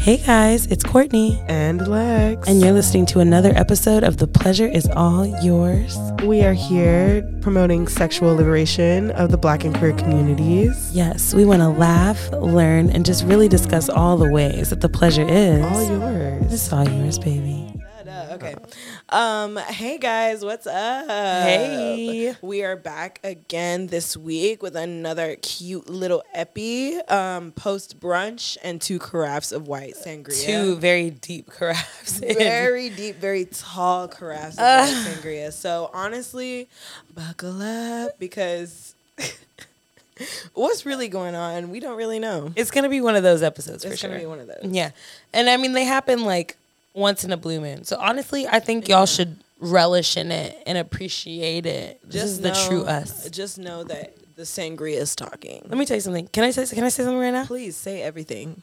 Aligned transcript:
Hey 0.00 0.16
guys, 0.16 0.66
it's 0.66 0.82
Courtney, 0.82 1.42
and 1.46 1.86
Lex. 1.86 2.48
and 2.48 2.60
you're 2.60 2.72
listening 2.72 3.04
to 3.06 3.20
another 3.20 3.52
episode 3.54 4.02
of 4.02 4.16
The 4.16 4.26
Pleasure 4.26 4.66
is 4.66 4.88
All 4.96 5.26
Yours. 5.42 5.96
we 6.24 6.42
are 6.42 6.54
here 6.54 7.22
promoting 7.42 7.86
sexual 7.86 8.34
liberation 8.34 9.10
of 9.12 9.30
the 9.30 9.36
black 9.36 9.62
and 9.64 9.76
queer 9.76 9.92
communities. 9.92 10.90
Yes, 10.94 11.34
we 11.34 11.44
want 11.44 11.60
to 11.60 11.68
laugh, 11.68 12.30
learn, 12.32 12.88
and 12.90 13.04
just 13.04 13.24
really 13.24 13.48
discuss 13.48 13.88
all 13.90 14.16
the 14.16 14.30
ways 14.30 14.70
that 14.70 14.80
the 14.80 14.88
pleasure 14.88 15.26
is. 15.28 15.62
All 15.62 15.98
yours. 15.98 16.52
It's 16.52 16.72
all 16.72 16.88
yours, 16.88 17.18
baby. 17.18 17.66
Um, 19.10 19.56
hey 19.56 19.98
guys, 19.98 20.44
what's 20.44 20.68
up? 20.68 21.06
Hey. 21.08 22.36
We 22.40 22.62
are 22.62 22.76
back 22.76 23.18
again 23.24 23.88
this 23.88 24.16
week 24.16 24.62
with 24.62 24.76
another 24.76 25.34
cute 25.42 25.90
little 25.90 26.22
epi, 26.32 26.96
um, 27.08 27.50
post 27.50 27.98
brunch 27.98 28.56
and 28.62 28.80
two 28.80 29.00
carafes 29.00 29.50
of 29.50 29.66
white 29.66 29.94
sangria. 29.96 30.44
Two 30.44 30.76
very 30.76 31.10
deep 31.10 31.50
carafes. 31.50 32.20
very 32.38 32.88
deep, 32.88 33.16
very 33.16 33.46
tall 33.46 34.06
carafes 34.06 34.52
of 34.52 34.58
white 34.58 34.94
sangria. 34.94 35.52
So 35.52 35.90
honestly, 35.92 36.68
buckle 37.12 37.60
up 37.62 38.16
because 38.20 38.94
what's 40.54 40.86
really 40.86 41.08
going 41.08 41.34
on, 41.34 41.70
we 41.70 41.80
don't 41.80 41.96
really 41.96 42.20
know. 42.20 42.52
It's 42.54 42.70
gonna 42.70 42.88
be 42.88 43.00
one 43.00 43.16
of 43.16 43.24
those 43.24 43.42
episodes 43.42 43.84
for 43.84 43.90
It's 43.90 44.00
sure. 44.00 44.10
gonna 44.10 44.20
be 44.20 44.26
one 44.26 44.38
of 44.38 44.46
those. 44.46 44.58
Yeah, 44.62 44.90
and 45.32 45.50
I 45.50 45.56
mean 45.56 45.72
they 45.72 45.84
happen 45.84 46.22
like 46.24 46.56
once 46.94 47.24
in 47.24 47.32
a 47.32 47.36
blue 47.36 47.60
moon. 47.60 47.84
So 47.84 47.96
honestly, 47.98 48.46
I 48.46 48.60
think 48.60 48.88
y'all 48.88 49.06
should 49.06 49.36
relish 49.60 50.16
in 50.16 50.32
it 50.32 50.62
and 50.66 50.78
appreciate 50.78 51.66
it. 51.66 52.00
This 52.08 52.24
is 52.24 52.40
the 52.40 52.52
true 52.68 52.84
us. 52.84 53.28
Just 53.30 53.58
know 53.58 53.84
that 53.84 54.14
the 54.36 54.42
sangria 54.42 54.96
is 54.96 55.14
talking. 55.14 55.62
Let 55.68 55.78
me 55.78 55.84
tell 55.84 55.96
you 55.96 56.00
something. 56.00 56.26
Can 56.28 56.44
I 56.44 56.50
say? 56.50 56.66
Can 56.74 56.84
I 56.84 56.88
say 56.88 57.04
something 57.04 57.18
right 57.20 57.30
now? 57.30 57.44
Please 57.46 57.76
say 57.76 58.02
everything. 58.02 58.62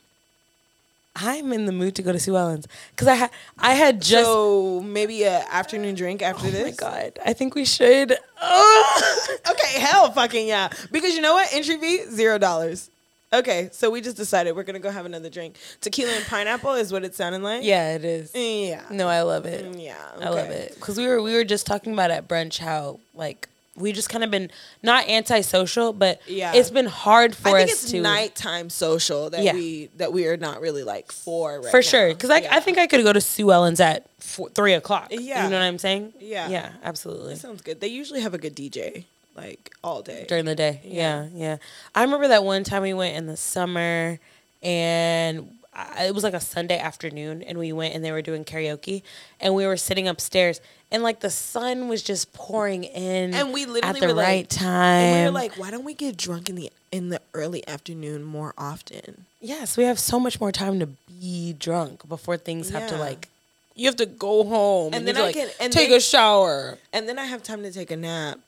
I'm 1.20 1.52
in 1.52 1.66
the 1.66 1.72
mood 1.72 1.96
to 1.96 2.04
go 2.04 2.12
to 2.12 2.20
Sue 2.20 2.38
Ellen's 2.38 2.68
because 2.92 3.08
I 3.08 3.16
had 3.16 3.32
I 3.58 3.74
had 3.74 4.02
just. 4.02 4.26
so 4.26 4.82
maybe 4.82 5.24
an 5.26 5.44
afternoon 5.50 5.96
drink 5.96 6.22
after 6.22 6.48
oh 6.48 6.52
this. 6.52 6.78
Oh 6.82 6.86
my 6.86 6.92
god! 6.92 7.20
I 7.26 7.34
think 7.34 7.56
we 7.56 7.66
should. 7.66 8.18
Oh. 8.40 9.26
Okay, 9.50 9.80
hell 9.80 10.12
fucking 10.12 10.48
yeah. 10.48 10.70
Because 10.92 11.16
you 11.16 11.22
know 11.22 11.34
what? 11.34 11.52
Entry 11.52 11.80
fee 11.80 12.04
zero 12.12 12.38
dollars. 12.38 12.92
Okay, 13.34 13.70
so 13.74 13.90
we 13.90 14.00
just 14.00 14.16
decided 14.16 14.56
we're 14.56 14.64
gonna 14.64 14.80
go 14.80 14.90
have 14.90 15.06
another 15.06 15.30
drink. 15.30 15.58
Tequila 15.82 16.14
and 16.14 16.26
pineapple 16.26 16.74
is 16.76 16.94
what 16.94 17.04
it 17.04 17.14
sounded 17.14 17.42
like. 17.42 17.64
yeah, 17.64 17.96
it 17.96 18.06
is. 18.06 18.32
Yeah. 18.34 18.84
No, 18.90 19.08
I 19.10 19.22
love 19.24 19.46
it. 19.46 19.66
Mm, 19.70 19.84
Yeah. 19.84 19.98
I 20.20 20.30
love 20.30 20.48
okay. 20.48 20.54
it 20.60 20.76
because 20.76 20.98
we 20.98 21.06
were 21.08 21.22
we 21.22 21.34
were 21.34 21.44
just 21.44 21.66
talking 21.68 21.92
about 21.92 22.10
at 22.10 22.28
brunch 22.28 22.58
how 22.58 23.00
like 23.14 23.50
we 23.76 23.92
just 23.92 24.10
kind 24.10 24.24
of 24.24 24.32
been 24.32 24.50
not 24.82 25.08
antisocial, 25.10 25.92
but 25.94 26.22
Yeah. 26.26 26.54
it's 26.56 26.70
been 26.72 26.86
hard 26.88 27.36
for 27.36 27.50
I 27.50 27.66
think 27.66 27.72
us 27.72 27.84
it's 27.84 27.92
to 27.92 28.02
nighttime 28.02 28.70
social 28.70 29.30
that 29.32 29.44
Yeah. 29.44 29.54
we 29.54 29.90
that 29.98 30.14
we 30.14 30.26
are 30.28 30.38
not 30.38 30.62
really 30.62 30.84
like 30.84 31.12
for 31.12 31.60
right 31.62 31.70
for 31.70 31.82
sure 31.84 32.08
now. 32.08 32.14
because 32.14 32.30
I. 32.30 32.48
I 32.50 32.60
think 32.62 32.78
I 32.78 32.88
could 32.88 33.04
go 33.04 33.12
to 33.12 33.22
Sue 33.22 33.52
Ellen's 33.52 33.82
at 33.82 34.06
four, 34.20 34.50
three 34.50 34.74
o'clock. 34.74 35.10
Yeah. 35.12 35.44
you 35.44 35.50
know 35.50 35.58
what 35.58 35.64
I'm 35.66 35.78
saying? 35.80 36.14
Yeah. 36.22 36.48
yeah, 36.48 36.70
absolutely. 36.82 37.34
That 37.34 37.42
sounds 37.42 37.62
good. 37.62 37.82
They 37.82 37.88
usually 37.90 38.22
have 38.22 38.34
a 38.34 38.38
good 38.40 38.56
DJ 38.56 39.04
like 39.38 39.72
all 39.84 40.02
day. 40.02 40.26
during 40.28 40.46
the 40.46 40.56
day. 40.56 40.82
Yeah. 40.84 41.28
yeah, 41.34 41.58
I 41.96 42.02
remember 42.04 42.28
that 42.30 42.44
one 42.44 42.64
time 42.64 42.82
we 42.82 42.94
went 42.94 43.16
in 43.16 43.28
the 43.28 43.38
summer, 43.38 44.20
and 44.64 45.54
I, 45.74 46.06
it 46.08 46.16
was 46.16 46.24
like 46.24 46.34
a 46.34 46.40
Sunday 46.40 46.80
afternoon, 46.80 47.44
and 47.44 47.58
we 47.58 47.72
went 47.72 47.94
and 47.96 48.04
they 48.04 48.12
were 48.12 48.22
doing 48.22 48.44
karaoke, 48.44 49.04
and 49.40 49.54
we 49.54 49.66
were 49.68 49.78
sitting 49.78 50.08
upstairs, 50.08 50.60
and 50.92 51.04
like 51.04 51.20
the 51.20 51.30
sun 51.30 51.88
was 51.88 52.02
just 52.04 52.34
pouring 52.34 52.84
in, 52.84 53.34
and 53.34 53.54
we 53.54 53.66
literally 53.66 53.96
at 54.02 54.08
the 54.08 54.14
were 54.14 54.20
right 54.20 54.38
like, 54.40 54.50
time. 54.50 54.68
And 55.04 55.20
we 55.22 55.26
were 55.30 55.32
like, 55.34 55.58
why 55.58 55.72
don't 55.72 55.86
we 55.86 55.94
get 55.94 56.18
drunk 56.18 56.50
in 56.50 56.56
the 56.56 56.72
in 56.92 57.10
the 57.10 57.22
early 57.34 57.68
afternoon 57.68 58.24
more 58.24 58.54
often? 58.58 59.26
yes, 59.40 59.78
we 59.78 59.84
have 59.84 60.00
so 60.00 60.20
much 60.20 60.40
more 60.42 60.52
time 60.52 60.80
to 60.80 60.88
be 60.88 61.54
drunk 61.54 62.08
before 62.10 62.38
things 62.38 62.70
have 62.72 62.90
to 62.90 62.98
like. 62.98 63.30
You 63.76 63.86
have 63.86 63.96
to 63.98 64.08
go 64.08 64.44
home, 64.44 64.88
and, 64.88 64.96
And 64.96 65.08
then 65.08 65.18
I 65.18 65.22
like, 65.28 65.36
can- 65.36 65.50
and 65.62 65.72
take 65.72 65.90
then- 65.90 66.00
a 66.00 66.02
shower. 66.02 66.80
And 66.92 67.08
then 67.08 67.20
I 67.20 67.26
have 67.26 67.44
time 67.44 67.62
to 67.62 67.72
take 67.72 67.92
a 67.92 67.96
nap 67.96 68.40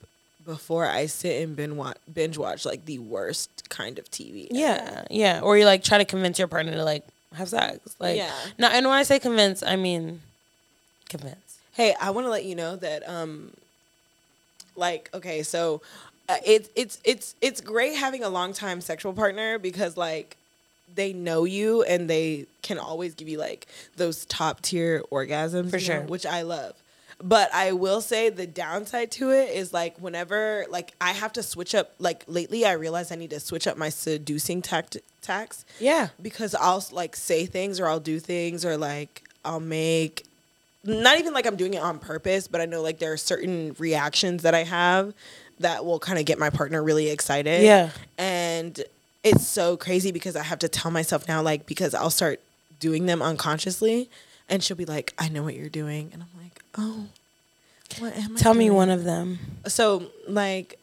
before 0.49 0.87
I 0.87 1.05
sit 1.05 1.43
and 1.43 1.55
binge 1.55 1.73
watch, 1.73 1.97
binge 2.11 2.35
watch 2.35 2.65
like 2.65 2.85
the 2.85 2.97
worst 2.97 3.69
kind 3.69 3.99
of 3.99 4.09
TV. 4.09 4.47
ever. 4.49 4.59
Yeah, 4.59 5.05
yeah. 5.11 5.41
Or 5.41 5.55
you 5.59 5.65
like 5.65 5.83
try 5.83 5.99
to 5.99 6.05
convince 6.05 6.39
your 6.39 6.47
partner 6.47 6.71
to 6.73 6.83
like 6.83 7.05
have 7.35 7.49
sex. 7.49 7.95
Like, 7.99 8.17
Yeah. 8.17 8.33
No, 8.57 8.67
and 8.67 8.83
when 8.87 8.95
I 8.95 9.03
say 9.03 9.19
convince, 9.19 9.61
I 9.61 9.75
mean 9.75 10.21
convince. 11.07 11.59
Hey, 11.73 11.93
I 12.01 12.09
want 12.09 12.25
to 12.25 12.31
let 12.31 12.45
you 12.45 12.55
know 12.55 12.75
that 12.77 13.07
um 13.07 13.51
like 14.75 15.11
okay, 15.13 15.43
so 15.43 15.81
uh, 16.27 16.37
it's 16.43 16.69
it's 16.75 16.99
it's 17.03 17.35
it's 17.41 17.61
great 17.61 17.95
having 17.95 18.23
a 18.23 18.29
long 18.29 18.51
time 18.51 18.81
sexual 18.81 19.13
partner 19.13 19.59
because 19.59 19.97
like 19.97 20.35
they 20.95 21.13
know 21.13 21.43
you 21.43 21.83
and 21.83 22.09
they 22.09 22.47
can 22.63 22.79
always 22.79 23.13
give 23.13 23.27
you 23.27 23.37
like 23.37 23.67
those 23.97 24.25
top 24.25 24.61
tier 24.61 25.03
orgasms 25.11 25.69
For 25.69 25.79
sure. 25.79 25.99
know, 26.01 26.07
which 26.07 26.25
I 26.25 26.41
love. 26.41 26.73
But 27.21 27.53
I 27.53 27.73
will 27.73 27.99
say 27.99 28.29
the 28.29 28.47
downside 28.47 29.11
to 29.11 29.31
it 29.31 29.49
is 29.49 29.73
like 29.73 29.97
whenever 29.99 30.65
like 30.69 30.93
I 31.01 31.11
have 31.11 31.33
to 31.33 31.43
switch 31.43 31.75
up 31.75 31.93
like 31.99 32.23
lately 32.27 32.65
I 32.65 32.71
realize 32.73 33.11
I 33.11 33.15
need 33.15 33.31
to 33.31 33.39
switch 33.41 33.67
up 33.67 33.77
my 33.77 33.89
seducing 33.89 34.61
tact 34.61 34.95
tax 35.21 35.65
Yeah. 35.79 36.09
because 36.21 36.55
I'll 36.55 36.83
like 36.93 37.15
say 37.17 37.45
things 37.45 37.79
or 37.79 37.87
I'll 37.87 37.99
do 37.99 38.19
things 38.19 38.63
or 38.63 38.77
like 38.77 39.23
I'll 39.43 39.59
make 39.59 40.25
not 40.85 41.19
even 41.19 41.33
like 41.33 41.45
I'm 41.45 41.57
doing 41.57 41.73
it 41.73 41.81
on 41.81 41.99
purpose, 41.99 42.47
but 42.47 42.61
I 42.61 42.65
know 42.65 42.81
like 42.81 42.99
there 42.99 43.11
are 43.11 43.17
certain 43.17 43.75
reactions 43.79 44.43
that 44.43 44.55
I 44.55 44.63
have 44.63 45.13
that 45.59 45.83
will 45.83 45.99
kind 45.99 46.19
of 46.19 46.23
get 46.25 46.39
my 46.39 46.49
partner 46.49 46.81
really 46.81 47.09
excited. 47.09 47.63
Yeah. 47.63 47.89
And 48.17 48.81
it's 49.25 49.45
so 49.45 49.75
crazy 49.75 50.13
because 50.13 50.37
I 50.37 50.43
have 50.43 50.59
to 50.59 50.69
tell 50.69 50.89
myself 50.89 51.27
now 51.27 51.41
like 51.41 51.65
because 51.65 51.93
I'll 51.93 52.09
start 52.09 52.39
doing 52.79 53.07
them 53.07 53.21
unconsciously 53.21 54.09
and 54.49 54.63
she'll 54.63 54.77
be 54.77 54.85
like, 54.85 55.13
"I 55.17 55.29
know 55.29 55.43
what 55.43 55.55
you're 55.55 55.69
doing." 55.69 56.09
And 56.13 56.21
I'm 56.23 56.43
like, 56.43 56.63
"Oh, 56.77 57.05
what 57.99 58.15
am 58.15 58.35
I 58.35 58.39
Tell 58.39 58.53
me 58.53 58.69
one 58.69 58.89
of 58.89 59.03
them. 59.03 59.39
so 59.67 60.11
like 60.27 60.77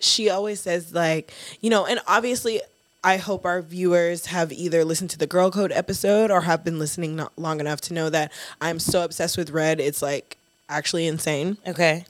she 0.00 0.28
always 0.28 0.60
says 0.60 0.92
like 0.92 1.32
you 1.62 1.70
know 1.70 1.86
and 1.86 1.98
obviously 2.06 2.60
i 3.02 3.16
hope 3.16 3.46
our 3.46 3.62
viewers 3.62 4.26
have 4.26 4.52
either 4.52 4.84
listened 4.84 5.08
to 5.08 5.16
the 5.16 5.26
girl 5.26 5.50
code 5.50 5.72
episode 5.72 6.30
or 6.30 6.42
have 6.42 6.62
been 6.62 6.78
listening 6.78 7.16
not 7.16 7.32
long 7.38 7.60
enough 7.60 7.80
to 7.80 7.94
know 7.94 8.10
that 8.10 8.30
i'm 8.60 8.78
so 8.78 9.02
obsessed 9.02 9.38
with 9.38 9.48
red 9.50 9.80
it's 9.80 10.02
like 10.02 10.36
actually 10.68 11.06
insane 11.06 11.56
Okay. 11.66 12.04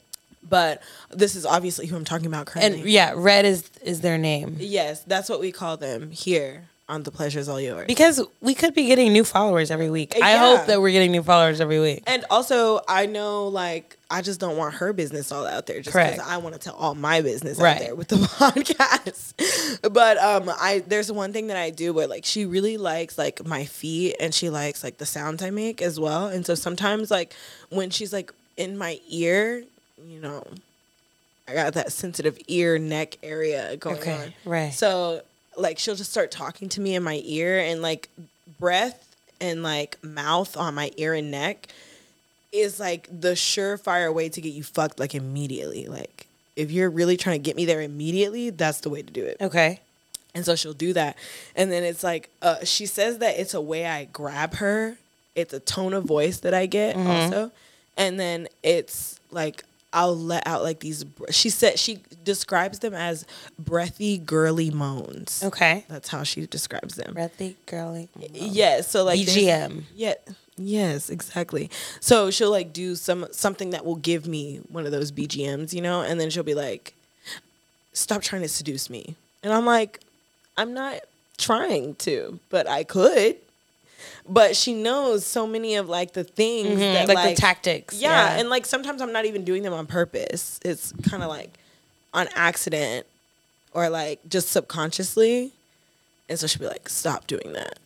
but 0.48 0.82
this 1.10 1.36
is 1.36 1.46
obviously 1.46 1.86
who 1.86 1.94
i'm 1.94 2.04
talking 2.04 2.26
about 2.26 2.46
currently 2.46 2.80
And 2.80 2.88
yeah, 2.90 3.12
red 3.14 3.44
is 3.44 3.70
is 3.84 4.00
their 4.00 4.18
name. 4.18 4.56
yes 4.58 5.02
that's 5.04 5.28
what 5.28 5.38
we 5.38 5.52
call 5.52 5.76
them 5.76 6.10
here 6.10 6.64
on 6.88 7.02
the 7.02 7.10
pleasures 7.10 7.48
all 7.48 7.58
yours 7.60 7.86
Because 7.86 8.20
we 8.42 8.54
could 8.54 8.74
be 8.74 8.86
getting 8.86 9.10
new 9.12 9.24
followers 9.24 9.70
every 9.70 9.88
week. 9.88 10.12
I 10.22 10.36
hope 10.36 10.66
that 10.66 10.82
we're 10.82 10.90
getting 10.92 11.12
new 11.12 11.22
followers 11.22 11.60
every 11.60 11.80
week. 11.80 12.02
and 12.06 12.24
also 12.28 12.80
i 12.88 13.06
know 13.06 13.48
like 13.48 13.96
i 14.10 14.20
just 14.20 14.38
don't 14.38 14.56
want 14.58 14.74
her 14.74 14.92
business 14.92 15.32
all 15.32 15.46
out 15.46 15.64
there 15.66 15.80
just 15.80 15.96
because 15.96 16.18
i 16.18 16.36
want 16.36 16.54
to 16.54 16.60
tell 16.60 16.74
all 16.74 16.94
my 16.94 17.22
business 17.22 17.58
Right. 17.58 17.76
out 17.76 17.80
there 17.80 17.94
with 17.94 18.08
the 18.08 18.16
podcast 18.38 19.32
but 19.94 20.18
um 20.18 20.50
i 20.60 20.82
there's 20.86 21.10
one 21.10 21.32
thing 21.32 21.46
that 21.46 21.56
i 21.56 21.70
do 21.70 21.92
where 21.94 22.06
like 22.06 22.24
she 22.24 22.44
really 22.44 22.76
likes 22.76 23.16
like 23.16 23.44
my 23.46 23.64
feet 23.64 24.16
and 24.20 24.34
she 24.34 24.50
likes 24.50 24.84
like 24.84 24.98
the 24.98 25.06
sounds 25.06 25.42
i 25.42 25.48
make 25.50 25.80
as 25.80 25.98
well 25.98 26.26
and 26.26 26.44
so 26.44 26.54
sometimes 26.54 27.10
like 27.10 27.32
when 27.70 27.88
she's 27.90 28.12
like 28.12 28.30
in 28.56 28.76
my 28.76 29.00
ear 29.08 29.64
you 30.06 30.20
know 30.20 30.44
i 31.48 31.54
got 31.54 31.72
that 31.74 31.92
sensitive 31.92 32.38
ear 32.48 32.78
neck 32.78 33.16
area 33.22 33.76
going 33.78 33.96
Okay, 33.96 34.12
on 34.12 34.34
right. 34.44 34.72
so 34.74 35.22
like 35.56 35.78
she'll 35.78 35.94
just 35.94 36.10
start 36.10 36.30
talking 36.30 36.68
to 36.70 36.80
me 36.80 36.94
in 36.94 37.02
my 37.02 37.20
ear 37.24 37.58
and 37.58 37.82
like 37.82 38.08
breath 38.58 39.16
and 39.40 39.62
like 39.62 40.02
mouth 40.02 40.56
on 40.56 40.74
my 40.74 40.90
ear 40.96 41.14
and 41.14 41.30
neck 41.30 41.68
is 42.52 42.78
like 42.78 43.08
the 43.08 43.32
surefire 43.32 44.12
way 44.14 44.28
to 44.28 44.40
get 44.40 44.52
you 44.52 44.62
fucked 44.62 44.98
like 45.00 45.14
immediately. 45.14 45.86
Like 45.86 46.26
if 46.56 46.70
you're 46.70 46.90
really 46.90 47.16
trying 47.16 47.40
to 47.40 47.42
get 47.42 47.56
me 47.56 47.64
there 47.64 47.80
immediately, 47.82 48.50
that's 48.50 48.80
the 48.80 48.90
way 48.90 49.02
to 49.02 49.12
do 49.12 49.24
it. 49.24 49.36
Okay. 49.40 49.80
And 50.34 50.44
so 50.44 50.56
she'll 50.56 50.72
do 50.72 50.92
that. 50.94 51.16
And 51.54 51.70
then 51.70 51.82
it's 51.82 52.02
like 52.02 52.30
uh, 52.42 52.64
she 52.64 52.86
says 52.86 53.18
that 53.18 53.38
it's 53.38 53.54
a 53.54 53.60
way 53.60 53.86
I 53.86 54.04
grab 54.04 54.54
her. 54.54 54.96
It's 55.34 55.52
a 55.52 55.60
tone 55.60 55.92
of 55.92 56.04
voice 56.04 56.38
that 56.40 56.54
I 56.54 56.66
get 56.66 56.96
also. 56.96 57.50
And 57.96 58.18
then 58.18 58.48
it's 58.62 59.18
like 59.30 59.64
I'll 59.94 60.16
let 60.16 60.46
out 60.46 60.62
like 60.62 60.80
these 60.80 61.04
she 61.30 61.48
said 61.48 61.78
she 61.78 62.00
describes 62.24 62.80
them 62.80 62.92
as 62.94 63.24
breathy 63.58 64.18
girly 64.18 64.70
moans. 64.70 65.42
Okay. 65.42 65.84
That's 65.88 66.08
how 66.08 66.24
she 66.24 66.46
describes 66.46 66.96
them. 66.96 67.14
Breathy 67.14 67.56
girly. 67.66 68.08
Yes, 68.32 68.90
so 68.90 69.04
like 69.04 69.20
BGM. 69.20 69.84
Yeah. 69.94 70.14
Yes, 70.56 71.10
exactly. 71.10 71.70
So 72.00 72.30
she'll 72.30 72.50
like 72.50 72.72
do 72.72 72.94
some 72.96 73.26
something 73.30 73.70
that 73.70 73.84
will 73.84 73.96
give 73.96 74.26
me 74.26 74.60
one 74.68 74.86
of 74.86 74.92
those 74.92 75.10
BGMs, 75.10 75.72
you 75.72 75.80
know, 75.80 76.02
and 76.02 76.20
then 76.20 76.30
she'll 76.30 76.42
be 76.44 76.54
like, 76.54 76.94
"Stop 77.92 78.22
trying 78.22 78.42
to 78.42 78.48
seduce 78.48 78.88
me," 78.88 79.16
and 79.42 79.52
I'm 79.52 79.66
like, 79.66 80.00
"I'm 80.56 80.72
not 80.72 81.00
trying 81.38 81.96
to, 81.96 82.38
but 82.50 82.68
I 82.68 82.84
could." 82.84 83.36
But 84.28 84.56
she 84.56 84.74
knows 84.74 85.26
so 85.26 85.46
many 85.46 85.76
of 85.76 85.88
like 85.88 86.12
the 86.12 86.24
things 86.24 86.68
mm-hmm. 86.68 86.78
that 86.78 87.08
like, 87.08 87.16
like, 87.16 87.36
the 87.36 87.40
tactics. 87.40 88.00
yeah, 88.00 88.38
and 88.38 88.48
like 88.48 88.66
sometimes 88.66 89.02
I'm 89.02 89.12
not 89.12 89.24
even 89.24 89.44
doing 89.44 89.62
them 89.62 89.72
on 89.72 89.86
purpose. 89.86 90.60
It's 90.64 90.92
kind 91.08 91.22
of 91.22 91.28
like 91.28 91.50
on 92.12 92.28
accident 92.34 93.06
or 93.72 93.88
like 93.88 94.20
just 94.28 94.50
subconsciously. 94.50 95.52
And 96.28 96.38
so 96.38 96.46
she'll 96.46 96.60
be 96.60 96.68
like, 96.68 96.88
"Stop 96.88 97.26
doing 97.26 97.52
that." 97.52 97.78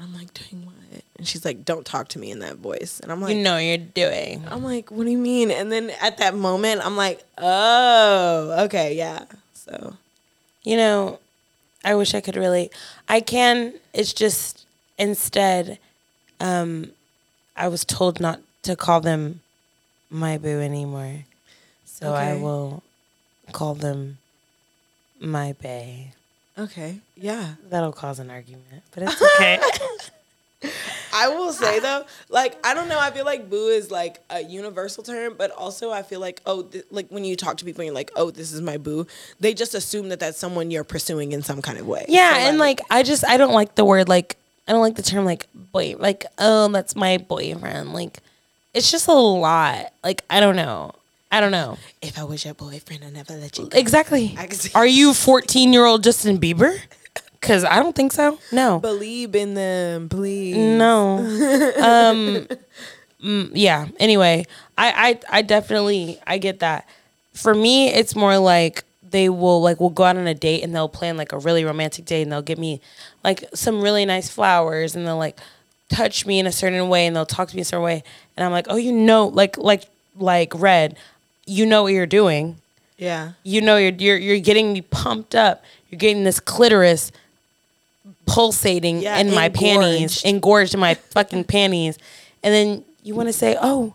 I'm 0.00 0.14
like, 0.14 0.32
doing 0.32 0.64
what? 0.64 0.74
And 1.16 1.26
she's 1.26 1.44
like, 1.44 1.64
don't 1.64 1.84
talk 1.84 2.08
to 2.08 2.18
me 2.18 2.30
in 2.30 2.38
that 2.38 2.56
voice. 2.56 3.00
And 3.00 3.10
I'm 3.10 3.20
like, 3.20 3.34
You 3.34 3.42
know 3.42 3.58
you're 3.58 3.76
doing. 3.76 4.44
I'm 4.48 4.62
like, 4.62 4.90
what 4.90 5.04
do 5.04 5.10
you 5.10 5.18
mean? 5.18 5.50
And 5.50 5.70
then 5.72 5.90
at 6.00 6.18
that 6.18 6.34
moment, 6.34 6.84
I'm 6.86 6.96
like, 6.96 7.24
oh, 7.36 8.64
okay, 8.64 8.96
yeah. 8.96 9.24
So 9.54 9.96
You 10.62 10.76
know, 10.76 11.18
I 11.84 11.96
wish 11.96 12.14
I 12.14 12.20
could 12.20 12.36
really. 12.36 12.70
I 13.08 13.20
can. 13.20 13.74
It's 13.92 14.12
just 14.12 14.57
instead, 14.98 15.78
um, 16.40 16.92
I 17.56 17.68
was 17.68 17.84
told 17.84 18.20
not 18.20 18.40
to 18.62 18.76
call 18.76 19.00
them 19.00 19.40
my 20.10 20.38
boo 20.38 20.60
anymore. 20.60 21.24
So 21.84 22.14
I 22.14 22.34
will 22.34 22.82
call 23.52 23.74
them 23.74 24.18
my 25.20 25.54
bae. 25.60 26.12
okay, 26.56 27.00
yeah. 27.16 27.54
That'll 27.68 27.92
cause 27.92 28.18
an 28.20 28.30
argument, 28.30 28.82
but 28.94 29.02
it's 29.04 29.22
okay. 29.36 29.58
I 31.12 31.28
will 31.28 31.52
say 31.52 31.78
though, 31.80 32.04
like 32.28 32.64
I 32.64 32.74
don't 32.74 32.88
know. 32.88 32.98
I 33.00 33.10
feel 33.10 33.24
like 33.24 33.48
boo 33.50 33.68
is 33.68 33.90
like 33.90 34.20
a 34.30 34.40
universal 34.42 35.02
term, 35.02 35.34
but 35.38 35.50
also 35.52 35.90
I 35.90 36.02
feel 36.02 36.20
like 36.20 36.40
oh, 36.46 36.62
th- 36.62 36.84
like 36.90 37.08
when 37.08 37.24
you 37.24 37.34
talk 37.36 37.56
to 37.58 37.64
people, 37.64 37.80
and 37.80 37.86
you're 37.86 37.94
like, 37.94 38.10
oh, 38.16 38.30
this 38.30 38.52
is 38.52 38.60
my 38.60 38.76
boo. 38.76 39.06
They 39.40 39.54
just 39.54 39.74
assume 39.74 40.08
that 40.10 40.20
that's 40.20 40.38
someone 40.38 40.70
you're 40.70 40.84
pursuing 40.84 41.32
in 41.32 41.42
some 41.42 41.62
kind 41.62 41.78
of 41.78 41.86
way. 41.86 42.04
yeah, 42.08 42.34
So, 42.34 42.38
and 42.40 42.58
like 42.58 42.80
I 42.90 43.02
just 43.02 43.24
I 43.24 43.36
don't 43.36 43.54
like 43.54 43.74
the 43.76 43.84
word 43.84 44.08
like 44.08 44.36
I 44.68 44.72
don't 44.72 44.82
like 44.82 44.96
the 44.96 45.02
term 45.02 45.24
like 45.24 45.46
boy 45.54 45.96
like 45.98 46.26
oh 46.38 46.68
that's 46.68 46.94
my 46.94 47.16
boyfriend 47.18 47.94
like 47.94 48.18
it's 48.74 48.90
just 48.90 49.08
a 49.08 49.12
lot 49.12 49.92
like 50.04 50.22
I 50.28 50.40
don't 50.40 50.56
know 50.56 50.92
I 51.30 51.40
don't 51.40 51.52
know 51.52 51.76
if 52.00 52.18
I 52.18 52.24
was 52.24 52.44
your 52.44 52.54
boyfriend, 52.54 53.04
I 53.04 53.10
never 53.10 53.34
let 53.34 53.58
you. 53.58 53.66
go. 53.68 53.78
exactly. 53.78 54.36
Are 54.74 54.86
you 54.86 55.12
fourteen 55.12 55.72
year 55.74 55.84
old 55.84 56.02
Justin 56.02 56.38
Bieber? 56.38 56.78
Because 57.40 57.64
I 57.64 57.76
don't 57.76 57.94
think 57.94 58.12
so. 58.12 58.38
No, 58.50 58.80
Believe 58.80 59.34
in 59.36 59.54
them, 59.54 60.08
please. 60.08 60.56
no. 60.56 61.18
um, 61.18 62.48
mm, 63.22 63.50
yeah. 63.52 63.88
Anyway, 64.00 64.46
I, 64.76 65.20
I 65.30 65.38
I 65.38 65.42
definitely 65.42 66.18
I 66.26 66.38
get 66.38 66.60
that. 66.60 66.88
For 67.34 67.54
me, 67.54 67.88
it's 67.92 68.16
more 68.16 68.38
like 68.38 68.84
they 69.10 69.28
will 69.28 69.60
like 69.62 69.80
we'll 69.80 69.90
go 69.90 70.04
out 70.04 70.16
on 70.16 70.26
a 70.26 70.34
date 70.34 70.62
and 70.62 70.74
they'll 70.74 70.88
plan 70.88 71.16
like 71.16 71.32
a 71.32 71.38
really 71.38 71.64
romantic 71.64 72.04
date 72.04 72.22
and 72.22 72.32
they'll 72.32 72.42
give 72.42 72.58
me 72.58 72.80
like 73.24 73.44
some 73.54 73.80
really 73.80 74.04
nice 74.04 74.28
flowers 74.28 74.94
and 74.94 75.06
they'll 75.06 75.16
like 75.16 75.38
touch 75.88 76.26
me 76.26 76.38
in 76.38 76.46
a 76.46 76.52
certain 76.52 76.88
way 76.88 77.06
and 77.06 77.16
they'll 77.16 77.24
talk 77.26 77.48
to 77.48 77.56
me 77.56 77.60
in 77.60 77.62
a 77.62 77.64
certain 77.64 77.84
way 77.84 78.02
and 78.36 78.44
I'm 78.44 78.52
like, 78.52 78.66
oh, 78.68 78.76
you 78.76 78.92
know, 78.92 79.26
like 79.26 79.56
like 79.56 79.84
like 80.18 80.52
red, 80.54 80.96
you 81.46 81.64
know 81.64 81.82
what 81.84 81.92
you're 81.92 82.06
doing 82.06 82.56
Yeah. 82.98 83.32
you 83.44 83.60
know 83.60 83.76
you're 83.76 83.92
you're 83.92 84.18
you're 84.18 84.40
getting 84.40 84.72
me 84.72 84.80
pumped 84.82 85.34
up. 85.34 85.62
You're 85.90 85.98
getting 85.98 86.24
this 86.24 86.38
clitoris 86.40 87.10
pulsating 88.26 89.00
Yeah, 89.00 89.18
in 89.18 89.34
my 89.34 89.48
panties, 89.48 90.22
engorged. 90.22 90.26
engorged 90.26 90.74
in 90.74 90.80
my 90.80 90.94
fucking 90.94 91.44
panties, 91.44 91.98
and 92.42 92.52
then 92.54 92.84
you 93.02 93.14
want 93.14 93.28
to 93.28 93.32
say, 93.32 93.56
"Oh, 93.60 93.94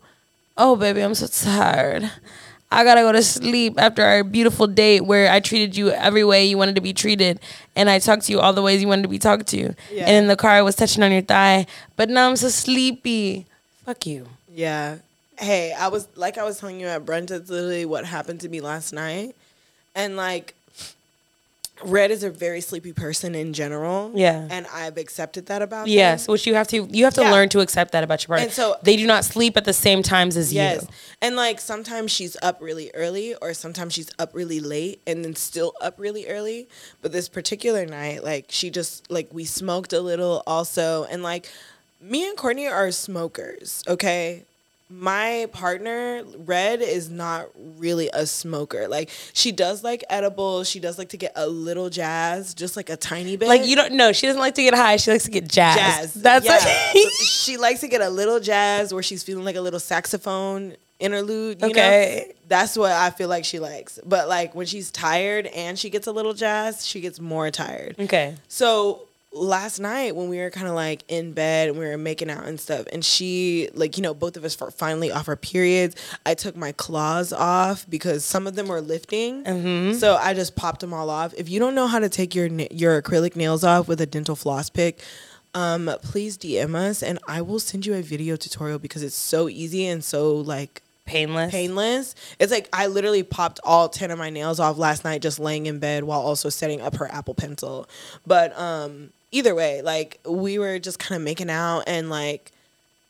oh, 0.57 0.75
baby, 0.75 1.01
I'm 1.01 1.13
so 1.15 1.27
tired. 1.27 2.09
I 2.73 2.83
gotta 2.83 3.01
go 3.01 3.11
to 3.11 3.23
sleep 3.23 3.75
after 3.77 4.03
our 4.03 4.23
beautiful 4.23 4.67
date 4.67 5.01
where 5.01 5.31
I 5.31 5.39
treated 5.39 5.75
you 5.77 5.91
every 5.91 6.23
way 6.23 6.45
you 6.45 6.57
wanted 6.57 6.75
to 6.75 6.81
be 6.81 6.93
treated, 6.93 7.39
and 7.75 7.89
I 7.89 7.99
talked 7.99 8.23
to 8.23 8.31
you 8.31 8.39
all 8.39 8.53
the 8.53 8.61
ways 8.61 8.81
you 8.81 8.87
wanted 8.87 9.03
to 9.03 9.07
be 9.09 9.19
talked 9.19 9.47
to. 9.47 9.73
Yeah. 9.91 10.05
And 10.05 10.15
in 10.15 10.27
the 10.27 10.35
car, 10.35 10.51
I 10.51 10.61
was 10.61 10.75
touching 10.75 11.03
on 11.03 11.11
your 11.11 11.21
thigh, 11.21 11.67
but 11.95 12.09
now 12.09 12.27
I'm 12.29 12.35
so 12.35 12.49
sleepy. 12.49 13.45
Fuck 13.85 14.05
you. 14.05 14.27
Yeah. 14.53 14.97
Hey, 15.37 15.73
I 15.73 15.87
was 15.87 16.07
like 16.15 16.37
I 16.37 16.43
was 16.43 16.59
telling 16.59 16.79
you 16.79 16.87
at 16.87 17.05
brunch. 17.05 17.31
It's 17.31 17.49
literally 17.49 17.85
what 17.85 18.05
happened 18.05 18.41
to 18.41 18.49
me 18.49 18.61
last 18.61 18.93
night, 18.93 19.35
and 19.95 20.17
like, 20.17 20.55
Red 21.85 22.11
is 22.11 22.23
a 22.23 22.29
very 22.29 22.61
sleepy 22.61 22.93
person 22.93 23.35
in 23.35 23.53
general. 23.53 24.11
Yeah. 24.15 24.47
and 24.49 24.65
I've 24.73 24.97
accepted 24.97 25.45
that 25.47 25.61
about. 25.61 25.87
Yes, 25.87 26.25
them. 26.25 26.33
which 26.33 26.45
you 26.47 26.53
have 26.55 26.67
to 26.69 26.87
you 26.91 27.03
have 27.05 27.13
to 27.15 27.21
Yeah. 27.21 27.31
learn 27.31 27.49
to 27.49 27.59
accept 27.59 27.91
that 27.91 28.03
about 28.03 28.23
your 28.23 28.27
partner. 28.29 28.45
And 28.45 28.53
so- 28.53 28.75
they 28.83 28.95
do 28.97 29.05
not 29.07 29.25
sleep 29.25 29.57
at 29.57 29.65
the 29.65 29.73
same 29.73 30.03
times 30.03 30.37
as 30.37 30.53
you. 30.53 30.61
Yes. 30.61 30.81
you. 30.83 30.87
And 31.21 31.35
like 31.35 31.59
sometimes 31.61 32.11
she's 32.11 32.35
up 32.41 32.57
really 32.61 32.91
early 32.93 33.35
or 33.35 33.53
sometimes 33.53 33.93
she's 33.93 34.09
up 34.19 34.31
really 34.33 34.59
late 34.59 35.01
and 35.07 35.23
then 35.23 35.35
still 35.35 35.73
up 35.81 35.95
really 35.97 36.27
early. 36.27 36.67
But 37.01 37.11
this 37.11 37.29
particular 37.29 37.85
night, 37.85 38.23
like 38.23 38.45
she 38.49 38.69
just 38.69 39.09
like 39.11 39.27
we 39.31 39.45
smoked 39.45 39.93
a 39.93 40.01
little 40.01 40.43
also 40.47 41.05
and 41.05 41.23
like 41.23 41.49
me 42.01 42.27
and 42.27 42.37
Courtney 42.37 42.67
are 42.67 42.91
smokers, 42.91 43.83
okay? 43.87 44.43
My 44.99 45.47
partner, 45.51 46.23
Red, 46.37 46.81
is 46.81 47.09
not 47.09 47.47
really 47.55 48.09
a 48.13 48.25
smoker. 48.25 48.87
Like 48.87 49.09
she 49.33 49.51
does 49.51 49.83
like 49.83 50.03
edibles, 50.09 50.69
she 50.69 50.79
does 50.79 50.97
like 50.97 51.09
to 51.09 51.17
get 51.17 51.31
a 51.35 51.47
little 51.47 51.89
jazz, 51.89 52.53
just 52.53 52.77
like 52.77 52.89
a 52.89 52.95
tiny 52.97 53.35
bit. 53.35 53.47
Like 53.47 53.65
you 53.65 53.75
don't 53.75 53.93
know, 53.93 54.11
she 54.11 54.27
doesn't 54.27 54.39
like 54.41 54.55
to 54.55 54.63
get 54.63 54.73
high. 54.75 54.97
She 54.97 55.11
likes 55.11 55.23
to 55.25 55.31
get 55.31 55.47
jazz. 55.47 55.75
jazz. 55.77 56.13
That's 56.13 56.45
yeah. 56.45 56.51
like, 56.93 57.11
she 57.25 57.57
likes 57.57 57.79
to 57.81 57.87
get 57.87 58.01
a 58.01 58.09
little 58.09 58.39
jazz 58.39 58.93
where 58.93 59.03
she's 59.03 59.23
feeling 59.23 59.43
like 59.45 59.55
a 59.55 59.61
little 59.61 59.79
saxophone 59.79 60.75
interlude. 60.99 61.61
You 61.61 61.69
Okay. 61.69 62.25
know? 62.27 62.33
that's 62.47 62.77
what 62.77 62.91
I 62.91 63.09
feel 63.09 63.29
like 63.29 63.45
she 63.45 63.59
likes. 63.59 63.99
But 64.05 64.27
like 64.29 64.53
when 64.53 64.67
she's 64.67 64.91
tired 64.91 65.47
and 65.47 65.77
she 65.79 65.89
gets 65.89 66.07
a 66.07 66.11
little 66.11 66.33
jazz, 66.33 66.85
she 66.85 67.01
gets 67.01 67.19
more 67.19 67.49
tired. 67.51 67.95
okay. 67.99 68.35
So 68.47 69.07
last 69.35 69.79
night 69.79 70.15
when 70.15 70.29
we 70.29 70.37
were 70.37 70.51
kind 70.51 70.67
of 70.67 70.75
like 70.75 71.03
in 71.07 71.31
bed 71.33 71.69
and 71.69 71.77
we 71.79 71.85
were 71.85 71.97
making 71.97 72.29
out 72.29 72.45
and 72.45 72.59
stuff 72.59 72.85
and 72.93 73.03
she 73.03 73.67
like 73.73 73.97
you 73.97 74.03
know 74.03 74.13
both 74.13 74.37
of 74.37 74.43
us 74.45 74.59
were 74.59 74.69
finally 74.69 75.11
off 75.11 75.27
our 75.27 75.35
periods 75.35 75.95
i 76.23 76.35
took 76.35 76.55
my 76.55 76.71
claws 76.73 77.33
off 77.33 77.89
because 77.89 78.23
some 78.23 78.45
of 78.45 78.53
them 78.55 78.67
were 78.67 78.79
lifting 78.79 79.43
Mm-hmm. 79.43 79.93
so 79.97 80.15
i 80.17 80.35
just 80.35 80.55
popped 80.55 80.81
them 80.81 80.93
all 80.93 81.09
off 81.09 81.33
if 81.35 81.49
you 81.49 81.59
don't 81.59 81.73
know 81.73 81.87
how 81.87 81.97
to 81.97 82.09
take 82.09 82.35
your 82.35 82.45
your 82.45 83.01
acrylic 83.01 83.35
nails 83.35 83.63
off 83.63 83.87
with 83.87 83.99
a 84.01 84.05
dental 84.05 84.35
floss 84.35 84.69
pick 84.69 85.01
um 85.55 85.89
please 86.03 86.37
dm 86.37 86.75
us 86.75 87.01
and 87.01 87.17
i 87.27 87.41
will 87.41 87.59
send 87.59 87.87
you 87.87 87.95
a 87.95 88.03
video 88.03 88.35
tutorial 88.35 88.77
because 88.77 89.01
it's 89.01 89.15
so 89.15 89.49
easy 89.49 89.87
and 89.87 90.03
so 90.03 90.35
like 90.35 90.81
Painless. 91.05 91.51
painless. 91.51 92.15
It's 92.39 92.49
like 92.49 92.69
I 92.71 92.87
literally 92.87 93.23
popped 93.23 93.59
all 93.65 93.89
10 93.89 94.09
of 94.11 94.17
my 94.17 94.29
nails 94.29 94.61
off 94.61 94.77
last 94.77 95.03
night 95.03 95.21
just 95.21 95.37
laying 95.37 95.65
in 95.65 95.79
bed 95.79 96.05
while 96.05 96.21
also 96.21 96.47
setting 96.47 96.79
up 96.79 96.95
her 96.95 97.11
Apple 97.11 97.33
Pencil. 97.33 97.89
But 98.25 98.57
um 98.57 99.09
either 99.33 99.53
way, 99.55 99.81
like 99.81 100.19
we 100.25 100.57
were 100.59 100.79
just 100.79 100.99
kind 100.99 101.17
of 101.19 101.23
making 101.23 101.49
out 101.49 101.83
and 101.87 102.09
like 102.09 102.51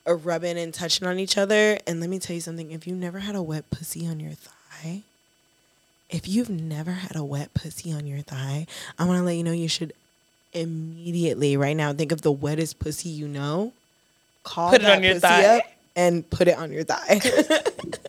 rubbing 0.08 0.58
and 0.58 0.74
touching 0.74 1.08
on 1.08 1.20
each 1.20 1.38
other. 1.38 1.78
And 1.86 2.00
let 2.00 2.10
me 2.10 2.20
tell 2.20 2.34
you 2.34 2.42
something, 2.42 2.72
if 2.72 2.88
you've 2.88 2.98
never 2.98 3.20
had 3.20 3.36
a 3.36 3.42
wet 3.42 3.70
pussy 3.70 4.08
on 4.08 4.20
your 4.20 4.32
thigh, 4.32 5.02
if 6.10 6.28
you've 6.28 6.50
never 6.50 6.92
had 6.92 7.16
a 7.16 7.24
wet 7.24 7.54
pussy 7.54 7.92
on 7.92 8.06
your 8.06 8.22
thigh, 8.22 8.68
I 8.98 9.06
want 9.06 9.18
to 9.20 9.24
let 9.24 9.34
you 9.36 9.44
know 9.44 9.52
you 9.52 9.68
should 9.68 9.94
immediately 10.54 11.58
right 11.58 11.76
now 11.76 11.94
think 11.94 12.12
of 12.12 12.22
the 12.22 12.32
wettest 12.32 12.80
pussy 12.80 13.10
you 13.10 13.28
know. 13.28 13.74
Call 14.44 14.70
Put 14.72 14.82
it 14.82 14.84
that 14.86 14.98
on 14.98 15.04
your 15.04 15.14
pussy 15.14 15.22
thigh. 15.22 15.58
up 15.58 15.64
and 15.96 16.30
put 16.30 16.48
it 16.48 16.58
on 16.58 16.72
your 16.72 16.84
thigh. 16.84 17.20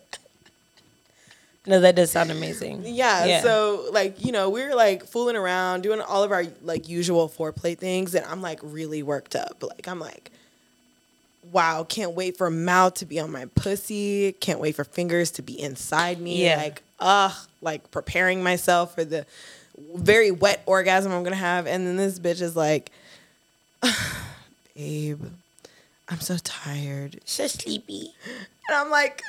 No, 1.67 1.79
that 1.79 1.95
does 1.95 2.11
sound 2.11 2.31
amazing. 2.31 2.83
Yeah, 2.85 3.25
Yeah. 3.25 3.41
So 3.41 3.89
like, 3.91 4.23
you 4.23 4.31
know, 4.31 4.49
we 4.49 4.63
were 4.63 4.75
like 4.75 5.05
fooling 5.05 5.35
around, 5.35 5.81
doing 5.81 6.01
all 6.01 6.23
of 6.23 6.31
our 6.31 6.45
like 6.61 6.87
usual 6.87 7.27
foreplay 7.29 7.77
things, 7.77 8.13
and 8.15 8.25
I'm 8.25 8.41
like 8.41 8.59
really 8.61 9.03
worked 9.03 9.35
up. 9.35 9.63
Like 9.63 9.87
I'm 9.87 9.99
like, 9.99 10.31
wow, 11.51 11.83
can't 11.83 12.13
wait 12.13 12.37
for 12.37 12.49
mouth 12.49 12.95
to 12.95 13.05
be 13.05 13.19
on 13.19 13.31
my 13.31 13.45
pussy. 13.55 14.33
Can't 14.33 14.59
wait 14.59 14.75
for 14.75 14.83
fingers 14.83 15.31
to 15.31 15.41
be 15.41 15.59
inside 15.59 16.19
me. 16.19 16.43
Yeah. 16.43 16.57
Like, 16.57 16.83
ugh, 16.99 17.33
like 17.61 17.91
preparing 17.91 18.43
myself 18.43 18.95
for 18.95 19.03
the 19.03 19.25
very 19.95 20.31
wet 20.31 20.61
orgasm 20.65 21.11
I'm 21.11 21.23
gonna 21.23 21.35
have. 21.35 21.67
And 21.67 21.85
then 21.85 21.97
this 21.97 22.19
bitch 22.19 22.41
is 22.41 22.55
like, 22.55 22.91
babe, 24.75 25.21
I'm 26.09 26.19
so 26.19 26.37
tired. 26.43 27.21
So 27.25 27.47
sleepy. 27.47 28.13
And 28.67 28.77
I'm 28.77 28.89
like, 28.89 29.21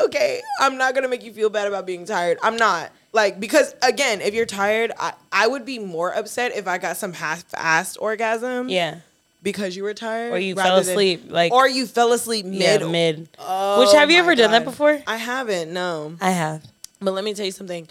okay, 0.00 0.40
I'm 0.60 0.76
not 0.78 0.94
gonna 0.94 1.08
make 1.08 1.22
you 1.24 1.32
feel 1.32 1.50
bad 1.50 1.66
about 1.68 1.86
being 1.86 2.04
tired. 2.04 2.38
I'm 2.42 2.56
not. 2.56 2.90
Like, 3.12 3.38
because 3.40 3.74
again, 3.82 4.20
if 4.22 4.32
you're 4.32 4.46
tired, 4.46 4.92
I, 4.98 5.12
I 5.30 5.46
would 5.46 5.64
be 5.66 5.78
more 5.78 6.12
upset 6.14 6.56
if 6.56 6.66
I 6.66 6.78
got 6.78 6.96
some 6.96 7.12
half-assed 7.12 7.98
orgasm 8.00 8.68
Yeah. 8.70 9.00
because 9.42 9.76
you 9.76 9.82
were 9.82 9.92
tired. 9.94 10.32
Or 10.32 10.38
you 10.38 10.54
fell 10.54 10.80
than- 10.80 10.88
asleep. 10.88 11.24
Like 11.28 11.52
or 11.52 11.68
you 11.68 11.86
fell 11.86 12.12
asleep 12.12 12.46
yeah, 12.48 12.78
mid. 12.78 12.90
mid. 12.90 13.28
Oh 13.38 13.80
Which 13.80 13.92
have 13.92 14.10
you 14.10 14.18
ever 14.18 14.34
done 14.34 14.50
that 14.52 14.64
before? 14.64 15.02
I 15.06 15.16
haven't, 15.18 15.72
no. 15.72 16.16
I 16.20 16.30
have. 16.30 16.64
But 17.00 17.12
let 17.12 17.22
me 17.24 17.34
tell 17.34 17.44
you 17.44 17.52
something. 17.52 17.86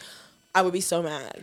I 0.56 0.64
would 0.64 0.74
be 0.74 0.82
so 0.82 1.04
mad. 1.04 1.40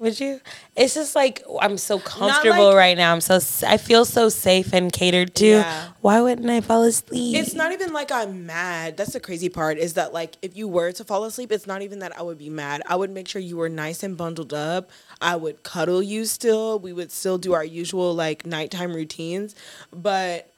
Would 0.00 0.18
you? 0.18 0.40
It's 0.76 0.94
just 0.94 1.14
like 1.14 1.42
I'm 1.60 1.78
so 1.78 2.00
comfortable 2.00 2.66
like- 2.66 2.76
right 2.76 2.96
now. 2.96 3.12
I'm 3.12 3.20
so 3.20 3.36
I 3.66 3.76
feel 3.76 4.04
so 4.04 4.28
safe 4.28 4.72
and 4.72 4.92
catered 4.92 5.36
to. 5.36 5.46
Yeah. 5.46 5.88
Why 6.00 6.20
wouldn't 6.20 6.50
I 6.50 6.60
fall 6.60 6.82
asleep? 6.82 7.36
It's 7.36 7.54
not 7.54 7.70
even 7.70 7.92
like 7.92 8.10
I'm 8.10 8.44
mad. 8.44 8.96
That's 8.96 9.12
the 9.12 9.20
crazy 9.20 9.48
part 9.48 9.78
is 9.78 9.94
that 9.94 10.12
like 10.12 10.36
if 10.42 10.56
you 10.56 10.66
were 10.66 10.90
to 10.92 11.04
fall 11.04 11.24
asleep, 11.24 11.52
it's 11.52 11.66
not 11.66 11.82
even 11.82 12.00
that 12.00 12.18
I 12.18 12.22
would 12.22 12.38
be 12.38 12.50
mad. 12.50 12.82
I 12.88 12.96
would 12.96 13.10
make 13.10 13.28
sure 13.28 13.40
you 13.40 13.56
were 13.56 13.68
nice 13.68 14.02
and 14.02 14.16
bundled 14.16 14.52
up. 14.52 14.90
I 15.20 15.36
would 15.36 15.62
cuddle 15.62 16.02
you 16.02 16.24
still. 16.24 16.78
We 16.80 16.92
would 16.92 17.12
still 17.12 17.38
do 17.38 17.52
our 17.52 17.64
usual 17.64 18.12
like 18.14 18.44
nighttime 18.44 18.94
routines. 18.94 19.54
But 19.92 20.50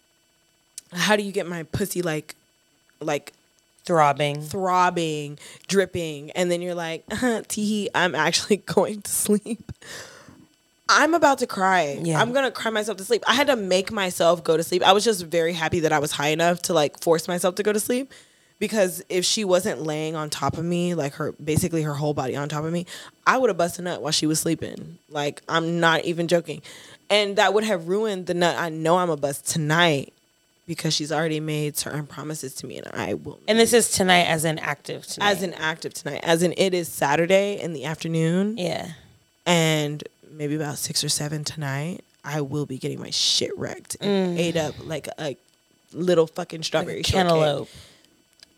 how 0.93 1.15
do 1.15 1.23
you 1.23 1.31
get 1.31 1.47
my 1.47 1.65
pussy 1.65 2.01
like 2.01 2.35
like 3.01 3.35
throbbing. 3.87 4.43
throbbing, 4.43 5.39
dripping, 5.69 6.31
and 6.33 6.51
then 6.51 6.61
you're 6.61 6.75
like, 6.75 7.05
uh, 7.23 7.43
tee, 7.49 7.89
I'm 7.95 8.15
actually 8.15 8.57
going 8.67 9.03
to 9.03 9.11
sleep. 9.11 9.73
I'm 10.89 11.15
about 11.15 11.39
to 11.39 11.47
cry. 11.47 11.99
Yeah. 12.01 12.21
I'm 12.21 12.33
gonna 12.33 12.51
cry 12.51 12.71
myself 12.71 12.99
to 12.99 13.05
sleep. 13.05 13.25
I 13.27 13.35
had 13.35 13.49
to 13.49 13.57
make 13.57 13.91
myself 13.91 14.45
go 14.45 14.57
to 14.57 14.63
sleep. 14.63 14.85
I 14.85 14.93
was 14.93 15.05
just 15.05 15.25
very 15.25 15.53
happy 15.53 15.81
that 15.81 15.93
I 15.93 15.99
was 15.99 16.13
high 16.13 16.29
enough 16.29 16.63
to 16.63 16.75
like 16.75 17.01
force 17.03 17.27
myself 17.27 17.57
to 17.57 17.63
go 17.63 17.73
to 17.73 17.81
sleep. 17.81 18.13
Because 18.59 19.03
if 19.11 19.25
she 19.25 19.45
wasn't 19.45 19.83
laying 19.83 20.17
on 20.17 20.31
top 20.31 20.57
of 20.57 20.65
me, 20.65 20.95
like 20.95 21.15
her 21.15 21.33
basically 21.33 21.83
her 21.83 21.93
whole 21.95 22.15
body 22.15 22.37
on 22.37 22.49
top 22.49 22.65
of 22.65 22.73
me, 22.73 22.87
I 23.27 23.37
would 23.37 23.51
have 23.51 23.59
busted 23.59 23.85
nut 23.85 24.01
while 24.01 24.13
she 24.13 24.27
was 24.27 24.39
sleeping. 24.41 24.99
Like 25.11 25.43
I'm 25.49 25.81
not 25.81 26.05
even 26.05 26.29
joking. 26.29 26.63
And 27.11 27.37
that 27.37 27.53
would 27.53 27.65
have 27.65 27.89
ruined 27.89 28.27
the 28.27 28.35
nut 28.35 28.57
I 28.57 28.69
know 28.69 28.97
I'm 28.99 29.11
a 29.11 29.17
bust 29.17 29.47
tonight 29.47 30.15
because 30.67 30.93
she's 30.95 31.13
already 31.13 31.41
made 31.41 31.77
certain 31.77 32.07
promises 32.07 32.55
to 32.57 32.67
me 32.67 32.79
and 32.79 32.89
I 32.93 33.15
will 33.15 33.39
And 33.49 33.59
this 33.59 33.73
is 33.73 33.91
tonight 33.91 34.25
as 34.25 34.45
an 34.45 34.59
active 34.59 35.07
tonight. 35.07 35.31
as 35.31 35.43
an 35.43 35.55
active 35.55 35.95
tonight. 35.95 36.21
As 36.25 36.43
in 36.43 36.53
it 36.57 36.75
is 36.75 36.89
Saturday 36.89 37.61
in 37.61 37.73
the 37.73 37.85
afternoon 37.85 38.59
yeah. 38.59 38.93
and 39.47 40.03
maybe 40.31 40.55
about 40.57 40.79
six 40.79 41.03
or 41.05 41.09
seven 41.09 41.45
tonight, 41.45 42.03
I 42.25 42.41
will 42.41 42.67
be 42.67 42.79
getting 42.79 42.99
my 43.01 43.11
shit 43.11 43.57
wrecked 43.57 43.97
and 44.01 44.39
ate 44.39 44.57
up 44.57 44.75
like 44.85 45.09
a 45.19 45.37
little 45.93 46.27
fucking 46.27 46.63
strawberry 46.65 47.03
shortcake. 47.05 47.13
Cantaloupe. 47.29 47.69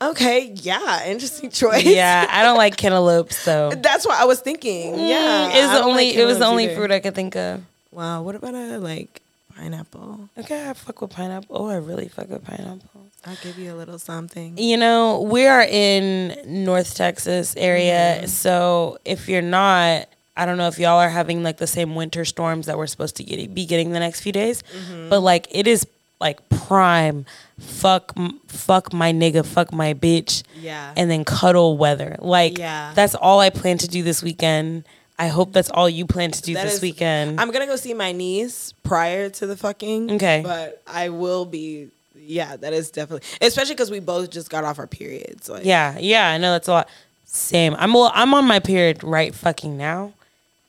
Okay, 0.00 0.52
yeah, 0.54 1.06
interesting 1.06 1.50
choice. 1.50 1.84
yeah, 1.84 2.26
I 2.30 2.42
don't 2.42 2.56
like 2.56 2.76
cantaloupes 2.76 3.36
so 3.36 3.70
that's 3.76 4.06
what 4.06 4.18
I 4.18 4.24
was 4.26 4.40
thinking. 4.40 4.94
Yeah, 4.98 5.50
Mm, 5.50 5.56
it's 5.56 5.68
I 5.68 5.78
the 5.78 5.84
only 5.84 6.06
like 6.06 6.14
it 6.16 6.24
was 6.24 6.38
the 6.38 6.46
only 6.46 6.64
either. 6.66 6.76
fruit 6.76 6.90
I 6.92 7.00
could 7.00 7.14
think 7.16 7.34
of. 7.36 7.62
Wow, 7.90 8.22
what 8.22 8.34
about 8.36 8.54
a 8.54 8.78
like 8.78 9.20
pineapple? 9.58 10.28
Okay, 10.38 10.68
I 10.68 10.72
fuck 10.72 11.00
with 11.00 11.10
pineapple. 11.10 11.56
Oh, 11.56 11.68
I 11.68 11.76
really 11.76 12.08
fuck 12.08 12.28
with 12.30 12.44
pineapple. 12.44 13.06
I'll 13.26 13.36
give 13.42 13.58
you 13.58 13.72
a 13.74 13.76
little 13.76 13.98
something. 13.98 14.56
You 14.56 14.76
know, 14.76 15.22
we 15.22 15.46
are 15.46 15.62
in 15.62 16.36
North 16.64 16.94
Texas 16.94 17.54
area, 17.56 18.18
mm-hmm. 18.18 18.26
so 18.26 18.98
if 19.04 19.28
you're 19.28 19.42
not, 19.42 20.06
I 20.36 20.46
don't 20.46 20.56
know 20.56 20.68
if 20.68 20.78
y'all 20.78 20.98
are 20.98 21.08
having 21.08 21.42
like 21.42 21.56
the 21.58 21.66
same 21.66 21.94
winter 21.94 22.24
storms 22.24 22.66
that 22.66 22.78
we're 22.78 22.86
supposed 22.86 23.16
to 23.16 23.24
get, 23.24 23.54
be 23.54 23.66
getting 23.66 23.90
the 23.90 24.00
next 24.00 24.20
few 24.20 24.32
days, 24.32 24.62
mm-hmm. 24.62 25.08
but 25.08 25.20
like 25.20 25.48
it 25.50 25.66
is 25.66 25.86
like 26.20 26.48
prime 26.48 27.26
fuck 27.58 28.14
fuck 28.46 28.92
my 28.92 29.12
nigga, 29.12 29.44
fuck 29.44 29.72
my 29.72 29.94
bitch, 29.94 30.44
Yeah. 30.60 30.92
and 30.96 31.10
then 31.10 31.24
cuddle 31.24 31.76
weather. 31.76 32.16
Like 32.20 32.58
Yeah. 32.58 32.92
that's 32.94 33.14
all 33.14 33.40
I 33.40 33.50
plan 33.50 33.78
to 33.78 33.88
do 33.88 34.02
this 34.02 34.22
weekend. 34.22 34.84
I 35.18 35.26
hope 35.28 35.52
that's 35.52 35.70
all 35.70 35.88
you 35.88 36.06
plan 36.06 36.30
to 36.30 36.40
do 36.42 36.54
That 36.54 36.64
this 36.64 36.74
is- 36.74 36.82
weekend. 36.82 37.40
I'm 37.40 37.50
gonna 37.50 37.66
go 37.66 37.76
see 37.76 37.92
my 37.94 38.12
niece 38.12 38.72
prior 38.84 39.28
to 39.30 39.46
the 39.46 39.56
fucking. 39.56 40.12
Okay. 40.12 40.42
But 40.44 40.80
I 40.86 41.08
will 41.08 41.44
be. 41.44 41.88
Yeah, 42.14 42.56
that 42.56 42.72
is 42.74 42.90
definitely, 42.90 43.26
especially 43.40 43.74
because 43.74 43.90
we 43.90 44.00
both 44.00 44.28
just 44.30 44.50
got 44.50 44.62
off 44.62 44.78
our 44.78 44.86
periods. 44.86 45.48
Like, 45.48 45.64
Yeah, 45.64 45.96
yeah, 45.98 46.28
I 46.28 46.36
know 46.36 46.52
that's 46.52 46.68
a 46.68 46.72
lot. 46.72 46.88
Same. 47.24 47.74
I'm 47.78 47.94
well, 47.94 48.12
I'm 48.14 48.34
on 48.34 48.44
my 48.46 48.58
period 48.60 49.02
right 49.02 49.34
fucking 49.34 49.76
now. 49.78 50.12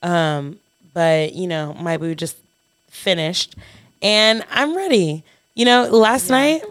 Um, 0.02 0.60
but 0.94 1.34
you 1.34 1.48
know, 1.48 1.74
my 1.74 1.98
boo 1.98 2.16
just 2.16 2.38
finished 2.90 3.56
and 4.02 4.44
I'm 4.50 4.76
ready. 4.76 5.24
You 5.54 5.66
know, 5.66 5.90
last 5.90 6.30
night 6.30 6.64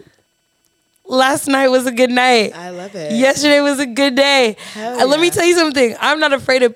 last 1.05 1.47
night 1.47 1.69
was 1.69 1.85
a 1.85 1.91
good 1.91 2.09
night. 2.11 2.55
I 2.55 2.69
love 2.69 2.95
it. 2.95 3.13
Yesterday 3.13 3.61
was 3.61 3.79
a 3.79 3.85
good 3.85 4.15
day. 4.15 4.55
Uh, 4.75 5.05
Let 5.07 5.19
me 5.19 5.29
tell 5.29 5.45
you 5.45 5.55
something. 5.55 5.95
I'm 5.99 6.19
not 6.19 6.33
afraid 6.33 6.63
of 6.63 6.75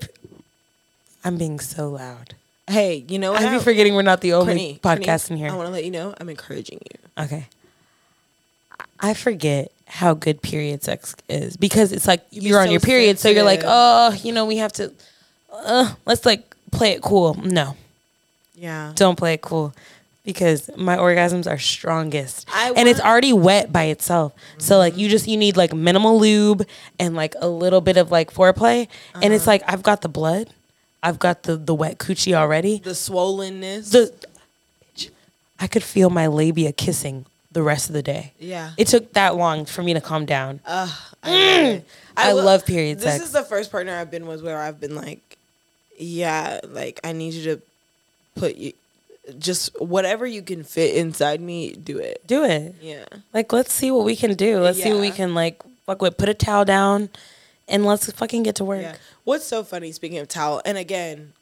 I'm 1.23 1.37
being 1.37 1.59
so 1.59 1.89
loud. 1.89 2.35
Hey, 2.67 3.03
you 3.07 3.19
know 3.19 3.31
what? 3.33 3.41
I 3.41 3.51
be 3.57 3.59
forgetting 3.63 3.93
we're 3.93 4.01
not 4.03 4.21
the 4.21 4.33
only 4.33 4.53
Courtney, 4.53 4.79
podcast 4.81 5.27
Courtney, 5.29 5.45
in 5.45 5.51
I 5.51 5.55
want 5.55 5.67
to 5.67 5.71
let 5.73 5.83
you 5.85 5.91
know 5.91 6.13
I'm 6.19 6.29
encouraging 6.29 6.79
you. 6.83 7.23
Okay. 7.23 7.47
I 8.99 9.13
forget 9.13 9.71
how 9.85 10.13
good 10.13 10.41
period 10.41 10.81
sex 10.83 11.15
is 11.29 11.57
because 11.57 11.91
it's 11.91 12.07
like 12.07 12.27
be 12.31 12.37
you're 12.39 12.59
on 12.59 12.67
so 12.67 12.71
your 12.71 12.79
period, 12.79 13.19
so 13.19 13.29
you're 13.29 13.43
like, 13.43 13.61
sensitive. 13.61 13.71
oh, 13.73 14.19
you 14.23 14.31
know, 14.31 14.45
we 14.45 14.57
have 14.57 14.71
to, 14.73 14.91
uh, 15.51 15.93
let's 16.05 16.25
like 16.25 16.55
play 16.71 16.91
it 16.93 17.01
cool. 17.01 17.33
No, 17.35 17.75
Yeah. 18.55 18.93
don't 18.95 19.17
play 19.17 19.33
it 19.33 19.41
cool 19.41 19.73
because 20.23 20.69
my 20.77 20.95
orgasms 20.95 21.47
are 21.51 21.59
strongest 21.59 22.47
I 22.53 22.71
and 22.77 22.87
it's 22.87 22.99
want- 22.99 23.09
already 23.11 23.33
wet 23.33 23.73
by 23.73 23.83
itself. 23.85 24.31
So 24.57 24.77
like 24.77 24.95
you 24.97 25.09
just 25.09 25.27
you 25.27 25.35
need 25.37 25.57
like 25.57 25.73
minimal 25.73 26.17
lube 26.17 26.65
and 26.97 27.13
like 27.15 27.35
a 27.39 27.47
little 27.49 27.81
bit 27.81 27.97
of 27.97 28.09
like 28.09 28.31
foreplay, 28.33 28.87
and 29.15 29.25
Uh-huh. 29.25 29.33
it's 29.33 29.47
like 29.47 29.63
I've 29.67 29.83
got 29.83 30.01
the 30.01 30.09
blood, 30.09 30.49
I've 31.03 31.19
got 31.19 31.43
the 31.43 31.57
the 31.57 31.75
wet 31.75 31.99
coochie 31.99 32.33
already. 32.33 32.79
The 32.79 32.91
swollenness. 32.91 33.91
The 33.91 34.11
I 35.59 35.67
could 35.67 35.83
feel 35.83 36.09
my 36.09 36.27
labia 36.27 36.71
kissing 36.71 37.25
the 37.51 37.61
rest 37.61 37.87
of 37.87 37.93
the 37.93 38.01
day. 38.01 38.33
yeah. 38.39 38.71
It 38.77 38.87
took 38.87 39.13
that 39.13 39.35
long 39.35 39.65
for 39.65 39.83
me 39.83 39.93
to 39.93 40.01
calm 40.01 40.25
down. 40.25 40.59
I, 40.65 40.89
mm. 41.23 41.29
love, 41.29 41.75
it. 41.75 41.85
I 42.17 42.31
love 42.31 42.65
period 42.65 42.97
This 42.97 43.05
sex. 43.05 43.23
is 43.25 43.31
the 43.31 43.43
first 43.43 43.71
partner 43.71 43.95
I've 43.95 44.09
been 44.09 44.25
with 44.25 44.43
where 44.43 44.59
I've 44.59 44.79
been 44.79 44.95
like, 44.95 45.37
yeah, 45.97 46.59
like 46.67 46.99
I 47.03 47.11
need 47.11 47.33
you 47.33 47.55
to 47.55 47.61
put 48.35 48.55
you, 48.55 48.73
just 49.37 49.79
whatever 49.79 50.25
you 50.25 50.41
can 50.41 50.63
fit 50.63 50.95
inside 50.95 51.39
me, 51.39 51.73
do 51.73 51.99
it. 51.99 52.25
Do 52.25 52.43
it. 52.43 52.75
Yeah. 52.81 53.05
Like, 53.33 53.53
let's 53.53 53.71
see 53.71 53.91
what 53.91 54.03
we 54.03 54.15
can 54.15 54.33
do. 54.33 54.59
Let's 54.59 54.81
see 54.81 54.91
what 54.91 55.01
we 55.01 55.11
can 55.11 55.33
like 55.33 55.61
fuck 55.85 56.01
with. 56.01 56.17
Put 56.17 56.29
a 56.29 56.33
towel 56.33 56.65
down, 56.65 57.09
and 57.67 57.85
let's 57.85 58.11
fucking 58.11 58.43
get 58.43 58.55
to 58.55 58.65
work. 58.65 58.81
Yeah. 58.81 58.95
What's 59.23 59.45
so 59.45 59.63
funny, 59.63 59.91
speaking 59.91 60.17
of 60.19 60.27
towel, 60.27 60.61
and 60.65 60.77
again, 60.77 61.33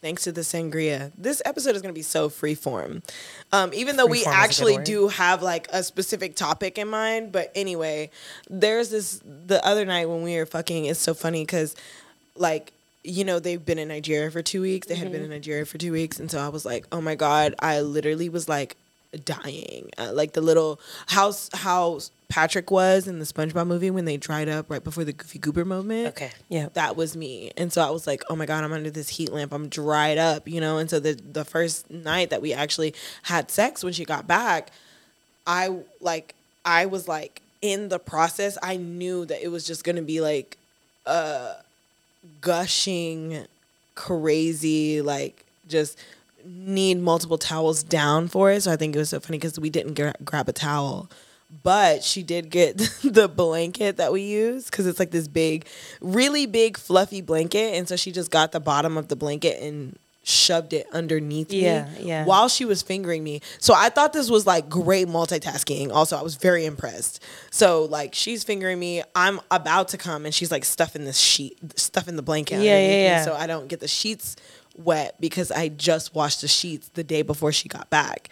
thanks 0.00 0.24
to 0.24 0.32
the 0.32 0.42
sangria, 0.42 1.10
this 1.18 1.42
episode 1.44 1.74
is 1.74 1.82
going 1.82 1.92
to 1.92 1.98
be 1.98 2.02
so 2.02 2.28
freeform. 2.30 3.02
Um, 3.52 3.72
even 3.74 3.96
though 3.96 4.06
we 4.06 4.24
actually 4.24 4.78
do 4.84 5.08
have 5.08 5.42
like 5.42 5.66
a 5.72 5.82
specific 5.82 6.36
topic 6.36 6.78
in 6.78 6.88
mind. 6.88 7.32
But 7.32 7.50
anyway, 7.54 8.10
there's 8.48 8.90
this 8.90 9.20
the 9.24 9.64
other 9.66 9.84
night 9.84 10.08
when 10.08 10.22
we 10.22 10.36
were 10.36 10.46
fucking, 10.46 10.84
it's 10.86 11.00
so 11.00 11.12
funny 11.14 11.42
because 11.42 11.74
like, 12.36 12.72
you 13.02 13.24
know, 13.24 13.38
they've 13.40 13.64
been 13.64 13.78
in 13.78 13.88
Nigeria 13.88 14.30
for 14.30 14.40
two 14.42 14.62
weeks. 14.62 14.86
They 14.86 14.94
had 14.94 15.06
Mm-hmm. 15.06 15.12
been 15.12 15.22
in 15.24 15.30
Nigeria 15.30 15.66
for 15.66 15.78
two 15.78 15.92
weeks. 15.92 16.20
And 16.20 16.30
so 16.30 16.38
I 16.38 16.48
was 16.48 16.64
like, 16.64 16.86
oh 16.92 17.00
my 17.00 17.16
God, 17.16 17.54
I 17.58 17.80
literally 17.80 18.28
was 18.28 18.48
like 18.48 18.76
dying. 19.24 19.90
Uh, 19.98 20.12
like 20.12 20.32
the 20.34 20.40
little 20.40 20.80
house, 21.08 21.50
how 21.52 21.98
Patrick 22.30 22.70
was 22.70 23.06
in 23.06 23.18
the 23.18 23.24
SpongeBob 23.26 23.66
movie 23.66 23.90
when 23.90 24.06
they 24.06 24.16
dried 24.16 24.48
up 24.48 24.70
right 24.70 24.82
before 24.82 25.04
the 25.04 25.12
Goofy 25.12 25.38
Goober 25.38 25.64
moment 25.64 26.08
Okay. 26.08 26.30
Yeah. 26.48 26.68
that 26.74 26.96
was 26.96 27.16
me. 27.16 27.50
And 27.56 27.72
so 27.72 27.82
I 27.82 27.90
was 27.90 28.06
like, 28.06 28.22
oh 28.30 28.36
my 28.36 28.46
God, 28.46 28.64
I'm 28.64 28.72
under 28.72 28.90
this 28.90 29.08
heat 29.10 29.30
lamp. 29.32 29.52
I'm 29.52 29.68
dried 29.68 30.16
up, 30.16 30.48
you 30.48 30.60
know? 30.60 30.78
And 30.78 30.88
so 30.88 31.00
the 31.00 31.14
the 31.14 31.44
first 31.44 31.90
night 31.90 32.30
that 32.30 32.40
we 32.40 32.52
actually 32.52 32.94
had 33.24 33.50
sex 33.50 33.84
when 33.84 33.92
she 33.92 34.04
got 34.04 34.26
back, 34.26 34.70
I 35.46 35.80
like 36.00 36.34
I 36.64 36.86
was 36.86 37.06
like 37.08 37.42
in 37.60 37.88
the 37.90 37.98
process, 37.98 38.56
I 38.62 38.76
knew 38.76 39.26
that 39.26 39.44
it 39.44 39.48
was 39.48 39.66
just 39.66 39.84
gonna 39.84 40.00
be 40.02 40.20
like 40.20 40.56
uh 41.06 41.54
gushing, 42.40 43.46
crazy, 43.94 45.02
like 45.02 45.44
just 45.68 45.98
need 46.44 46.98
multiple 46.98 47.38
towels 47.38 47.82
down 47.82 48.28
for 48.28 48.50
it. 48.50 48.62
So 48.62 48.72
I 48.72 48.76
think 48.76 48.94
it 48.94 48.98
was 48.98 49.10
so 49.10 49.20
funny 49.20 49.38
because 49.38 49.58
we 49.58 49.70
didn't 49.70 49.94
gra- 49.94 50.14
grab 50.24 50.48
a 50.48 50.52
towel. 50.52 51.10
But 51.62 52.04
she 52.04 52.22
did 52.22 52.50
get 52.50 52.78
the 53.04 53.28
blanket 53.28 53.96
that 53.96 54.12
we 54.12 54.22
use 54.22 54.66
because 54.66 54.86
it's 54.86 54.98
like 54.98 55.10
this 55.10 55.28
big, 55.28 55.66
really 56.00 56.46
big, 56.46 56.76
fluffy 56.78 57.20
blanket. 57.20 57.74
And 57.74 57.88
so 57.88 57.96
she 57.96 58.12
just 58.12 58.30
got 58.30 58.52
the 58.52 58.60
bottom 58.60 58.96
of 58.96 59.08
the 59.08 59.16
blanket 59.16 59.60
and 59.62 59.98
shoved 60.22 60.72
it 60.74 60.86
underneath 60.92 61.52
Yeah, 61.52 61.88
me 61.98 62.04
yeah. 62.04 62.24
while 62.24 62.48
she 62.48 62.64
was 62.64 62.82
fingering 62.82 63.24
me. 63.24 63.40
So 63.58 63.74
I 63.74 63.88
thought 63.88 64.12
this 64.12 64.30
was 64.30 64.46
like 64.46 64.68
great 64.68 65.08
multitasking. 65.08 65.90
Also, 65.92 66.16
I 66.16 66.22
was 66.22 66.36
very 66.36 66.66
impressed. 66.66 67.22
So 67.50 67.84
like 67.86 68.14
she's 68.14 68.44
fingering 68.44 68.78
me, 68.78 69.02
I'm 69.16 69.40
about 69.50 69.88
to 69.88 69.98
come, 69.98 70.26
and 70.26 70.34
she's 70.34 70.50
like 70.52 70.64
stuffing 70.64 71.04
this 71.04 71.18
sheet, 71.18 71.58
stuffing 71.78 72.16
the 72.16 72.22
blanket. 72.22 72.56
Yeah, 72.62 72.78
yeah, 72.78 73.02
yeah. 73.02 73.24
So 73.24 73.34
I 73.34 73.46
don't 73.46 73.66
get 73.68 73.80
the 73.80 73.88
sheets 73.88 74.36
wet 74.76 75.16
because 75.20 75.50
I 75.50 75.68
just 75.68 76.14
washed 76.14 76.42
the 76.42 76.48
sheets 76.48 76.88
the 76.90 77.02
day 77.02 77.22
before 77.22 77.50
she 77.50 77.68
got 77.68 77.90
back. 77.90 78.28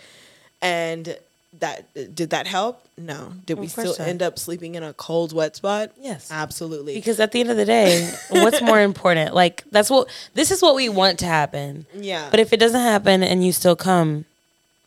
And 0.61 1.17
that 1.61 2.14
did 2.14 2.31
that 2.31 2.47
help? 2.47 2.85
No. 2.97 3.33
Did 3.47 3.59
we 3.59 3.69
still 3.69 3.95
not. 3.99 4.07
end 4.07 4.23
up 4.23 4.38
sleeping 4.38 4.75
in 4.75 4.83
a 4.83 4.93
cold, 4.93 5.33
wet 5.33 5.57
spot? 5.57 5.90
Yes. 5.99 6.31
Absolutely. 6.31 6.95
Because 6.95 7.21
at 7.21 7.33
the 7.33 7.40
end 7.40 7.50
of 7.50 7.57
the 7.57 7.64
day, 7.64 8.11
what's 8.31 8.61
more 8.61 8.81
important? 8.81 9.35
Like 9.35 9.64
that's 9.71 9.90
what 9.90 10.09
this 10.35 10.50
is 10.50 10.61
what 10.62 10.75
we 10.75 10.88
want 10.88 11.19
to 11.21 11.26
happen. 11.26 11.87
Yeah. 11.95 12.28
But 12.31 12.40
if 12.40 12.52
it 12.52 12.61
doesn't 12.61 12.81
happen 12.81 13.23
and 13.23 13.45
you 13.45 13.52
still 13.52 13.76
come, 13.76 14.25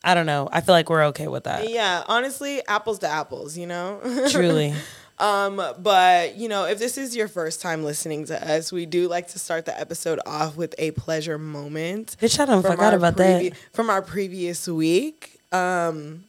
I 0.04 0.14
don't 0.14 0.26
know. 0.26 0.50
I 0.52 0.62
feel 0.62 0.74
like 0.74 0.90
we're 0.90 1.06
okay 1.06 1.28
with 1.28 1.44
that. 1.46 1.70
yeah, 1.70 2.04
honestly, 2.08 2.66
apples 2.68 3.00
to 3.00 3.08
apples, 3.08 3.58
you 3.58 3.68
know? 3.68 4.00
Truly. 4.30 4.74
Um, 5.20 5.62
but 5.78 6.36
you 6.38 6.50
know, 6.50 6.66
if 6.66 6.80
this 6.80 6.98
is 6.98 7.16
your 7.16 7.28
first 7.28 7.62
time 7.62 7.84
listening 7.84 8.26
to 8.26 8.52
us, 8.52 8.72
we 8.72 8.86
do 8.88 9.08
like 9.08 9.28
to 9.30 9.40
start 9.40 9.66
the 9.66 9.80
episode 9.80 10.20
off 10.26 10.58
with 10.58 10.74
a 10.80 10.92
pleasure 10.92 11.38
moment. 11.38 12.16
Bitch, 12.20 12.40
I 12.40 12.46
don't 12.46 12.64
forgot 12.64 12.94
about 12.96 13.16
previ- 13.16 13.52
that. 13.52 13.58
From 13.74 13.90
our 13.90 14.02
previous 14.02 14.68
week. 14.68 15.40
Um 15.52 16.24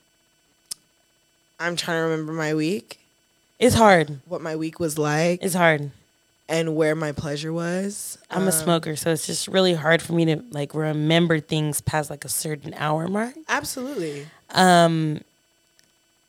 I'm 1.62 1.76
trying 1.76 1.99
to 1.99 2.02
remember 2.11 2.33
my 2.33 2.54
week, 2.54 2.99
It's 3.59 3.75
hard. 3.75 4.21
what 4.26 4.40
my 4.40 4.57
week 4.57 4.81
was 4.81 4.99
like, 4.99 5.42
It's 5.42 5.54
hard. 5.54 5.90
and 6.49 6.75
where 6.76 6.95
my 6.95 7.12
pleasure 7.12 7.52
was. 7.52 8.19
I'm 8.31 8.49
a 8.49 8.52
smoker, 8.52 8.97
so 8.97 9.11
it's 9.12 9.26
just 9.26 9.49
really 9.49 9.75
hard 9.75 10.02
for 10.02 10.12
me 10.12 10.25
to 10.26 10.42
like 10.50 10.75
remember 10.75 11.38
things 11.40 11.81
past 11.81 12.11
like 12.11 12.25
a 12.25 12.28
certain 12.28 12.75
hour 12.75 13.07
mark. 13.09 13.35
Absolutely. 13.49 14.26
Um 14.50 15.21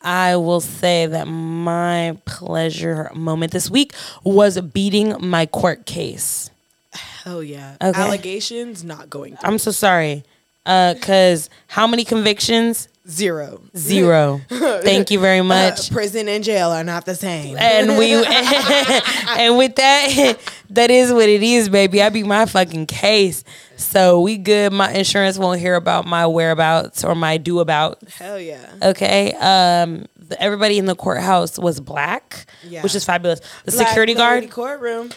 I 0.05 0.35
will 0.35 0.59
say 0.61 1.05
that 1.07 1.27
my 1.27 2.17
pleasure 2.25 3.09
moment 3.15 3.53
this 3.53 3.69
week 3.71 3.93
was 4.25 4.59
beating 4.59 5.15
my 5.19 5.45
court 5.45 5.85
case. 5.85 6.49
Hell 6.91 7.41
yeah. 7.41 7.77
Okay. 7.81 7.99
Allegations 7.99 8.83
not 8.83 9.09
going 9.09 9.37
through. 9.37 9.47
I'm 9.49 9.57
so 9.57 9.71
sorry. 9.71 10.23
Uh, 10.65 10.95
cause 11.01 11.49
how 11.67 11.87
many 11.87 12.03
convictions? 12.05 12.87
Zero. 13.09 13.61
Zero. 13.75 14.39
Thank 14.49 15.11
you 15.11 15.19
very 15.19 15.39
Uh, 15.39 15.43
much. 15.43 15.91
prison 15.91 16.29
and 16.29 16.41
jail 16.43 16.69
are 16.69 16.83
not 16.85 17.05
the 17.05 17.15
same. 17.15 17.57
and 17.57 17.97
we 17.97 18.13
and 19.37 19.57
with 19.57 19.75
that 19.75 20.37
that 20.69 20.89
is 20.89 21.11
what 21.11 21.27
it 21.29 21.43
is 21.43 21.67
baby 21.69 22.01
i 22.01 22.09
be 22.09 22.23
my 22.23 22.45
fucking 22.45 22.85
case 22.85 23.43
so 23.75 24.21
we 24.21 24.37
good 24.37 24.71
my 24.71 24.91
insurance 24.93 25.37
won't 25.37 25.59
hear 25.59 25.75
about 25.75 26.05
my 26.05 26.25
whereabouts 26.25 27.03
or 27.03 27.13
my 27.13 27.37
do 27.37 27.59
about 27.59 27.99
Hell 28.09 28.39
yeah. 28.39 28.65
okay 28.81 29.33
um 29.33 30.05
the, 30.33 30.41
everybody 30.41 30.77
in 30.77 30.85
the 30.85 30.95
courthouse 30.95 31.57
was 31.59 31.79
black 31.79 32.45
Yeah. 32.63 32.81
which 32.83 32.95
is 32.95 33.05
fabulous. 33.05 33.39
The 33.65 33.71
Black 33.71 33.87
security 33.87 34.13
lady 34.15 34.47
guard 34.47 34.49
courtroom. 34.51 35.09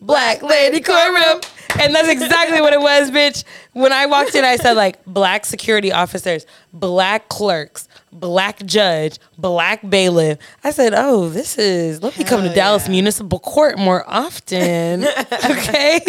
black 0.00 0.42
lady 0.42 0.80
courtroom. 0.80 1.40
And 1.80 1.94
that's 1.94 2.08
exactly 2.08 2.60
what 2.60 2.72
it 2.72 2.80
was 2.80 3.10
bitch. 3.10 3.44
When 3.72 3.92
i 3.92 4.06
walked 4.06 4.34
in 4.34 4.44
i 4.44 4.56
said 4.56 4.74
like 4.76 5.02
black 5.06 5.44
security 5.46 5.90
officers 5.92 6.44
black 6.72 7.28
clerks 7.28 7.88
black 8.12 8.58
judge 8.66 9.18
black 9.38 9.88
bailiff. 9.88 10.38
I 10.64 10.70
said 10.70 10.92
oh 10.94 11.28
this 11.30 11.56
is 11.58 12.02
let 12.02 12.18
me 12.18 12.24
come 12.24 12.40
to 12.42 12.46
Hell 12.48 12.54
dallas 12.54 12.88
municipal 12.88 13.38
court 13.40 13.78
more 13.78 14.04
often 14.06 15.04
okay? 15.50 16.00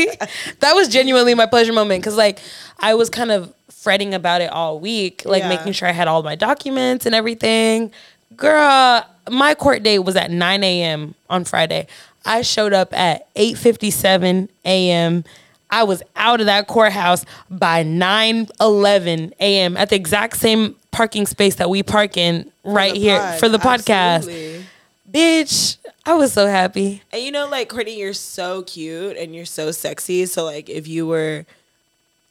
That 0.59 0.73
was 0.73 0.89
genuinely 0.89 1.33
my 1.33 1.45
pleasure 1.45 1.73
moment 1.73 2.01
because 2.01 2.17
like 2.17 2.39
i 2.79 2.93
was 2.93 3.09
kind 3.09 3.31
of 3.31 3.53
fretting 3.69 4.13
about 4.13 4.41
it 4.41 4.49
all 4.51 4.79
week 4.79 5.23
like 5.25 5.43
Yeah. 5.43 5.49
making 5.49 5.73
sure 5.73 5.87
i 5.87 5.91
had 5.91 6.07
all 6.07 6.23
my 6.23 6.35
documents 6.35 7.05
and 7.05 7.13
everything 7.15 7.91
girl 8.37 9.05
my 9.29 9.55
court 9.55 9.83
date 9.83 9.99
was 9.99 10.15
at 10.15 10.31
9 10.31 10.63
a.m 10.63 11.15
on 11.29 11.45
friday. 11.45 11.87
I 12.25 12.41
showed 12.41 12.73
up 12.73 12.93
at 12.93 13.33
8.57 13.35 14.49
a.m 14.65 15.23
i 15.69 15.83
was 15.83 16.03
out 16.15 16.39
of 16.39 16.45
that 16.45 16.67
courthouse 16.67 17.25
by 17.49 17.83
9 17.83 18.47
11 18.59 19.33
a.m 19.39 19.77
at 19.77 19.89
the 19.89 19.95
exact 19.95 20.37
same 20.37 20.75
parking 20.91 21.25
space 21.25 21.55
that 21.55 21.69
we 21.69 21.83
park 21.83 22.17
in 22.17 22.51
right 22.63 22.95
here 22.95 23.17
pod, 23.17 23.39
for 23.39 23.49
the 23.49 23.57
podcast. 23.57 24.15
Absolutely. 24.27 24.65
bitch 25.11 25.77
i 26.05 26.13
was 26.13 26.33
so 26.33 26.47
happy. 26.47 27.01
And 27.11 27.21
you 27.21 27.31
know, 27.31 27.47
like 27.47 27.69
Courtney, 27.69 27.97
you're 27.97 28.13
so 28.13 28.63
cute 28.63 29.15
and 29.17 29.33
you're 29.33 29.45
so 29.45 29.71
sexy. 29.71 30.25
So 30.25 30.43
like, 30.43 30.69
if 30.69 30.87
you 30.87 31.07
were 31.07 31.45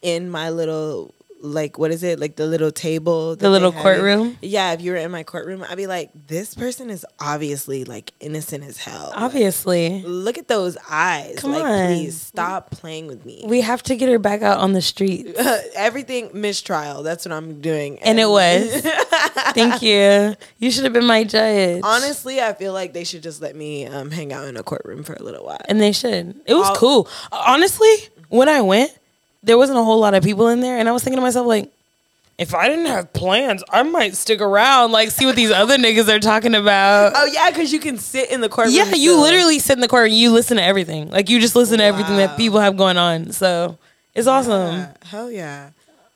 in 0.03 0.29
my 0.29 0.51
little 0.51 1.15
like 1.43 1.77
what 1.79 1.91
is 1.91 2.03
it? 2.03 2.19
Like 2.21 2.37
the 2.37 2.47
little 2.47 2.71
table 2.71 3.37
The 3.37 3.51
little 3.51 3.73
courtroom? 3.73 4.39
yeah 4.41 4.73
if 4.73 4.81
you 4.81 4.93
were 4.93 4.97
in 4.97 5.11
my 5.11 5.23
courtroom 5.25 5.65
i'd 5.69 5.77
be 5.77 5.87
like 5.87 6.11
this 6.29 6.55
person 6.55 6.89
is 6.89 7.05
obviously 7.21 7.85
like 7.85 8.13
innocent 8.21 8.65
as 8.65 8.79
hell. 8.79 9.13
Obviously. 9.15 10.03
look 10.03 10.39
at 10.39 10.49
those 10.49 10.77
eyes. 10.89 11.37
Come 11.39 11.53
like 11.53 11.65
on. 11.65 11.87
please 11.89 12.21
stop 12.21 12.71
playing 12.71 13.07
with 13.09 13.25
me. 13.27 13.45
We 13.47 13.61
have 13.61 13.83
to 13.85 13.97
get 13.97 14.09
her 14.09 14.19
back 14.19 14.43
out 14.43 14.59
on 14.59 14.73
the 14.73 14.81
street 14.83 15.27
everything 15.75 16.31
mistrial. 16.33 17.03
That's 17.03 17.25
what 17.27 17.33
i'm 17.33 17.61
doing. 17.61 17.99
And 18.01 18.19
it 18.21 18.29
was. 18.29 18.81
Thank 19.55 19.83
you. 19.83 20.35
You 20.59 20.71
should 20.71 20.85
have 20.85 20.93
been 20.93 21.07
my 21.07 21.25
judge. 21.25 21.81
Honestly 21.85 22.41
i 22.41 22.53
feel 22.53 22.73
like 22.73 22.93
they 22.93 23.05
should 23.05 23.23
just 23.23 23.43
let 23.43 23.57
me 23.57 23.87
um, 23.87 24.11
hang 24.11 24.33
out 24.33 24.47
in 24.47 24.57
a 24.57 24.63
courtroom 24.63 25.03
for 25.03 25.15
a 25.15 25.23
little 25.23 25.45
while. 25.45 25.59
And 25.69 25.81
they 25.81 25.93
should. 25.93 26.41
It 26.47 26.55
was 26.55 26.69
I'll- 26.69 26.77
cool. 26.77 27.09
Honestly, 27.33 27.93
when 28.29 28.49
I 28.49 28.61
went, 28.61 28.97
there 29.43 29.59
wasn't 29.59 29.79
a 29.79 29.83
whole 29.85 29.99
lot 30.01 30.15
of 30.15 30.23
people 30.23 30.49
in 30.49 30.61
there, 30.61 30.79
and 30.79 30.89
I 30.89 30.93
was 30.93 31.03
thinking 31.03 31.17
to 31.19 31.23
myself 31.23 31.47
like, 31.47 31.71
if 32.39 32.55
I 32.55 32.67
didn't 32.69 32.87
have 32.87 33.13
plans, 33.13 33.63
I 33.71 33.83
might 33.83 34.15
stick 34.17 34.41
around, 34.41 34.91
like 34.93 35.11
see 35.11 35.27
what 35.27 35.37
these 35.37 35.51
other 35.63 35.77
niggas 35.77 36.09
are 36.09 36.19
talking 36.19 36.55
about. 36.55 37.13
oh 37.15 37.27
yeah 37.27 37.51
because 37.51 37.73
you 37.73 37.79
can 37.81 37.99
sit 37.99 38.31
in 38.31 38.41
the 38.41 38.49
courtroom 38.49 38.75
yeah, 38.75 38.85
you 38.87 39.11
still. 39.13 39.21
literally 39.21 39.59
sit 39.59 39.75
in 39.77 39.81
the 39.81 39.89
corner, 39.89 40.07
and 40.07 40.15
you 40.15 40.31
listen 40.33 40.57
to 40.57 40.63
everything. 40.63 41.11
Like 41.11 41.29
you 41.29 41.41
just 41.41 41.55
listen 41.57 41.79
to 41.79 41.85
everything 41.85 42.17
that 42.17 42.37
people 42.37 42.59
have 42.61 42.77
going 42.77 42.97
on. 42.97 43.33
So 43.33 43.79
it's 44.15 44.27
awesome. 44.27 44.87
Hell 45.05 45.31
yeah. 45.31 45.71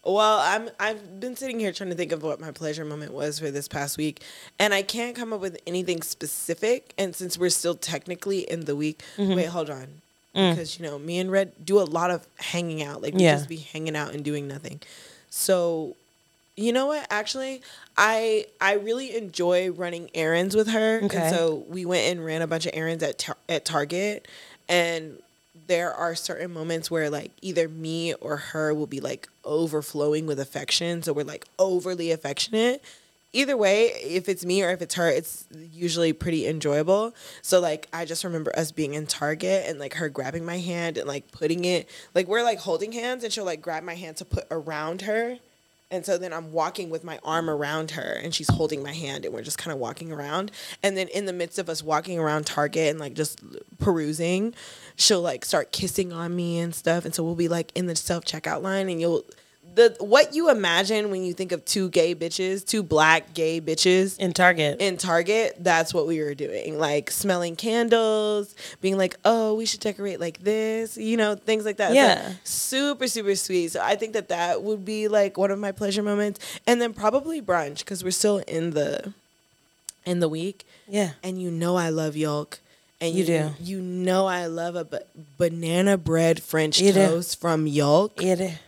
Well, 0.05 0.39
I'm 0.39 0.71
I've 0.79 1.19
been 1.21 1.35
sitting 1.37 1.59
here 1.59 1.73
trying 1.73 1.91
to 1.91 1.97
think 1.97 2.13
of 2.13 2.23
what 2.23 2.41
my 2.41 2.53
pleasure 2.53 2.85
moment 2.85 3.13
was 3.13 3.39
for 3.41 3.51
this 3.51 3.67
past 3.69 3.99
week, 3.99 4.23
and 4.59 4.73
I 4.73 4.83
can't 4.83 5.17
come 5.17 5.33
up 5.33 5.41
with 5.41 5.59
anything 5.67 6.01
specific. 6.03 6.95
And 6.97 7.15
since 7.15 7.37
we're 7.37 7.51
still 7.51 7.75
technically 7.75 8.41
in 8.51 8.67
the 8.67 8.77
week, 8.77 9.03
Mm-hmm. 9.17 9.35
wait, 9.35 9.47
hold 9.47 9.69
on, 9.69 9.89
because 10.37 10.79
you 10.79 10.85
know 10.87 10.99
me 10.99 11.19
and 11.19 11.31
Red 11.31 11.53
do 11.65 11.81
a 11.81 11.85
lot 11.85 12.11
of 12.11 12.27
hanging 12.37 12.83
out. 12.83 13.03
Like 13.03 13.15
we 13.15 13.21
Mm. 13.21 13.23
Yeah. 13.25 13.35
just 13.37 13.49
be 13.49 13.57
hanging 13.57 13.97
out 13.97 14.13
and 14.15 14.23
doing 14.25 14.47
nothing. 14.47 14.81
So, 15.31 15.97
you 16.57 16.73
know 16.73 16.87
what? 16.87 17.07
Actually, 17.11 17.63
I 17.97 18.47
I 18.61 18.75
really 18.75 19.17
enjoy 19.17 19.71
running 19.71 20.11
errands 20.15 20.55
with 20.55 20.69
her, 20.69 21.01
Okay. 21.05 21.17
and 21.17 21.35
so 21.35 21.65
we 21.69 21.85
went 21.85 22.11
and 22.11 22.25
ran 22.25 22.43
a 22.43 22.47
bunch 22.47 22.67
of 22.67 22.73
errands 22.75 23.03
at 23.03 23.19
tar- 23.19 23.37
at 23.49 23.65
Target, 23.65 24.29
and 24.69 25.23
there 25.69 25.93
are 25.93 26.15
certain 26.15 26.53
moments 26.53 26.91
where 26.91 27.11
like 27.11 27.33
either 27.43 27.69
me 27.69 28.15
or 28.15 28.37
her 28.37 28.73
will 28.75 28.87
be 28.87 29.01
like 29.01 29.29
overflowing 29.45 30.27
with 30.27 30.39
affection, 30.39 31.03
so 31.03 31.13
we're 31.13 31.25
like 31.25 31.47
overly 31.59 32.11
affectionate. 32.11 32.83
Either 33.33 33.57
way, 33.57 33.87
if 34.03 34.29
it's 34.29 34.45
me 34.45 34.63
or 34.63 34.71
if 34.71 34.81
it's 34.81 34.95
her, 34.95 35.09
it's 35.09 35.47
usually 35.73 36.13
pretty 36.13 36.47
enjoyable. 36.47 37.15
So 37.43 37.61
like 37.61 37.89
I 37.93 38.05
just 38.05 38.25
remember 38.25 38.57
us 38.59 38.73
being 38.73 38.95
in 38.95 39.07
Target 39.07 39.65
and 39.67 39.79
like 39.79 39.95
her 39.95 40.09
grabbing 40.09 40.45
my 40.45 40.59
hand 40.59 40.97
and 40.97 41.07
like 41.07 41.31
putting 41.33 41.65
it 41.65 41.89
like 42.15 42.29
we're 42.29 42.43
like 42.43 42.61
holding 42.61 42.93
hands 42.93 43.25
and 43.25 43.33
she'll 43.33 43.45
like 43.45 43.61
grab 43.61 43.83
my 43.83 43.95
hand 43.95 44.17
to 44.19 44.25
put 44.25 44.47
around 44.51 45.03
her. 45.03 45.39
And 45.91 46.05
so 46.05 46.19
then 46.19 46.33
I'm 46.33 46.51
walking 46.53 46.91
with 46.91 47.05
my 47.05 47.21
arm 47.23 47.49
around 47.49 47.93
her 47.93 48.21
and 48.23 48.35
she's 48.35 48.51
holding 48.51 48.83
my 48.83 48.93
hand 48.93 49.25
and 49.25 49.33
we're 49.33 49.43
just 49.43 49.59
kind 49.59 49.73
of 49.73 49.79
walking 49.79 50.11
around. 50.11 50.51
And 50.83 50.97
then 50.97 51.07
in 51.09 51.27
the 51.27 51.33
midst 51.33 51.59
of 51.59 51.69
us 51.69 51.83
walking 51.83 52.19
around 52.19 52.47
Target 52.47 52.91
and 52.91 52.99
like 52.99 53.15
just 53.15 53.41
perusing, 53.79 54.53
she'll 54.97 55.21
like 55.21 55.45
start 55.45 55.71
kissing 55.71 56.13
on 56.13 56.35
me 56.35 56.59
and 56.59 56.75
stuff. 56.75 57.05
And 57.05 57.15
so 57.15 57.23
we'll 57.23 57.37
be 57.37 57.49
like 57.49 57.71
in 57.77 57.87
the 57.87 57.95
self 57.95 58.25
checkout 58.25 58.63
line 58.63 58.89
and 58.89 59.01
you'll 59.01 59.25
the 59.77 59.95
what 60.01 60.35
you 60.35 60.51
imagine 60.51 61.11
when 61.11 61.23
you 61.23 61.33
think 61.33 61.53
of 61.53 61.65
two 61.65 61.89
gay 61.91 62.15
bitches, 62.15 62.67
two 62.67 62.83
black 62.83 63.33
gay 63.35 63.61
bitches 63.61 64.19
In 64.19 64.33
Target. 64.33 64.81
in 64.81 64.97
Target, 64.97 65.57
that's 65.61 65.95
what 65.95 66.07
we 66.09 66.19
were 66.21 66.35
doing. 66.35 66.79
Like 66.79 67.11
smelling 67.11 67.55
candles, 67.55 68.55
being 68.81 68.99
like, 68.99 69.15
oh, 69.25 69.55
we 69.55 69.67
should 69.67 69.81
decorate 69.81 70.19
like 70.19 70.41
this, 70.41 70.97
you 70.97 71.17
know, 71.17 71.37
things 71.37 71.65
like 71.65 71.77
that. 71.77 71.95
Yeah. 71.95 72.33
super, 72.43 73.07
super 73.07 73.37
sweet. 73.37 73.69
So 73.69 73.81
I 73.81 73.95
think 73.95 74.15
that 74.15 74.29
that 74.31 74.63
would 74.63 74.85
be 74.85 75.07
like 75.09 75.37
one 75.39 75.51
of 75.53 75.59
my 75.59 75.71
pleasure 75.73 76.03
moments. 76.03 76.41
And 76.67 76.81
then 76.83 76.93
probably 76.93 77.41
brunch 77.41 77.79
because 77.81 78.03
we're 78.03 78.11
still 78.11 78.39
in 78.49 78.71
the 78.71 79.13
in 80.05 80.21
the 80.21 80.29
week. 80.29 80.67
yeah. 80.89 81.11
And 81.23 81.41
you 81.41 81.51
know 81.51 81.77
I 81.77 81.91
love 81.91 82.17
yolk. 82.17 82.61
And 82.99 83.15
You 83.15 83.25
do. 83.27 83.51
You 83.61 83.81
know 83.83 84.25
I 84.27 84.47
love 84.47 84.75
a 84.75 84.85
ba- 84.85 85.03
banana 85.37 85.99
bread 85.99 86.43
French 86.43 86.81
You 86.81 86.93
do. 86.95 87.07
toast 87.07 87.39
from 87.39 87.67
yolk 87.67 88.23
It, 88.23 88.59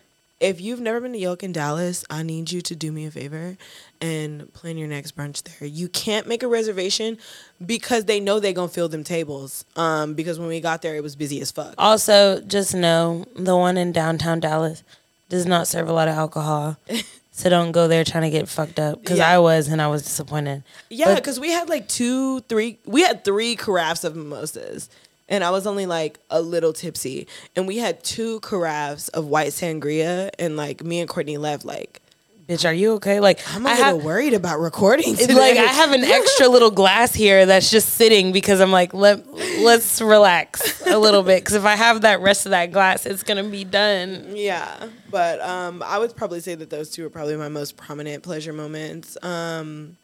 if 0.41 0.61
you've 0.61 0.81
never 0.81 1.01
been 1.01 1.13
to 1.13 1.19
Yolk 1.19 1.43
in 1.43 1.53
Dallas, 1.53 2.05
I 2.09 2.23
need 2.23 2.51
you 2.53 2.61
to 2.63 2.77
do 2.77 2.93
me 2.93 3.07
a 3.07 3.11
favor 3.11 3.57
and 4.01 4.53
plan 4.55 4.79
your 4.79 4.87
next 4.89 5.17
brunch 5.17 5.43
there. 5.43 5.67
You 5.69 5.89
can't 5.89 6.29
make 6.29 6.43
a 6.43 6.49
reservation 6.49 7.19
because 7.65 8.05
they 8.05 8.21
know 8.21 8.39
they're 8.39 8.53
gonna 8.53 8.69
fill 8.69 8.89
them 8.89 9.03
tables. 9.05 9.65
Um, 9.77 10.15
because 10.15 10.39
when 10.39 10.49
we 10.49 10.61
got 10.61 10.83
there, 10.83 10.95
it 10.95 11.03
was 11.03 11.17
busy 11.17 11.41
as 11.41 11.51
fuck. 11.51 11.75
also, 11.79 12.41
just 12.41 12.75
know 12.75 13.25
the 13.35 13.57
one 13.57 13.77
in 13.77 13.91
downtown 13.93 14.39
Dallas 14.41 14.83
does 15.29 15.45
not 15.47 15.67
serve 15.67 15.89
a 15.89 15.93
lot 15.93 16.07
of 16.09 16.15
alcohol. 16.15 16.77
so 17.33 17.51
don't 17.51 17.73
go 17.73 17.89
there 17.89 18.05
trying 18.05 18.23
to 18.23 18.31
get 18.31 18.49
fucked 18.49 18.79
up. 18.79 19.01
Because 19.03 19.19
Yeah. 19.19 19.31
I 19.35 19.39
was 19.41 19.67
and 19.69 19.83
I 19.83 19.89
was 19.89 20.03
disappointed. 20.03 20.63
Yeah, 20.89 21.17
because 21.17 21.39
we 21.41 21.51
had 21.51 21.69
like 21.69 21.89
two, 21.89 22.41
three. 22.43 22.79
We 22.87 23.03
had 23.03 23.25
three 23.25 23.57
carafes 23.57 24.05
of 24.05 24.15
mimosas, 24.17 24.89
and 25.29 25.45
I 25.45 25.51
was 25.51 25.67
only 25.67 25.87
like 25.87 26.19
a 26.31 26.41
little 26.41 26.73
tipsy. 26.73 27.27
And 27.57 27.67
we 27.67 27.79
had 27.79 28.03
two 28.03 28.41
carafes 28.41 29.09
of 29.11 29.27
white 29.27 29.49
sangria, 29.49 30.31
and 30.39 30.57
like 30.57 30.83
me 30.83 31.01
and 31.01 31.09
Courtney 31.09 31.39
left 31.39 31.65
like. 31.65 32.01
Bitch, 32.49 32.67
are 32.67 32.73
you 32.73 32.95
okay? 32.95 33.21
Like 33.21 33.41
I'm 33.55 33.67
a 33.67 33.69
I 33.69 33.73
little 33.73 33.85
have, 33.99 34.05
worried 34.05 34.33
about 34.33 34.59
recording. 34.59 35.15
Today. 35.17 35.35
like 35.35 35.59
I 35.59 35.71
have 35.71 35.93
an 35.93 36.03
extra 36.03 36.49
little 36.55 36.71
glass 36.71 37.13
here 37.13 37.45
that's 37.45 37.71
just 37.71 37.91
sitting 37.91 38.33
because 38.33 38.61
I'm 38.61 38.73
like 38.73 38.95
let 38.95 39.31
let's 39.61 40.01
relax 40.01 40.81
a 40.87 40.99
little 40.99 41.23
bit 41.23 41.43
because 41.45 41.57
if 41.57 41.67
I 41.67 41.77
have 41.77 42.01
that 42.03 42.23
rest 42.23 42.47
of 42.47 42.51
that 42.51 42.73
glass, 42.73 43.05
it's 43.05 43.23
gonna 43.23 43.45
be 43.45 43.65
done. 43.65 44.33
Yeah, 44.35 44.89
but 45.11 45.43
um, 45.43 45.83
I 45.85 45.99
would 45.99 46.17
probably 46.17 46.41
say 46.41 46.55
that 46.55 46.71
those 46.71 46.89
two 46.89 47.05
are 47.05 47.11
probably 47.11 47.37
my 47.37 47.51
most 47.51 47.77
prominent 47.77 48.23
pleasure 48.23 48.55
moments. 48.55 49.23
Um, 49.23 49.99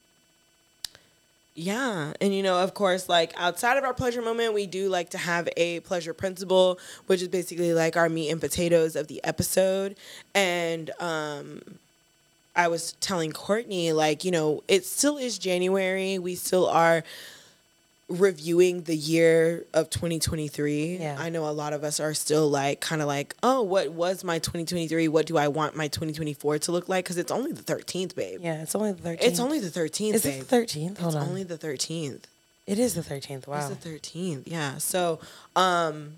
yeah, 1.54 2.12
and 2.20 2.34
you 2.34 2.42
know, 2.42 2.58
of 2.58 2.74
course, 2.74 3.08
like 3.08 3.32
outside 3.36 3.76
of 3.76 3.84
our 3.84 3.94
pleasure 3.94 4.20
moment, 4.20 4.54
we 4.54 4.66
do 4.66 4.88
like 4.88 5.10
to 5.10 5.18
have 5.18 5.48
a 5.56 5.80
pleasure 5.80 6.12
principle, 6.12 6.80
which 7.06 7.22
is 7.22 7.28
basically 7.28 7.72
like 7.72 7.96
our 7.96 8.08
meat 8.08 8.30
and 8.30 8.40
potatoes 8.40 8.96
of 8.96 9.06
the 9.06 9.22
episode. 9.22 9.94
And 10.34 10.90
um, 10.98 11.60
I 12.56 12.66
was 12.66 12.94
telling 12.94 13.30
Courtney, 13.30 13.92
like, 13.92 14.24
you 14.24 14.32
know, 14.32 14.64
it 14.66 14.84
still 14.84 15.16
is 15.16 15.38
January. 15.38 16.18
We 16.18 16.34
still 16.34 16.66
are 16.68 17.04
reviewing 18.08 18.82
the 18.82 18.96
year 18.96 19.64
of 19.72 19.88
2023. 19.90 20.96
Yeah. 20.98 21.16
I 21.18 21.30
know 21.30 21.48
a 21.48 21.52
lot 21.52 21.72
of 21.72 21.84
us 21.84 22.00
are 22.00 22.14
still 22.14 22.48
like 22.50 22.80
kind 22.80 23.00
of 23.00 23.08
like, 23.08 23.34
"Oh, 23.42 23.62
what 23.62 23.92
was 23.92 24.22
my 24.24 24.38
2023? 24.38 25.08
What 25.08 25.26
do 25.26 25.36
I 25.38 25.48
want 25.48 25.74
my 25.76 25.88
2024 25.88 26.58
to 26.60 26.72
look 26.72 26.88
like?" 26.88 27.04
cuz 27.06 27.16
it's 27.16 27.32
only 27.32 27.52
the 27.52 27.62
13th, 27.62 28.14
babe. 28.14 28.40
Yeah, 28.42 28.62
it's 28.62 28.74
only 28.74 28.92
the 28.92 29.02
13th. 29.08 29.18
It's 29.22 29.40
only 29.40 29.58
the 29.58 29.70
13th, 29.70 30.14
Is 30.14 30.22
babe. 30.22 30.42
it 30.42 30.48
the 30.48 30.56
13th? 30.56 30.98
Hold 30.98 31.14
it's 31.14 31.22
on. 31.22 31.28
only 31.28 31.42
the 31.44 31.58
13th. 31.58 32.24
it 32.66 32.78
is 32.78 32.94
the 32.94 33.02
13th. 33.02 33.46
Wow. 33.46 33.58
It's 33.58 33.68
the 33.68 33.88
13th. 33.88 34.42
Yeah. 34.46 34.78
So, 34.78 35.18
um 35.56 36.16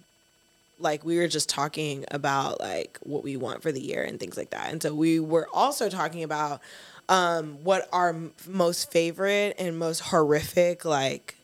like 0.79 1.05
we 1.07 1.16
were 1.16 1.27
just 1.29 1.49
talking 1.49 2.05
about 2.11 2.61
like 2.61 2.99
what 3.03 3.25
we 3.25 3.35
want 3.37 3.62
for 3.62 3.72
the 3.72 3.81
year 3.81 4.03
and 4.03 4.20
things 4.20 4.37
like 4.37 4.51
that. 4.51 4.70
And 4.70 4.83
so 4.83 4.92
we 4.94 5.18
were 5.18 5.49
also 5.53 5.88
talking 5.88 6.22
about 6.22 6.61
um 7.09 7.59
what 7.64 7.88
our 7.92 8.11
m- 8.11 8.33
most 8.46 8.90
favorite 8.90 9.55
and 9.59 9.79
most 9.79 10.01
horrific 10.01 10.85
like 10.85 11.37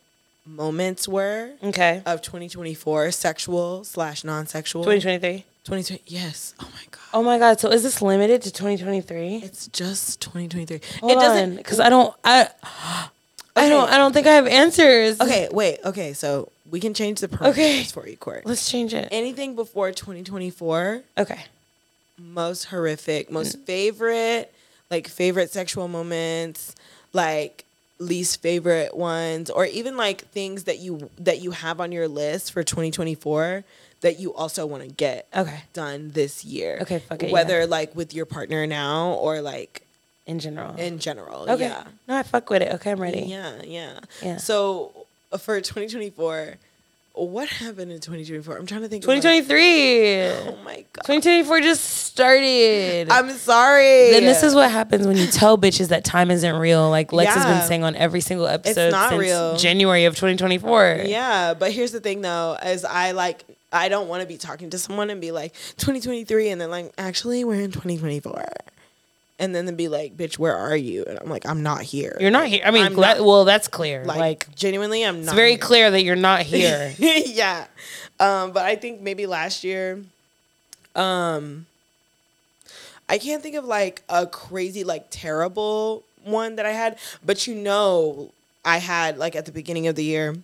moments 0.47 1.07
were 1.09 1.51
Okay. 1.63 2.03
of 2.05 2.21
2024 2.23 3.13
sexual 3.13 3.85
slash 3.85 4.25
non-sexual 4.25 4.83
2023. 4.85 5.45
2020 5.65 6.03
yes 6.07 6.55
oh 6.61 6.69
my 6.73 6.81
god 6.91 6.99
Oh 7.15 7.23
my 7.23 7.39
god. 7.39 7.61
So 7.61 7.69
is 7.69 7.83
this 7.83 8.01
limited 8.03 8.43
to 8.43 8.51
2023? 8.51 9.37
it's 9.45 9.69
just 9.69 10.21
2023 10.23 10.81
Hold 11.01 11.13
it 11.13 11.15
doesn't 11.17 11.57
because 11.57 11.79
I 11.79 11.89
don't. 11.91 12.15
I. 12.25 12.49
I 13.55 13.69
don't. 13.69 13.89
I 13.91 13.99
don't 13.99 14.13
think 14.15 14.27
I 14.27 14.33
have 14.33 14.47
answers. 14.47 15.21
okay 15.21 15.49
wait 15.53 15.79
okay 15.85 16.15
so 16.15 16.49
we 16.71 16.81
can 16.81 16.95
change 16.95 17.21
the 17.21 17.29
parameters 17.29 17.51
Okay. 17.51 17.83
for 17.85 18.09
you 18.09 18.17
court 18.17 18.47
Let's 18.47 18.69
change 18.71 18.95
it. 18.95 19.09
anything 19.13 19.55
before 19.55 19.93
2024 19.93 21.03
Okay. 21.19 21.45
most 22.19 22.65
horrific, 22.65 23.31
most 23.31 23.59
Mm. 23.59 23.65
favorite, 23.65 24.55
like 24.91 25.07
favorite 25.07 25.51
sexual 25.53 25.87
moments, 25.87 26.75
like 27.13 27.65
least 28.03 28.43
favorite 28.43 28.97
ones, 28.97 29.49
or 29.51 29.65
even 29.67 29.97
like 29.97 30.27
things 30.31 30.65
that 30.65 30.79
you 30.79 31.11
that 31.19 31.41
you 31.41 31.53
have 31.53 31.81
on 31.81 31.93
your 31.93 32.09
list 32.09 32.53
for 32.53 32.63
2024 32.63 33.65
that 34.03 34.19
you 34.19 34.35
also 34.35 34.67
want 34.67 34.83
to 34.83 34.89
get 34.89 35.29
Okay. 35.35 35.61
done 35.73 36.11
this 36.13 36.45
year. 36.45 36.79
Okay, 36.83 36.99
fuck 36.99 37.23
it, 37.23 37.31
Whether 37.33 37.61
yeah. 37.61 37.67
like 37.67 37.95
with 37.95 38.13
your 38.13 38.27
partner 38.27 38.67
now 38.67 39.13
or 39.13 39.41
like 39.41 39.83
In 40.27 40.41
general. 40.41 40.75
in 40.77 40.99
general. 40.99 41.49
okay. 41.49 41.69
Yeah. 41.69 41.85
No, 42.09 42.17
I 42.17 42.23
fuck 42.25 42.51
with 42.51 42.63
it. 42.63 42.73
Okay, 42.75 42.91
I'm 42.91 43.01
ready. 43.01 43.21
Yeah, 43.21 43.63
yeah. 43.63 44.01
Yeah. 44.21 44.37
So 44.39 44.93
uh, 45.31 45.39
for 45.39 45.61
2024, 45.61 46.57
what 47.15 47.49
happened 47.49 47.93
in 47.93 48.01
2024? 48.01 48.57
I'm 48.57 48.67
trying 48.67 48.83
to 48.83 48.89
think. 48.89 49.05
of, 49.05 49.09
like- 49.09 49.23
2023. 49.23 50.27
oh 50.53 50.59
my 50.65 50.77
god. 50.93 51.05
2024 51.05 51.61
just 51.61 51.85
started. 51.85 53.11
I'm 53.11 53.31
sorry. 53.33 54.11
then 54.11 54.25
this 54.25 54.43
is 54.43 54.55
what 54.55 54.71
happens 54.71 55.07
when 55.07 55.17
you 55.17 55.27
tell 55.27 55.59
bitches 55.59 55.89
that 55.89 56.05
time 56.05 56.31
isn't 56.31 56.55
real. 56.57 56.89
Like 56.91 57.13
Lex 57.13 57.35
has 57.35 57.45
been 57.45 57.67
saying 57.67 57.85
on 57.85 57.95
every 57.97 58.21
single 58.21 58.47
episode 58.47 58.93
not 58.93 59.11
since 59.11 59.21
real. 59.21 59.57
January 59.57 60.05
of 60.07 60.15
2024. 60.15 61.03
Yeah, 61.07 61.55
but 61.55 61.73
here's 61.73 61.93
the 61.93 62.01
thing 62.01 62.21
though, 62.23 62.57
as 62.61 62.85
I 62.85 63.13
like 63.13 63.45
I 63.73 63.89
don't 63.89 64.09
want 64.09 64.23
to 64.23 64.29
be 64.29 64.37
talking 64.37 64.71
to 64.71 64.79
someone 64.79 65.09
and 65.11 65.21
be 65.21 65.33
like 65.33 65.53
2023 65.79 66.51
and 66.51 66.61
then 66.61 66.71
like 66.71 66.93
actually 66.99 67.45
we're 67.45 67.61
in 67.61 67.73
2024. 67.73 68.45
And 69.39 69.55
then 69.55 69.67
they'd 69.67 69.77
be 69.77 69.89
like, 69.89 70.17
"Bitch, 70.17 70.39
where 70.39 70.55
are 70.55 70.77
you?" 70.77 71.05
And 71.05 71.19
I'm 71.19 71.29
like, 71.29 71.47
"I'm 71.49 71.63
not 71.63 71.83
here." 71.83 72.17
You're 72.21 72.31
not 72.31 72.47
here. 72.49 72.63
I 72.65 72.71
mean, 72.71 72.95
not- 72.95 73.25
well, 73.25 73.45
that's 73.45 73.67
clear. 73.67 74.05
like, 74.05 74.19
Like, 74.19 74.55
genuinely, 74.55 75.03
I'm 75.05 75.17
not. 75.17 75.25
it's 75.25 75.33
very 75.33 75.51
here. 75.53 75.59
clear 75.59 75.91
that 75.91 76.03
you're 76.05 76.15
not 76.17 76.43
here. 76.55 76.95
yeah. 76.99 77.67
Um, 78.21 78.53
but 78.53 78.65
I 78.65 78.77
think 78.77 79.01
maybe 79.01 79.27
last 79.27 79.65
year, 79.65 80.01
um, 80.95 81.67
I 83.09 83.19
can't 83.19 83.43
think 83.43 83.57
of 83.57 83.65
like 83.65 84.03
a 84.09 84.27
crazy, 84.27 84.85
like 84.85 85.07
terrible 85.11 86.05
one 86.25 86.57
that 86.57 86.67
I 86.67 86.71
had, 86.73 86.99
but 87.25 87.47
you 87.47 87.55
know, 87.55 88.31
I 88.65 88.79
had 88.79 89.19
like 89.19 89.35
at 89.35 89.45
the 89.47 89.53
beginning 89.53 89.89
of 89.89 89.97
the 89.97 90.05
year, 90.05 90.37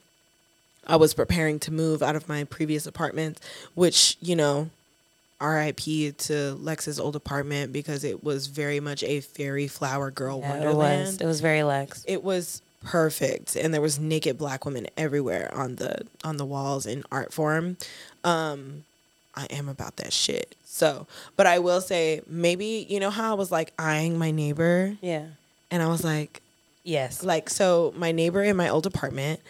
I 0.86 0.96
was 0.96 1.14
preparing 1.14 1.60
to 1.60 1.70
move 1.72 2.02
out 2.02 2.16
of 2.16 2.28
my 2.28 2.44
previous 2.44 2.86
apartment, 2.86 3.38
which, 3.74 4.16
you 4.20 4.34
know, 4.34 4.70
RIP 5.40 6.16
to 6.18 6.54
Lex's 6.60 6.98
old 6.98 7.14
apartment 7.16 7.72
because 7.72 8.04
it 8.04 8.24
was 8.24 8.46
very 8.48 8.80
much 8.80 9.02
a 9.04 9.20
fairy 9.20 9.68
flower 9.68 10.10
girl 10.10 10.40
Yeah, 10.40 10.46
it 10.48 10.50
wonderland 10.50 11.06
was. 11.06 11.16
It 11.20 11.26
was 11.26 11.40
very 11.40 11.62
Lex. 11.62 12.04
it 12.08 12.22
was 12.24 12.60
perfect 12.84 13.56
and 13.56 13.74
there 13.74 13.80
was 13.80 13.98
naked 13.98 14.38
black 14.38 14.64
women 14.64 14.86
everywhere 14.96 15.52
on 15.52 15.74
the 15.76 15.96
on 16.22 16.36
the 16.36 16.44
walls 16.44 16.86
in 16.86 17.02
art 17.10 17.32
form 17.32 17.76
um 18.22 18.84
i 19.34 19.46
am 19.46 19.68
about 19.68 19.96
that 19.96 20.12
shit 20.12 20.54
so 20.64 21.04
but 21.36 21.44
i 21.44 21.58
will 21.58 21.80
say 21.80 22.20
maybe 22.28 22.86
you 22.88 23.00
know 23.00 23.10
how 23.10 23.32
i 23.32 23.34
was 23.34 23.50
like 23.50 23.72
eyeing 23.80 24.16
my 24.16 24.30
neighbor 24.30 24.96
Yeah. 25.00 25.26
and 25.72 25.82
i 25.82 25.88
was 25.88 26.04
like 26.04 26.40
Yes. 26.84 27.24
like 27.24 27.50
so 27.50 27.92
my 27.96 28.12
neighbor 28.12 28.44
in 28.44 28.56
my 28.56 28.68
old 28.68 28.86
apartment 28.86 29.40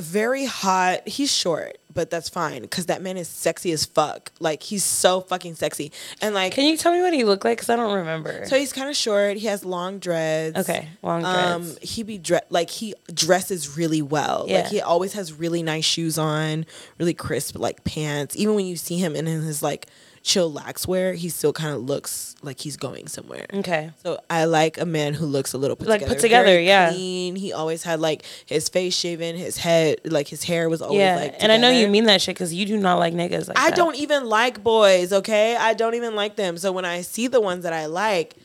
very 0.00 0.44
hot 0.46 1.06
he's 1.06 1.32
short 1.32 1.76
but 1.92 2.08
that's 2.08 2.28
fine 2.28 2.62
because 2.62 2.86
that 2.86 3.02
man 3.02 3.16
is 3.16 3.26
sexy 3.28 3.72
as 3.72 3.84
fuck 3.84 4.30
like 4.38 4.62
he's 4.62 4.84
so 4.84 5.20
fucking 5.20 5.54
sexy 5.56 5.90
and 6.22 6.34
like 6.34 6.52
Can 6.52 6.64
you 6.66 6.76
tell 6.76 6.92
me 6.92 7.00
what 7.02 7.12
he 7.12 7.24
looked 7.24 7.44
like? 7.44 7.58
Because 7.58 7.68
I 7.68 7.76
don't 7.76 7.94
remember. 7.94 8.44
so 8.46 8.56
he's 8.58 8.72
kind 8.72 8.88
of 8.88 8.94
short 8.96 9.36
he 9.36 9.46
has 9.48 9.64
long 9.64 9.98
dreads 9.98 10.56
okay, 10.56 10.88
long 11.02 11.24
um 11.24 11.62
dreads. 11.64 11.78
he 11.82 12.02
be 12.04 12.16
dre- 12.18 12.40
like 12.48 12.70
he 12.70 12.94
dresses 13.12 13.76
really 13.76 14.02
well 14.02 14.46
Yeah. 14.48 14.60
like 14.62 14.70
he 14.70 14.80
always 14.80 15.14
has 15.14 15.32
really 15.32 15.62
nice 15.62 15.84
shoes 15.84 16.16
on 16.18 16.64
really 16.98 17.14
crisp 17.14 17.58
like 17.58 17.82
pants 17.84 18.36
even 18.36 18.54
when 18.54 18.66
you 18.66 18.76
see 18.76 18.96
him 18.98 19.16
in 19.16 19.26
his 19.26 19.62
like 19.62 19.86
chill 20.22 20.52
lax 20.52 20.86
wear 20.86 21.14
he 21.14 21.28
still 21.30 21.52
kind 21.52 21.74
of 21.74 21.80
looks 21.82 22.34
like 22.42 22.60
he's 22.60 22.76
going 22.76 23.06
somewhere 23.08 23.46
okay. 23.54 23.90
so 24.02 24.18
i 24.28 24.44
like 24.44 24.78
a 24.78 24.84
man 24.84 25.14
who 25.14 25.24
looks 25.24 25.54
a 25.54 25.58
little 25.58 25.76
put 25.76 25.88
Like, 25.88 26.00
together 26.00 26.14
put 26.14 26.20
together, 26.20 26.44
very 26.44 26.66
yeah. 26.66 26.90
clean. 26.90 27.36
he 27.36 27.52
always 27.54 27.82
had 27.84 28.00
like 28.00 28.22
his 28.44 28.68
face 28.68 28.94
shaven 28.94 29.34
his 29.36 29.56
head 29.56 29.98
like 30.04 30.28
his 30.28 30.44
hair 30.44 30.68
was 30.68 30.82
always 30.82 30.98
Yeah, 31.00 31.16
like 31.16 31.36
and 31.40 31.50
I 31.50 31.56
know 31.56 31.70
you 31.70 31.88
mean 31.88 32.04
that 32.04 32.20
shit 32.20 32.34
because 32.34 32.52
you 32.52 32.66
do 32.66 32.76
not 32.76 32.98
like 32.98 33.14
niggas 33.14 33.48
like 33.48 33.58
I 33.58 33.70
that. 33.70 33.76
don't 33.76 33.96
even 33.96 34.26
like 34.26 34.62
boys, 34.62 35.10
okay? 35.12 35.56
I 35.56 35.72
don't 35.74 35.94
even 35.94 36.14
like 36.14 36.36
them. 36.36 36.58
So 36.58 36.70
when 36.70 36.84
I 36.84 37.00
see 37.00 37.26
the 37.26 37.40
ones 37.40 37.62
that 37.64 37.72
I 37.72 37.86
like, 37.86 38.36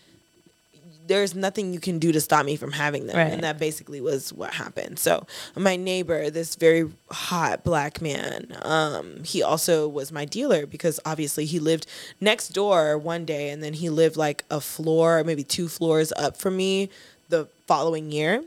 there's 1.07 1.35
nothing 1.35 1.73
you 1.73 1.79
can 1.79 1.99
do 1.99 2.11
to 2.11 2.21
stop 2.21 2.45
me 2.45 2.55
from 2.55 2.71
having 2.71 3.07
them. 3.07 3.17
Right. 3.17 3.31
And 3.31 3.43
that 3.43 3.59
basically 3.59 4.01
was 4.01 4.33
what 4.33 4.53
happened. 4.53 4.99
So 4.99 5.25
my 5.55 5.75
neighbor, 5.75 6.29
this 6.29 6.55
very 6.55 6.89
hot 7.11 7.63
black 7.63 8.01
man, 8.01 8.57
um, 8.61 9.23
he 9.23 9.43
also 9.43 9.87
was 9.87 10.11
my 10.11 10.25
dealer 10.25 10.65
because 10.65 10.99
obviously 11.05 11.45
he 11.45 11.59
lived 11.59 11.87
next 12.19 12.49
door 12.49 12.97
one 12.97 13.25
day 13.25 13.49
and 13.49 13.63
then 13.63 13.73
he 13.73 13.89
lived 13.89 14.17
like 14.17 14.43
a 14.49 14.61
floor, 14.61 15.23
maybe 15.23 15.43
two 15.43 15.67
floors 15.67 16.11
up 16.17 16.37
from 16.37 16.57
me 16.57 16.89
the 17.29 17.47
following 17.67 18.11
year. 18.11 18.43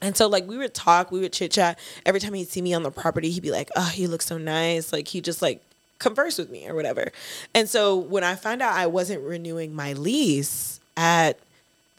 And 0.00 0.16
so 0.16 0.26
like 0.26 0.46
we 0.48 0.58
would 0.58 0.74
talk, 0.74 1.12
we 1.12 1.20
would 1.20 1.32
chit 1.32 1.52
chat. 1.52 1.78
Every 2.04 2.20
time 2.20 2.34
he'd 2.34 2.48
see 2.48 2.60
me 2.60 2.74
on 2.74 2.82
the 2.82 2.90
property, 2.90 3.30
he'd 3.30 3.42
be 3.42 3.52
like, 3.52 3.70
"Oh, 3.76 3.88
he 3.94 4.08
looks 4.08 4.26
so 4.26 4.36
nice." 4.36 4.92
Like 4.92 5.06
he 5.06 5.20
just 5.20 5.40
like 5.40 5.62
converse 6.00 6.38
with 6.38 6.50
me 6.50 6.68
or 6.68 6.74
whatever. 6.74 7.12
And 7.54 7.68
so 7.68 7.96
when 7.96 8.24
I 8.24 8.34
found 8.34 8.60
out 8.60 8.74
I 8.74 8.86
wasn't 8.88 9.22
renewing 9.22 9.74
my 9.74 9.92
lease 9.92 10.80
at 10.96 11.38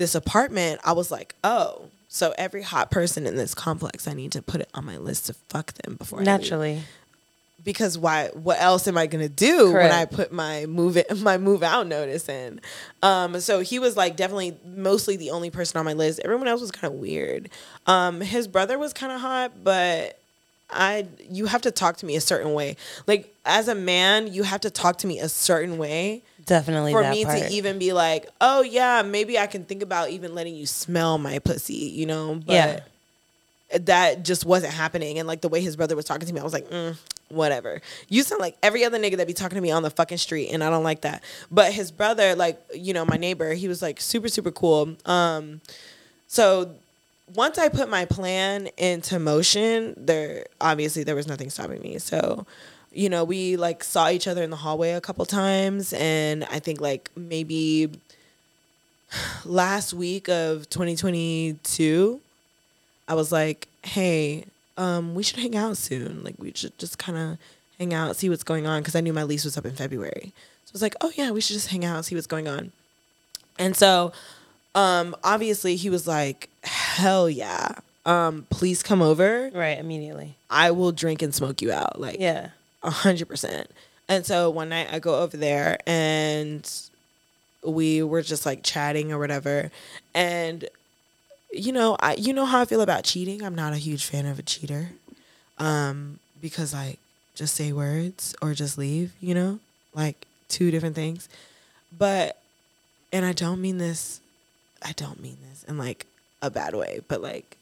this 0.04 0.16
apartment, 0.16 0.82
I 0.84 0.92
was 0.92 1.10
like, 1.12 1.34
"Oh, 1.46 1.86
so 2.10 2.34
every 2.38 2.62
hot 2.62 2.92
person 2.92 3.26
in 3.26 3.38
this 3.38 3.56
complex, 3.56 4.06
I 4.06 4.14
need 4.14 4.34
to 4.34 4.42
put 4.42 4.60
it 4.60 4.70
on 4.74 4.84
my 4.86 4.98
list 4.98 5.28
to 5.28 5.34
fuck 5.48 5.72
them 5.74 5.96
before 5.96 6.20
I 6.20 6.22
leave." 6.22 6.26
Naturally. 6.26 6.82
because 7.64 7.98
why 7.98 8.28
what 8.34 8.60
else 8.62 8.90
am 8.90 8.98
I 8.98 9.08
gonna 9.08 9.30
do 9.30 9.72
when 9.72 9.90
I 9.90 10.04
put 10.04 10.34
my 10.34 10.66
move 10.66 10.98
it, 10.98 11.18
my 11.22 11.38
move 11.38 11.64
out 11.64 11.88
notice 11.88 12.28
in? 12.28 12.60
Um, 13.02 13.40
so 13.40 13.62
he 13.62 13.80
was 13.80 13.96
like 13.96 14.18
definitely 14.18 14.58
mostly 14.66 15.16
the 15.16 15.32
only 15.32 15.50
person 15.50 15.78
on 15.80 15.86
my 15.86 15.94
list. 15.94 16.20
Everyone 16.26 16.50
else 16.50 16.60
was 16.60 16.72
kind 16.72 16.94
of 16.94 17.00
weird. 17.00 17.50
Um, 17.88 18.20
his 18.20 18.50
brother 18.50 18.78
was 18.78 18.92
kind 18.92 19.14
of 19.14 19.22
hot, 19.22 19.64
but 19.64 20.20
I 20.70 21.08
you 21.30 21.46
have 21.46 21.62
to 21.62 21.72
talk 21.72 21.96
to 21.98 22.06
me 22.06 22.18
a 22.18 22.22
certain 22.22 22.54
way. 22.54 22.76
Like 23.08 23.34
as 23.46 23.70
a 23.70 23.76
man, 23.76 24.34
you 24.34 24.44
have 24.44 24.60
to 24.62 24.70
talk 24.70 24.98
to 24.98 25.08
me 25.08 25.20
a 25.20 25.30
certain 25.30 25.78
way 25.78 26.22
Definitely 26.46 26.92
for 26.94 27.10
me 27.10 27.26
part. 27.26 27.40
to 27.40 27.50
even 27.50 27.80
be 27.80 27.94
like, 27.94 28.28
oh 28.42 28.62
yeah, 28.62 29.02
maybe 29.02 29.38
I 29.40 29.48
can 29.48 29.64
think 29.66 29.82
about 29.84 30.10
even 30.10 30.36
letting 30.36 30.56
you 30.56 30.66
smell 30.66 31.18
my 31.18 31.40
pussy, 31.40 31.74
you 31.74 32.06
know? 32.06 32.36
But 32.46 32.54
Yeah. 32.54 32.80
that 33.80 34.24
just 34.24 34.46
wasn't 34.46 34.74
happening. 34.74 35.20
And 35.20 35.28
like 35.28 35.42
the 35.42 35.50
way 35.50 35.62
his 35.62 35.76
brother 35.76 35.96
was 35.96 36.06
talking 36.06 36.28
to 36.28 36.34
me, 36.34 36.40
I 36.40 36.44
was 36.44 36.54
like, 36.54 36.70
mm, 36.70 36.98
whatever. 37.30 37.82
You 38.10 38.24
sound 38.24 38.42
like 38.42 38.58
every 38.62 38.84
other 38.86 39.00
nigga 39.00 39.18
that 39.18 39.28
be 39.28 39.34
talking 39.34 39.56
to 39.56 39.62
me 39.62 39.72
on 39.72 39.84
the 39.84 39.90
fucking 39.90 40.18
street, 40.18 40.50
and 40.50 40.64
I 40.64 40.70
don't 40.70 40.84
like 40.84 41.02
that. 41.02 41.24
But 41.52 41.74
his 41.74 41.92
brother, 41.92 42.36
like, 42.36 42.62
you 42.74 42.94
know, 42.94 43.06
my 43.06 43.18
neighbor, 43.18 43.54
he 43.54 43.68
was 43.68 43.82
like 43.82 44.00
super, 44.00 44.28
super 44.28 44.52
cool. 44.52 44.96
Um, 45.06 45.62
so 46.28 46.76
once 47.34 47.58
I 47.58 47.70
put 47.70 47.90
my 47.90 48.06
plan 48.06 48.70
into 48.78 49.20
motion, 49.20 49.94
there 49.98 50.46
obviously 50.62 51.04
there 51.04 51.16
was 51.16 51.28
nothing 51.28 51.50
stopping 51.50 51.82
me. 51.82 51.98
So, 52.00 52.46
you 52.94 53.10
know, 53.10 53.24
we 53.24 53.58
like 53.58 53.84
saw 53.84 54.10
each 54.10 54.28
other 54.28 54.44
in 54.44 54.50
the 54.50 54.56
hallway 54.56 54.92
a 54.92 55.02
couple 55.02 55.26
times, 55.26 55.94
and 55.94 56.44
I 56.46 56.60
think 56.60 56.80
like 56.82 57.10
maybe 57.16 57.90
last 59.46 59.94
week 59.94 60.30
of 60.30 60.70
2022, 60.70 62.20
I 63.08 63.14
was 63.14 63.32
like, 63.32 63.68
hey, 63.84 64.46
um, 64.78 65.16
we 65.16 65.24
should 65.24 65.40
hang 65.40 65.56
out 65.56 65.78
soon. 65.78 66.24
Like, 66.24 66.36
we 66.40 66.52
should 66.56 66.78
just 66.78 66.98
kind 66.98 67.18
of 67.18 67.38
hang 67.80 67.94
out, 67.94 68.16
see 68.16 68.30
what's 68.30 68.44
going 68.44 68.66
on, 68.66 68.82
because 68.82 68.96
I 68.96 69.02
knew 69.02 69.14
my 69.14 69.24
lease 69.24 69.46
was 69.46 69.58
up 69.58 69.66
in 69.66 69.76
February. 69.76 70.32
So 70.66 70.72
I 70.72 70.74
was 70.74 70.82
like, 70.82 70.96
oh 71.02 71.12
yeah, 71.16 71.32
we 71.32 71.42
should 71.42 71.54
just 71.54 71.70
hang 71.70 71.86
out, 71.86 72.06
see 72.06 72.16
what's 72.16 72.28
going 72.28 72.48
on. 72.48 72.72
And 73.60 73.76
so, 73.76 74.14
um, 74.74 75.16
obviously, 75.24 75.76
he 75.76 75.90
was 75.90 76.08
like, 76.08 76.50
hell 76.64 77.30
yeah, 77.30 77.76
um, 78.06 78.48
please 78.50 78.82
come 78.82 79.02
over. 79.02 79.52
right, 79.54 79.78
immediately. 79.78 80.36
I 80.50 80.72
will 80.72 80.92
drink 80.92 81.22
and 81.22 81.34
smoke 81.34 81.62
you 81.62 81.72
out. 81.72 82.00
Like, 82.00 82.20
Yeah. 82.20 82.50
A 82.84 82.90
hundred 82.90 83.28
percent. 83.28 83.70
And 84.08 84.26
so 84.26 84.50
one 84.50 84.70
night 84.70 84.90
I 84.92 85.00
go 85.00 85.20
over 85.22 85.38
there 85.38 85.78
and 85.88 86.70
we 87.66 88.04
were 88.04 88.22
just 88.22 88.46
like 88.46 88.64
chatting 88.64 89.12
or 89.12 89.20
whatever. 89.20 89.72
And 90.14 90.68
you 91.52 91.72
know, 91.72 91.96
I 92.00 92.16
you 92.16 92.34
know 92.34 92.46
how 92.46 92.62
I 92.62 92.66
feel 92.66 92.82
about 92.82 93.04
cheating. 93.04 93.44
I'm 93.44 93.56
not 93.56 93.74
a 93.74 93.78
huge 93.78 94.06
fan 94.06 94.26
of 94.26 94.40
a 94.40 94.44
cheater. 94.44 94.90
Um, 95.58 96.20
because 96.42 96.74
like 96.74 97.00
just 97.36 97.56
say 97.56 97.72
words 97.72 98.36
or 98.42 98.54
just 98.54 98.78
leave, 98.78 99.14
you 99.22 99.34
know? 99.34 99.60
Like 99.94 100.26
two 100.50 100.72
different 100.72 100.96
things. 100.96 101.30
But 101.98 102.38
and 103.12 103.26
I 103.26 103.34
don't 103.34 103.62
mean 103.62 103.78
this 103.78 104.20
I 104.82 104.92
don't 104.94 105.22
mean 105.22 105.38
this 105.50 105.64
in 105.64 105.78
like 105.78 106.06
a 106.42 106.50
bad 106.50 106.76
way, 106.76 107.02
but 107.08 107.22
like 107.22 107.58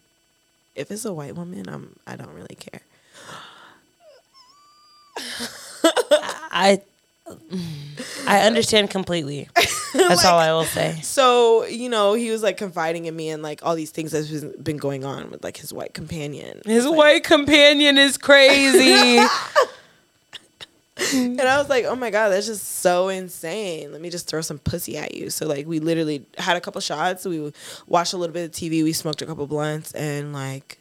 if 0.75 0.89
it's 0.89 1.05
a 1.05 1.13
white 1.13 1.35
woman, 1.35 1.69
I'm 1.69 1.95
I 2.07 2.15
don't 2.15 2.33
really 2.33 2.55
care. 2.55 2.81
I 5.17 6.81
I 8.27 8.41
understand 8.41 8.89
completely. 8.89 9.49
That's 9.93 10.25
all 10.25 10.39
I 10.39 10.51
will 10.51 10.63
say. 10.63 10.99
So, 11.01 11.65
you 11.65 11.89
know, 11.89 12.13
he 12.13 12.29
was 12.31 12.43
like 12.43 12.57
confiding 12.57 13.05
in 13.05 13.15
me 13.15 13.29
and 13.29 13.43
like 13.43 13.65
all 13.65 13.75
these 13.75 13.91
things 13.91 14.11
that's 14.11 14.29
been 14.57 14.77
going 14.77 15.03
on 15.03 15.31
with 15.31 15.43
like 15.43 15.57
his 15.57 15.73
white 15.73 15.93
companion. 15.93 16.61
His 16.65 16.87
white 16.87 17.23
companion 17.23 17.97
is 17.97 18.17
crazy. 18.17 19.25
And 21.13 21.41
I 21.41 21.57
was 21.57 21.67
like, 21.67 21.85
oh 21.85 21.95
my 21.95 22.11
God, 22.11 22.29
that's 22.29 22.45
just 22.45 22.63
so 22.63 23.09
insane. 23.09 23.91
Let 23.91 24.01
me 24.01 24.09
just 24.09 24.27
throw 24.27 24.41
some 24.41 24.59
pussy 24.59 24.97
at 24.97 25.15
you. 25.15 25.29
So, 25.29 25.47
like, 25.47 25.65
we 25.65 25.79
literally 25.79 26.25
had 26.37 26.57
a 26.57 26.61
couple 26.61 26.79
shots. 26.81 27.25
We 27.25 27.51
watched 27.87 28.13
a 28.13 28.17
little 28.17 28.33
bit 28.33 28.45
of 28.45 28.51
TV. 28.51 28.83
We 28.83 28.93
smoked 28.93 29.21
a 29.21 29.25
couple 29.25 29.47
blunts 29.47 29.93
and, 29.93 30.31
like, 30.31 30.77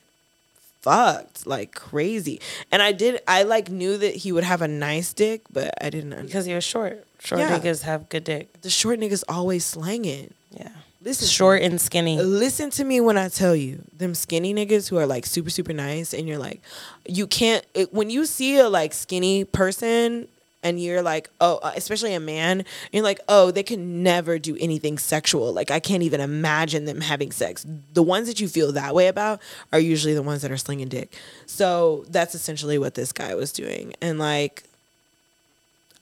fucked 0.81 1.47
like 1.47 1.75
crazy. 1.75 2.41
And 2.73 2.81
I 2.83 2.93
did, 2.93 3.21
I 3.29 3.43
like 3.43 3.71
knew 3.71 3.97
that 3.99 4.17
he 4.17 4.33
would 4.33 4.45
have 4.45 4.63
a 4.63 4.69
nice 4.69 5.13
dick, 5.13 5.43
but 5.53 5.75
I 5.83 5.91
didn't. 5.91 6.27
because 6.27 6.45
he 6.47 6.55
was 6.55 6.65
short. 6.65 7.07
Short 7.21 7.41
Yeah. 7.41 7.59
niggas 7.59 7.83
have 7.83 8.09
good 8.09 8.25
dick. 8.25 8.61
the 8.63 8.71
short 8.71 8.99
niggas 8.99 9.25
always 9.29 9.65
slanging. 9.65 10.33
Yeah. 10.51 10.71
Listen, 11.03 11.29
Short 11.29 11.63
and 11.63 11.81
skinny. 11.81 12.21
Listen 12.21 12.69
to 12.71 12.85
me 12.85 13.01
when 13.01 13.17
I 13.17 13.31
tell 13.31 13.57
you, 13.57 13.83
them 13.97 14.15
skinny 14.15 14.53
niggas 14.53 14.91
who 14.91 14.99
are 14.99 15.07
like 15.07 15.25
super 15.25 15.49
super 15.49 15.73
nice, 15.73 16.13
and 16.13 16.29
you're 16.29 16.37
like, 16.39 16.61
you 17.07 17.27
can't. 17.27 17.65
It, 17.73 17.95
when 17.95 18.11
you 18.11 18.27
see 18.27 18.59
a 18.59 18.69
like 18.69 18.93
skinny 18.93 19.45
person, 19.45 20.29
and 20.63 20.79
you're 20.81 21.01
like, 21.03 21.31
oh, 21.41 21.57
uh, 21.63 21.73
especially 21.75 22.13
a 22.15 22.21
man, 22.21 22.65
you're 22.93 23.03
like, 23.03 23.21
oh, 23.29 23.51
they 23.51 23.63
can 23.63 24.03
never 24.03 24.39
do 24.39 24.57
anything 24.61 24.99
sexual. 24.99 25.53
Like 25.53 25.71
I 25.71 25.81
can't 25.81 26.03
even 26.03 26.21
imagine 26.21 26.85
them 26.85 27.01
having 27.01 27.33
sex. 27.33 27.65
The 27.95 28.03
ones 28.03 28.29
that 28.29 28.41
you 28.41 28.49
feel 28.49 28.73
that 28.73 28.95
way 28.95 29.09
about 29.09 29.41
are 29.73 29.81
usually 29.81 30.15
the 30.15 30.23
ones 30.23 30.43
that 30.43 30.51
are 30.51 30.57
slinging 30.59 30.89
dick. 30.89 31.13
So 31.47 32.05
that's 32.09 32.35
essentially 32.35 32.79
what 32.79 32.95
this 32.95 33.13
guy 33.13 33.35
was 33.35 33.53
doing, 33.53 33.95
and 34.03 34.19
like, 34.19 34.65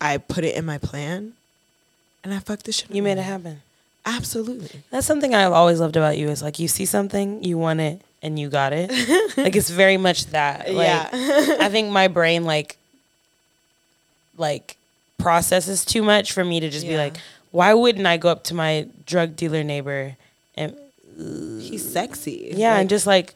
I 0.01 0.19
put 0.19 0.45
it 0.45 0.55
in 0.57 0.65
my 0.65 0.79
plan, 0.79 1.33
and 2.25 2.33
I 2.35 2.39
fucked 2.39 2.65
this 2.65 2.77
shit. 2.77 2.91
You 2.95 3.03
made 3.03 3.19
it 3.19 3.23
happen. 3.23 3.63
Absolutely. 4.07 4.83
That's 4.91 5.07
something 5.07 5.35
I've 5.35 5.53
always 5.53 5.81
loved 5.81 5.97
about 5.97 6.17
you 6.17 6.29
is 6.31 6.43
like 6.43 6.59
you 6.59 6.67
see 6.69 6.87
something, 6.87 7.45
you 7.45 7.59
want 7.59 7.81
it, 7.81 8.01
and 8.23 8.39
you 8.39 8.49
got 8.49 8.73
it. 8.73 8.91
like 9.37 9.55
it's 9.55 9.69
very 9.69 9.99
much 9.99 10.27
that. 10.27 10.73
Like, 10.73 10.87
Yeah. 10.87 11.09
I 11.61 11.69
think 11.69 11.91
my 11.91 12.09
brain 12.09 12.45
like 12.45 12.78
like 14.39 14.77
processes 15.19 15.85
too 15.85 16.03
much 16.03 16.33
for 16.33 16.45
me 16.45 16.61
to 16.61 16.69
just 16.71 16.87
be 16.87 16.93
Yeah. 16.93 16.99
like, 16.99 17.17
why 17.51 17.75
wouldn't 17.75 18.07
I 18.07 18.17
go 18.17 18.29
up 18.29 18.45
to 18.45 18.55
my 18.55 18.87
drug 19.07 19.37
dealer 19.37 19.65
neighbor 19.65 20.17
and 20.57 20.77
He's 21.61 21.91
sexy. 21.91 22.53
yeah, 22.55 22.73
Like, 22.73 22.81
and 22.83 22.91
just 22.91 23.07
like 23.07 23.35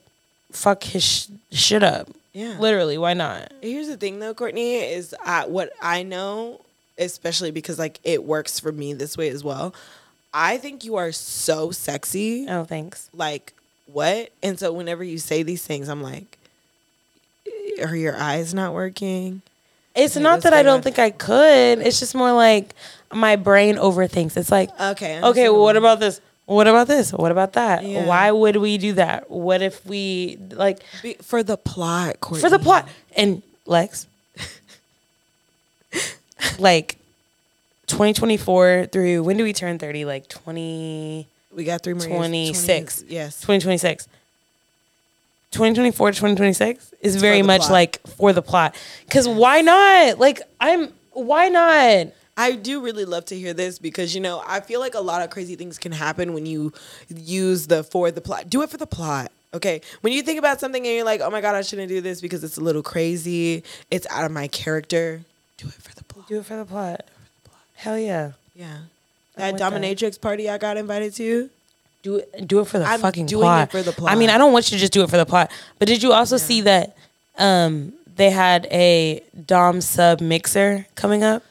fuck 0.52 0.84
his 0.84 1.02
sh- 1.02 1.26
shit 1.50 1.82
up. 1.82 2.08
yeah. 2.32 2.56
Literally, 2.58 2.96
why 2.98 3.14
not? 3.14 3.52
Here's 3.60 3.88
the 3.88 3.96
thing 3.96 4.20
though, 4.20 4.34
Courtney, 4.34 4.76
is 4.76 5.14
I, 5.24 5.46
what 5.46 5.72
I 5.82 6.02
know, 6.04 6.60
especially 6.98 7.50
because 7.50 7.78
like 7.78 7.98
it 8.04 8.22
works 8.24 8.60
for 8.60 8.70
me 8.70 8.92
this 8.92 9.16
way 9.16 9.28
as 9.30 9.42
well. 9.42 9.74
I 10.34 10.56
think 10.58 10.84
you 10.84 10.96
are 10.96 11.10
so 11.12 11.70
sexy. 11.72 12.46
Oh, 12.48 12.64
thanks. 12.64 13.10
Like 13.12 13.52
what? 13.86 14.30
And 14.42 14.58
so 14.58 14.72
whenever 14.72 15.02
you 15.02 15.18
say 15.18 15.42
these 15.42 15.66
things, 15.66 15.88
I'm 15.88 16.02
like, 16.02 16.38
are 17.84 17.96
your 17.96 18.16
eyes 18.16 18.54
not 18.54 18.72
working? 18.74 19.42
It's 19.94 20.16
Like, 20.16 20.22
not 20.22 20.42
that 20.42 20.54
I 20.54 20.62
don't 20.62 20.76
on- 20.76 20.82
think 20.82 20.98
I 20.98 21.10
could. 21.10 21.80
It's 21.80 22.00
just 22.00 22.14
more 22.14 22.32
like 22.32 22.74
my 23.12 23.36
brain 23.36 23.76
overthinks. 23.76 24.36
It's 24.36 24.50
like, 24.50 24.70
Okay. 24.80 25.20
okay, 25.22 25.48
well, 25.50 25.62
what 25.62 25.76
about 25.76 26.00
this? 26.00 26.20
What 26.46 26.66
about 26.66 26.88
this? 26.88 27.12
What 27.12 27.30
about 27.30 27.52
that? 27.54 27.84
Yeah. 27.84 28.06
Why 28.06 28.30
would 28.30 28.56
we 28.56 28.78
do 28.78 28.94
that? 28.94 29.30
What 29.30 29.62
if 29.62 29.84
we 29.86 30.38
like 30.50 30.80
Be- 31.02 31.16
for 31.22 31.42
the 31.42 31.56
plot, 31.56 32.20
Courtney? 32.20 32.40
for 32.42 32.50
the 32.50 32.58
plot 32.58 32.88
and 33.16 33.42
Lex? 33.66 34.06
like 36.58 36.96
2024 37.86 38.86
through 38.90 39.22
when 39.22 39.36
do 39.36 39.44
we 39.44 39.52
turn 39.52 39.78
30? 39.78 40.04
Like 40.04 40.28
20 40.28 41.26
We 41.54 41.64
got 41.64 41.82
three 41.82 41.94
more. 41.94 42.06
26. 42.06 43.00
20 43.02 43.14
yes. 43.14 43.36
2026. 43.40 44.08
2024 45.52 46.10
to 46.12 46.16
2026 46.16 46.94
is 47.00 47.16
very 47.16 47.42
much 47.42 47.60
plot. 47.62 47.72
like 47.72 48.00
for 48.16 48.32
the 48.32 48.42
plot. 48.42 48.74
Cuz 49.10 49.28
why 49.28 49.60
not? 49.60 50.18
Like 50.18 50.40
I'm 50.60 50.92
why 51.12 51.48
not? 51.48 52.08
I 52.36 52.52
do 52.52 52.80
really 52.80 53.04
love 53.04 53.26
to 53.26 53.38
hear 53.38 53.52
this 53.52 53.78
because 53.78 54.14
you 54.14 54.20
know 54.20 54.42
I 54.46 54.60
feel 54.60 54.80
like 54.80 54.94
a 54.94 55.00
lot 55.00 55.22
of 55.22 55.30
crazy 55.30 55.54
things 55.54 55.78
can 55.78 55.92
happen 55.92 56.32
when 56.32 56.46
you 56.46 56.72
use 57.08 57.66
the 57.66 57.84
for 57.84 58.10
the 58.10 58.20
plot. 58.20 58.48
Do 58.48 58.62
it 58.62 58.70
for 58.70 58.78
the 58.78 58.86
plot. 58.86 59.30
Okay. 59.54 59.82
When 60.00 60.14
you 60.14 60.22
think 60.22 60.38
about 60.38 60.60
something 60.60 60.84
and 60.86 60.94
you're 60.96 61.04
like, 61.04 61.20
oh 61.20 61.30
my 61.30 61.42
god, 61.42 61.54
I 61.54 61.60
shouldn't 61.62 61.88
do 61.88 62.00
this 62.00 62.20
because 62.22 62.42
it's 62.42 62.56
a 62.56 62.62
little 62.62 62.82
crazy. 62.82 63.62
It's 63.90 64.06
out 64.10 64.24
of 64.24 64.32
my 64.32 64.48
character. 64.48 65.22
Do 65.58 65.66
it 65.68 65.74
for 65.74 65.94
the 65.94 66.04
plot. 66.04 66.28
Do 66.28 66.38
it 66.38 66.46
for 66.46 66.56
the 66.56 66.64
plot. 66.64 67.02
For 67.04 67.42
the 67.42 67.48
plot. 67.50 67.60
Hell 67.74 67.98
yeah. 67.98 68.32
Yeah. 68.54 68.78
That 69.36 69.52
with 69.52 69.60
that. 69.60 69.72
dominatrix 69.72 70.18
party 70.18 70.48
I 70.48 70.56
got 70.56 70.78
invited 70.78 71.14
to. 71.16 71.50
Do 72.02 72.16
it 72.16 72.46
do 72.48 72.60
it 72.60 72.66
for 72.66 72.78
the 72.78 72.84
I'm 72.84 73.00
fucking 73.00 73.26
doing 73.26 73.42
plot. 73.42 73.68
it 73.68 73.72
for 73.72 73.82
the 73.82 73.92
plot. 73.92 74.10
I 74.10 74.16
mean. 74.16 74.30
I 74.30 74.38
don't 74.38 74.52
want 74.52 74.70
you 74.70 74.76
to 74.76 74.80
just 74.80 74.92
do 74.92 75.02
it 75.02 75.10
for 75.10 75.16
the 75.16 75.26
plot. 75.26 75.50
But 75.78 75.86
did 75.88 76.02
you 76.02 76.12
also 76.12 76.36
see 76.36 76.60
that 76.62 76.96
um 77.38 77.92
they 78.16 78.30
had 78.30 78.66
a 78.70 79.22
Dom 79.46 79.80
sub 79.80 80.20
mixer 80.20 80.86
coming 80.96 81.22
up? 81.22 81.42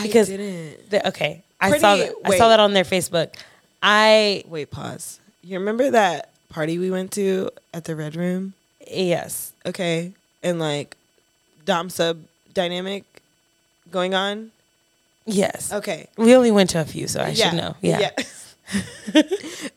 Because 0.00 0.30
I 0.30 0.36
didn't. 0.36 0.90
the- 0.90 1.08
okay. 1.08 1.42
I 1.60 1.78
saw 1.78 1.96
that 1.96 2.14
I 2.24 2.36
saw 2.38 2.48
that 2.48 2.60
on 2.60 2.72
their 2.74 2.84
Facebook. 2.84 3.34
I 3.82 4.44
Wait, 4.46 4.70
pause. 4.70 5.20
You 5.42 5.58
remember 5.58 5.90
that 5.90 6.30
party 6.50 6.78
we 6.78 6.90
went 6.90 7.12
to 7.12 7.50
at 7.74 7.84
the 7.84 7.96
Red 7.96 8.14
Room? 8.16 8.54
yes. 8.88 9.52
Okay. 9.64 10.12
And 10.42 10.58
like 10.60 10.96
Dom 11.64 11.90
sub 11.90 12.18
dynamic 12.54 13.04
going 13.90 14.14
on? 14.14 14.52
Yes. 15.24 15.72
Okay. 15.72 16.08
We 16.16 16.36
only 16.36 16.52
went 16.52 16.70
to 16.70 16.80
a 16.80 16.84
few, 16.84 17.08
so 17.08 17.20
I 17.20 17.32
should 17.34 17.54
know. 17.54 17.74
Yeah. 17.80 18.10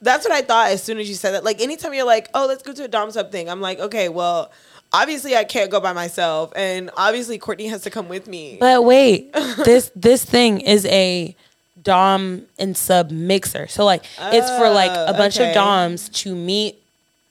That's 0.01 0.25
what 0.25 0.31
I 0.31 0.41
thought 0.41 0.71
as 0.71 0.81
soon 0.83 0.97
as 0.99 1.07
you 1.09 1.15
said 1.15 1.31
that. 1.31 1.43
Like 1.43 1.61
anytime 1.61 1.93
you're 1.93 2.05
like, 2.05 2.29
oh, 2.33 2.45
let's 2.47 2.63
go 2.63 2.73
to 2.73 2.83
a 2.83 2.87
Dom 2.87 3.11
sub 3.11 3.31
thing, 3.31 3.49
I'm 3.49 3.61
like, 3.61 3.79
okay, 3.79 4.09
well, 4.09 4.51
obviously 4.91 5.35
I 5.35 5.43
can't 5.43 5.69
go 5.71 5.79
by 5.79 5.93
myself. 5.93 6.51
And 6.55 6.89
obviously 6.97 7.37
Courtney 7.37 7.67
has 7.67 7.83
to 7.83 7.89
come 7.89 8.09
with 8.09 8.27
me. 8.27 8.57
But 8.59 8.83
wait, 8.83 9.31
this 9.65 9.91
this 9.95 10.23
thing 10.25 10.61
is 10.61 10.85
a 10.87 11.35
dom 11.81 12.43
and 12.57 12.75
sub 12.75 13.09
mixer. 13.11 13.67
So 13.67 13.85
like 13.85 14.03
it's 14.19 14.49
for 14.57 14.69
like 14.69 14.91
a 14.91 15.09
Oh, 15.09 15.13
bunch 15.13 15.37
okay. 15.39 15.49
of 15.49 15.53
doms 15.55 16.09
to 16.09 16.35
meet 16.35 16.81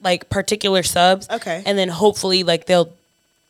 like 0.02 0.30
particular 0.30 0.82
subs. 0.82 1.28
Okay. 1.28 1.62
And 1.66 1.76
then 1.76 1.88
hopefully 1.88 2.44
like 2.44 2.66
they'll 2.66 2.92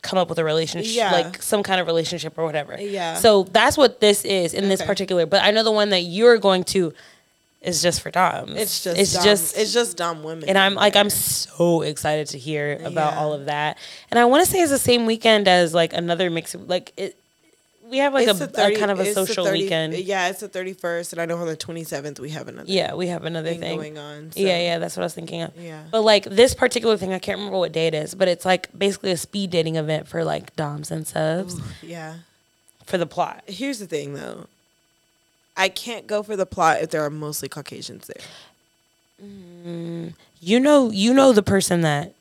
come 0.00 0.18
up 0.18 0.28
with 0.28 0.38
a 0.38 0.44
relationship 0.44 0.94
Yeah. 0.94 1.12
like 1.12 1.42
some 1.42 1.62
kind 1.62 1.80
of 1.80 1.86
relationship 1.86 2.38
or 2.38 2.44
whatever. 2.44 2.76
Yeah. 2.80 3.14
So 3.14 3.44
that's 3.44 3.76
what 3.76 4.00
this 4.00 4.24
is 4.24 4.54
in 4.54 4.68
this 4.68 4.80
particular. 4.80 5.26
But 5.26 5.42
I 5.42 5.50
know 5.50 5.62
the 5.62 5.72
one 5.72 5.90
that 5.90 6.02
you're 6.02 6.38
going 6.38 6.64
to 6.64 6.94
is 7.68 7.82
just 7.82 8.00
for 8.00 8.10
doms. 8.10 8.52
it's 8.56 8.82
just 8.82 8.98
it's 8.98 9.12
Dom, 9.12 9.24
just 9.24 9.56
it's 9.56 9.72
just 9.72 9.96
dumb 9.96 10.22
women. 10.22 10.48
and 10.48 10.58
I'm 10.58 10.74
like 10.74 10.96
I'm 10.96 11.10
so 11.10 11.82
excited 11.82 12.26
to 12.28 12.38
hear 12.38 12.78
about 12.84 13.14
Yeah. 13.14 13.18
all 13.20 13.32
of 13.32 13.46
that. 13.46 13.78
And 14.10 14.18
I 14.18 14.24
want 14.24 14.44
to 14.44 14.50
say 14.50 14.60
it's 14.60 14.70
the 14.70 14.78
same 14.78 15.06
weekend 15.06 15.46
as 15.48 15.74
like 15.74 15.92
another 15.92 16.30
mix. 16.30 16.54
Like 16.54 16.92
it, 16.96 17.16
we 17.90 17.98
have 17.98 18.12
like 18.12 18.26
a, 18.26 18.32
It's 18.32 18.40
30 18.40 18.74
a 18.74 18.78
kind 18.78 18.90
of 18.90 19.00
a 19.00 19.12
social 19.14 19.46
30 19.46 19.62
weekend. 19.62 19.94
Yeah, 19.94 20.28
it's 20.28 20.40
the 20.40 20.48
31st. 20.48 21.12
And 21.12 21.22
I 21.22 21.24
know 21.24 21.38
on 21.38 21.46
the 21.46 21.56
27th 21.56 22.18
we 22.20 22.28
have 22.30 22.46
another 22.46 22.70
Yeah, 22.70 22.92
we 22.94 23.06
have 23.06 23.24
another 23.24 23.48
thing, 23.48 23.60
thing. 23.60 23.76
going 23.78 23.96
on. 23.96 24.30
so- 24.32 24.40
Yeah, 24.40 24.58
yeah, 24.60 24.78
that's 24.78 24.94
what 24.94 25.04
I 25.04 25.06
was 25.06 25.14
thinking 25.14 25.40
of. 25.40 25.52
Yeah. 25.58 25.84
But 25.90 26.02
like 26.02 26.24
this 26.24 26.52
particular 26.54 26.98
thing, 26.98 27.14
I 27.14 27.18
can't 27.18 27.38
remember 27.38 27.58
what 27.58 27.72
day 27.72 27.86
it 27.86 27.94
is, 27.94 28.14
but 28.14 28.28
it's 28.28 28.44
like 28.44 28.68
basically 28.78 29.10
a 29.12 29.16
speed 29.16 29.48
dating 29.50 29.76
event 29.76 30.06
for 30.06 30.22
like 30.22 30.54
doms 30.54 30.90
and 30.90 31.06
subs 31.06 31.56
Yeah. 31.82 32.16
for 32.84 32.98
the 32.98 33.06
plot. 33.06 33.42
Here's 33.46 33.78
the 33.78 33.86
thing 33.86 34.12
though. 34.12 34.48
I 35.58 35.68
can't 35.68 36.06
go 36.06 36.22
for 36.22 36.36
the 36.36 36.46
plot 36.46 36.80
if 36.80 36.90
there 36.90 37.04
are 37.04 37.10
mostly 37.10 37.48
Caucasians 37.48 38.06
there. 38.06 38.24
Mm, 39.22 40.14
you 40.40 40.60
know, 40.60 40.90
you 40.90 41.12
know 41.12 41.32
the 41.32 41.42
person 41.42 41.80
that 41.82 42.14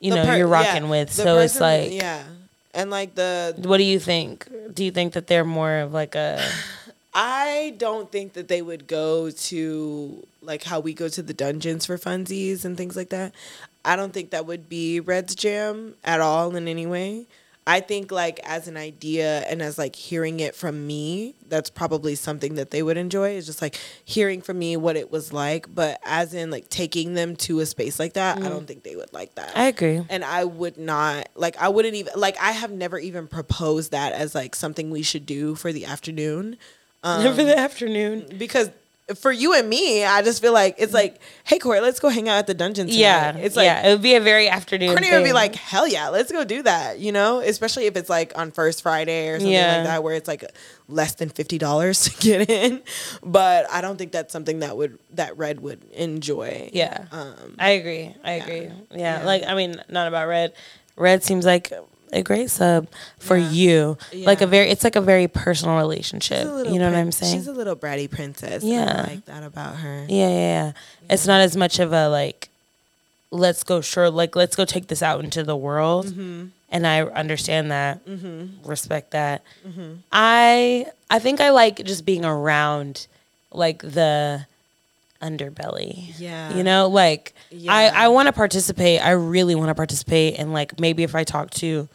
you 0.00 0.10
The 0.10 0.16
know 0.16 0.24
per- 0.26 0.36
you're 0.36 0.48
yeah, 0.48 0.52
rocking 0.72 0.88
with, 0.88 1.08
the 1.14 1.22
so 1.22 1.38
it's 1.38 1.60
like, 1.60 1.92
yeah. 1.92 2.24
And 2.74 2.90
like 2.90 3.14
the 3.14 3.54
what 3.58 3.78
do 3.78 3.84
you 3.84 3.98
think? 3.98 4.48
Do 4.74 4.84
you 4.84 4.90
think 4.90 5.14
that 5.14 5.28
they're 5.28 5.44
more 5.44 5.78
of 5.78 5.92
like 5.92 6.14
a 6.14 6.42
I 7.14 7.74
don't 7.78 8.10
think 8.12 8.34
that 8.34 8.48
they 8.48 8.62
would 8.62 8.86
go 8.86 9.30
to 9.30 10.26
like 10.42 10.64
how 10.64 10.80
we 10.80 10.92
go 10.94 11.08
to 11.08 11.22
the 11.22 11.34
dungeons 11.34 11.86
for 11.86 11.96
funsies 11.98 12.64
and 12.64 12.76
things 12.76 12.96
like 12.96 13.08
that. 13.10 13.32
I 13.84 13.96
don't 13.96 14.12
think 14.12 14.30
that 14.30 14.46
would 14.46 14.68
be 14.68 15.00
Red's 15.00 15.34
jam 15.34 15.94
at 16.04 16.20
all 16.20 16.54
in 16.56 16.68
any 16.68 16.86
way. 16.86 17.24
I 17.68 17.80
think 17.80 18.10
like 18.10 18.40
as 18.44 18.66
an 18.66 18.78
idea 18.78 19.40
and 19.40 19.60
as 19.60 19.76
like 19.76 19.94
hearing 19.94 20.40
it 20.40 20.54
from 20.54 20.86
me, 20.86 21.34
that's 21.48 21.68
probably 21.68 22.14
something 22.14 22.54
that 22.54 22.70
they 22.70 22.82
would 22.82 22.96
enjoy. 22.96 23.32
Is 23.36 23.44
just 23.44 23.60
like 23.60 23.78
hearing 24.06 24.40
from 24.40 24.58
me 24.58 24.76
what 24.78 24.96
it 24.96 25.12
was 25.12 25.32
like. 25.34 25.72
But 25.74 26.00
as 26.04 26.32
in 26.32 26.50
like 26.50 26.70
taking 26.70 27.12
them 27.12 27.36
to 27.36 27.60
a 27.60 27.66
space 27.66 27.98
like 27.98 28.14
that, 28.14 28.38
I 28.38 28.48
don't 28.48 28.66
think 28.66 28.84
they 28.84 28.96
would 28.96 29.12
like 29.12 29.34
that. 29.34 29.52
I 29.54 29.64
agree. 29.64 30.02
and 30.08 30.24
I 30.24 30.44
would 30.44 30.78
not 30.78 31.28
like 31.34 31.56
I 31.58 31.68
wouldn't 31.68 31.94
even 31.94 32.14
like 32.16 32.36
I 32.40 32.52
have 32.52 32.72
never 32.72 32.98
even 32.98 33.28
proposed 33.28 33.90
that 33.92 34.14
as 34.14 34.34
like 34.34 34.54
something 34.54 34.90
we 34.90 35.02
should 35.02 35.26
do 35.26 35.54
for 35.54 35.70
the 35.72 35.84
afternoon. 35.84 36.56
Um, 37.04 37.22
For 37.36 37.44
the 37.44 37.56
afternoon. 37.56 38.26
because 38.38 38.70
for 39.16 39.32
you 39.32 39.54
and 39.54 39.68
me, 39.68 40.04
I 40.04 40.22
just 40.22 40.42
feel 40.42 40.52
like 40.52 40.74
it's 40.78 40.92
like, 40.92 41.20
hey 41.44 41.58
Corey, 41.58 41.80
let's 41.80 41.98
go 42.00 42.08
hang 42.08 42.28
out 42.28 42.36
at 42.38 42.46
the 42.46 42.54
dungeon 42.54 42.86
tonight. 42.86 42.98
Yeah. 43.00 43.36
It's 43.36 43.56
like 43.56 43.64
yeah, 43.64 43.86
it 43.86 43.92
would 43.92 44.02
be 44.02 44.14
a 44.16 44.20
very 44.20 44.48
afternoon. 44.48 44.90
Courtney 44.90 45.10
would 45.12 45.24
be 45.24 45.32
like, 45.32 45.54
hell 45.54 45.88
yeah, 45.88 46.08
let's 46.08 46.30
go 46.30 46.44
do 46.44 46.62
that, 46.62 46.98
you 46.98 47.12
know? 47.12 47.40
Especially 47.40 47.86
if 47.86 47.96
it's 47.96 48.10
like 48.10 48.36
on 48.38 48.50
first 48.50 48.82
Friday 48.82 49.28
or 49.28 49.38
something 49.38 49.52
Yeah. 49.52 49.76
like 49.76 49.86
that, 49.86 50.02
where 50.02 50.14
it's 50.14 50.28
like 50.28 50.44
less 50.88 51.14
than 51.14 51.28
fifty 51.30 51.58
dollars 51.58 52.04
to 52.04 52.10
get 52.20 52.50
in. 52.50 52.82
But 53.22 53.70
I 53.70 53.80
don't 53.80 53.96
think 53.96 54.12
that's 54.12 54.32
something 54.32 54.58
that 54.60 54.76
would 54.76 54.98
that 55.14 55.36
Red 55.38 55.60
would 55.60 55.84
enjoy. 55.92 56.70
Yeah. 56.72 57.06
Um, 57.10 57.54
I 57.58 57.70
agree. 57.70 58.14
I 58.24 58.32
agree. 58.32 58.70
Yeah. 58.90 59.20
Yeah. 59.20 59.24
Like 59.24 59.44
I 59.46 59.54
mean, 59.54 59.82
not 59.88 60.08
about 60.08 60.28
red. 60.28 60.52
Red 60.96 61.22
seems 61.22 61.46
like 61.46 61.72
a 62.12 62.22
great 62.22 62.50
sub 62.50 62.86
for 63.18 63.36
Yeah. 63.36 63.50
you. 63.50 63.98
Like 64.14 64.40
a 64.40 64.46
very 64.46 64.68
it's 64.70 64.84
like 64.84 64.96
a 64.96 65.00
very 65.00 65.28
personal 65.28 65.76
relationship. 65.76 66.38
she's 66.38 66.46
a 66.46 66.52
little 66.52 66.72
You 66.72 66.78
know 66.78 66.90
what 66.90 66.98
I'm 66.98 67.12
saying? 67.12 67.34
She's 67.34 67.46
a 67.48 67.52
little 67.52 67.76
bratty 67.76 68.10
princess. 68.10 68.62
Yeah. 68.64 69.04
I 69.06 69.10
like 69.14 69.24
that 69.26 69.42
about 69.42 69.76
her. 69.76 70.06
yeah, 70.08 70.28
yeah, 70.28 70.36
yeah. 70.64 70.72
It's 71.10 71.26
not 71.26 71.40
as 71.40 71.56
much 71.56 71.78
of 71.78 71.92
a 71.92 72.08
like 72.08 72.48
let's 73.30 73.62
go 73.62 73.80
sure 73.82 74.08
like 74.10 74.34
let's 74.36 74.56
go 74.56 74.64
take 74.64 74.86
this 74.88 75.02
out 75.02 75.22
into 75.22 75.42
the 75.44 75.56
world. 75.56 76.06
Mm-hmm. 76.06 76.46
And 76.70 76.86
I 76.86 77.02
understand 77.02 77.70
that. 77.70 78.00
Respect 78.64 79.12
that. 79.12 79.42
I 80.12 80.86
I 81.10 81.18
think 81.18 81.40
I 81.40 81.50
like 81.50 81.82
just 81.84 82.04
being 82.04 82.24
around 82.24 83.06
like 83.52 83.80
the 83.82 84.46
underbelly. 85.22 86.14
Yeah. 86.18 86.54
You 86.54 86.62
know, 86.62 86.88
like 86.88 87.34
Yeah. 87.50 87.72
I 87.72 88.04
I 88.04 88.08
want 88.08 88.26
to 88.26 88.32
participate. 88.32 89.00
I 89.04 89.10
really 89.12 89.54
want 89.54 89.68
to 89.68 89.74
participate 89.74 90.38
and 90.38 90.52
like 90.52 90.78
maybe 90.78 91.02
if 91.02 91.14
I 91.14 91.24
talk 91.24 91.50
to 91.52 91.88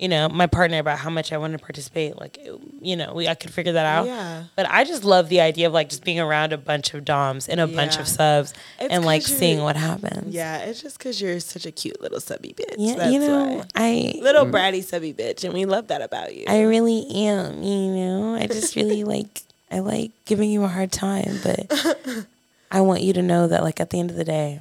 you 0.00 0.08
know, 0.08 0.28
my 0.30 0.46
partner 0.46 0.78
about 0.78 0.98
how 0.98 1.10
much 1.10 1.30
I 1.32 1.36
want 1.38 1.52
to 1.52 1.58
participate, 1.58 2.18
like 2.18 2.38
you 2.80 2.96
know, 2.96 3.12
we 3.14 3.28
I 3.28 3.34
could 3.34 3.50
figure 3.52 3.72
that 3.74 3.84
out. 3.86 4.06
Yeah. 4.06 4.44
But 4.56 4.66
I 4.70 4.84
just 4.84 5.04
love 5.04 5.28
the 5.28 5.40
idea 5.42 5.66
of 5.66 5.72
like 5.74 5.90
just 5.90 6.02
being 6.04 6.18
around 6.18 6.52
a 6.54 6.58
bunch 6.58 6.94
of 6.94 7.04
doms 7.04 7.48
and 7.48 7.60
a 7.60 7.66
bunch 7.66 7.98
of 7.98 8.08
subs 8.08 8.54
It's 8.80 8.92
and 8.92 9.04
like 9.04 9.22
seeing 9.22 9.60
what 9.60 9.76
happens. 9.76 10.34
Yeah, 10.34 10.58
it's 10.58 10.80
just 10.80 10.96
because 10.98 11.20
you're 11.20 11.38
such 11.40 11.66
a 11.66 11.70
cute 11.70 12.00
little 12.00 12.18
subby 12.20 12.54
bitch. 12.56 12.76
Yeah, 12.78 12.94
That's 12.96 13.12
you 13.12 13.20
know, 13.20 13.56
why. 13.58 13.64
I 13.74 14.14
Little 14.22 14.46
bratty 14.46 14.82
subby 14.82 15.12
bitch, 15.12 15.44
and 15.44 15.52
we 15.52 15.66
love 15.66 15.88
that 15.88 16.00
about 16.00 16.34
you. 16.34 16.46
I 16.48 16.62
really 16.62 17.06
am, 17.28 17.62
you 17.62 17.94
know. 17.94 18.34
I 18.36 18.46
just 18.46 18.74
really 18.76 19.04
like 19.14 19.42
I 19.70 19.80
like 19.80 20.12
giving 20.24 20.50
you 20.50 20.64
a 20.64 20.68
hard 20.68 20.92
time, 20.92 21.38
but 21.44 21.70
I 22.70 22.80
want 22.80 23.02
you 23.02 23.12
to 23.12 23.22
know 23.22 23.48
that 23.48 23.62
like 23.62 23.80
at 23.80 23.90
the 23.90 23.98
end 24.00 24.10
of 24.10 24.16
the 24.16 24.24
day, 24.24 24.60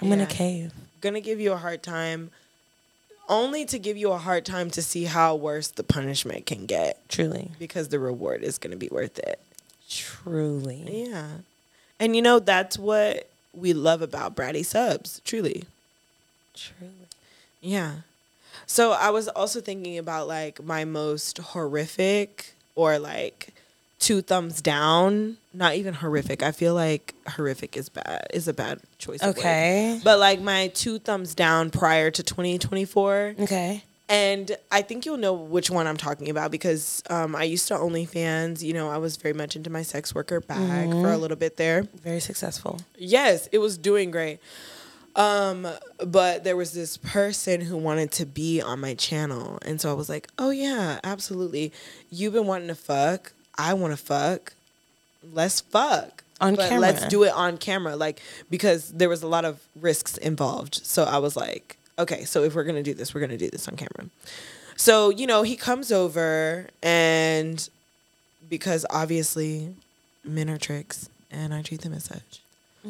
I'm 0.00 0.08
Yeah. 0.08 0.16
gonna 0.16 0.26
cave. 0.26 0.72
gonna 1.00 1.20
give 1.20 1.40
you 1.40 1.52
a 1.52 1.56
hard 1.56 1.82
time, 1.82 2.30
only 3.32 3.64
to 3.66 3.78
give 3.78 3.96
you 3.96 4.12
a 4.12 4.18
hard 4.18 4.44
time 4.44 4.70
to 4.70 4.82
see 4.82 5.04
how 5.04 5.34
worse 5.34 5.68
the 5.68 5.82
punishment 5.82 6.46
can 6.46 6.66
get, 6.66 6.98
Truly. 7.08 7.50
because 7.58 7.88
the 7.88 7.98
reward 7.98 8.42
is 8.42 8.58
gonna 8.58 8.76
be 8.76 8.88
worth 8.90 9.18
it. 9.18 9.40
Truly. 9.88 11.06
Yeah, 11.08 11.28
and 11.98 12.14
you 12.14 12.22
know 12.22 12.38
that's 12.38 12.78
what 12.78 13.28
we 13.54 13.72
love 13.72 14.02
about 14.02 14.34
bratty 14.36 14.64
subs. 14.64 15.20
Truly, 15.24 15.64
Truly. 16.54 16.92
yeah. 17.60 17.92
So 18.66 18.92
I 18.92 19.10
was 19.10 19.28
also 19.28 19.60
thinking 19.60 19.98
about 19.98 20.28
like 20.28 20.62
my 20.62 20.84
most 20.84 21.38
horrific 21.38 22.54
or 22.74 22.98
like 22.98 23.52
two 24.02 24.20
thumbs 24.20 24.60
down. 24.60 25.38
Not 25.54 25.76
even 25.76 25.94
horrific. 25.94 26.42
I 26.42 26.52
feel 26.52 26.74
like 26.74 27.14
horrific 27.26 27.76
is 27.76 27.88
bad. 27.88 28.26
Is 28.34 28.48
a 28.48 28.52
bad 28.52 28.80
choice. 28.98 29.22
Okay. 29.22 30.00
But 30.04 30.18
like 30.18 30.40
my 30.40 30.68
two 30.68 30.98
thumbs 30.98 31.34
down 31.34 31.70
prior 31.70 32.10
to 32.10 32.22
2024. 32.22 33.36
Okay. 33.40 33.84
And 34.08 34.54
I 34.70 34.82
think 34.82 35.06
you'll 35.06 35.16
know 35.16 35.32
which 35.32 35.70
one 35.70 35.86
I'm 35.86 35.96
talking 35.96 36.28
about 36.28 36.50
because 36.50 37.02
um, 37.08 37.34
I 37.34 37.44
used 37.44 37.68
to 37.68 37.74
OnlyFans. 37.74 38.62
You 38.62 38.74
know, 38.74 38.90
I 38.90 38.98
was 38.98 39.16
very 39.16 39.32
much 39.32 39.56
into 39.56 39.70
my 39.70 39.82
sex 39.82 40.14
worker 40.14 40.40
bag 40.40 40.90
for 40.90 41.10
a 41.10 41.16
little 41.16 41.36
bit 41.36 41.56
there. 41.56 41.84
Very 42.02 42.20
successful. 42.20 42.80
Yes, 42.98 43.48
it 43.52 43.58
was 43.58 43.78
doing 43.78 44.10
great. 44.10 44.40
Um, 45.16 45.66
but 46.04 46.44
there 46.44 46.56
was 46.56 46.72
this 46.72 46.96
person 46.98 47.60
who 47.60 47.76
wanted 47.76 48.12
to 48.12 48.26
be 48.26 48.60
on 48.60 48.80
my 48.80 48.94
channel. 48.94 49.58
And 49.62 49.80
so 49.80 49.90
I 49.90 49.94
was 49.94 50.08
like, 50.08 50.28
oh, 50.38 50.50
yeah, 50.50 51.00
absolutely. 51.04 51.72
You've 52.10 52.32
been 52.32 52.46
wanting 52.46 52.68
to 52.68 52.74
fuck. 52.74 53.32
I 53.58 53.74
want 53.74 53.92
to 53.92 53.96
fuck. 53.96 54.52
Let's 55.32 55.60
fuck. 55.60 56.24
On 56.40 56.54
but 56.54 56.68
camera. 56.68 56.80
Let's 56.80 57.06
do 57.06 57.22
it 57.22 57.32
on 57.32 57.56
camera. 57.58 57.94
Like, 57.96 58.20
because 58.50 58.90
there 58.92 59.08
was 59.08 59.22
a 59.22 59.28
lot 59.28 59.44
of 59.44 59.60
risks 59.80 60.16
involved. 60.16 60.84
So 60.84 61.04
I 61.04 61.18
was 61.18 61.36
like, 61.36 61.76
okay, 61.98 62.24
so 62.24 62.42
if 62.42 62.54
we're 62.54 62.64
to 62.64 62.82
do 62.82 62.94
this, 62.94 63.14
we're 63.14 63.20
to 63.30 63.36
do 63.36 63.50
this 63.50 63.68
on 63.68 63.76
camera. 63.76 64.10
So, 64.76 65.10
you 65.10 65.26
know, 65.26 65.42
he 65.42 65.54
comes 65.54 65.92
over 65.92 66.68
and 66.82 67.68
because 68.48 68.84
obviously 68.90 69.74
men 70.24 70.50
are 70.50 70.58
tricks 70.58 71.08
and 71.30 71.54
I 71.54 71.62
treat 71.62 71.82
them 71.82 71.94
as 71.94 72.04
such. 72.04 72.40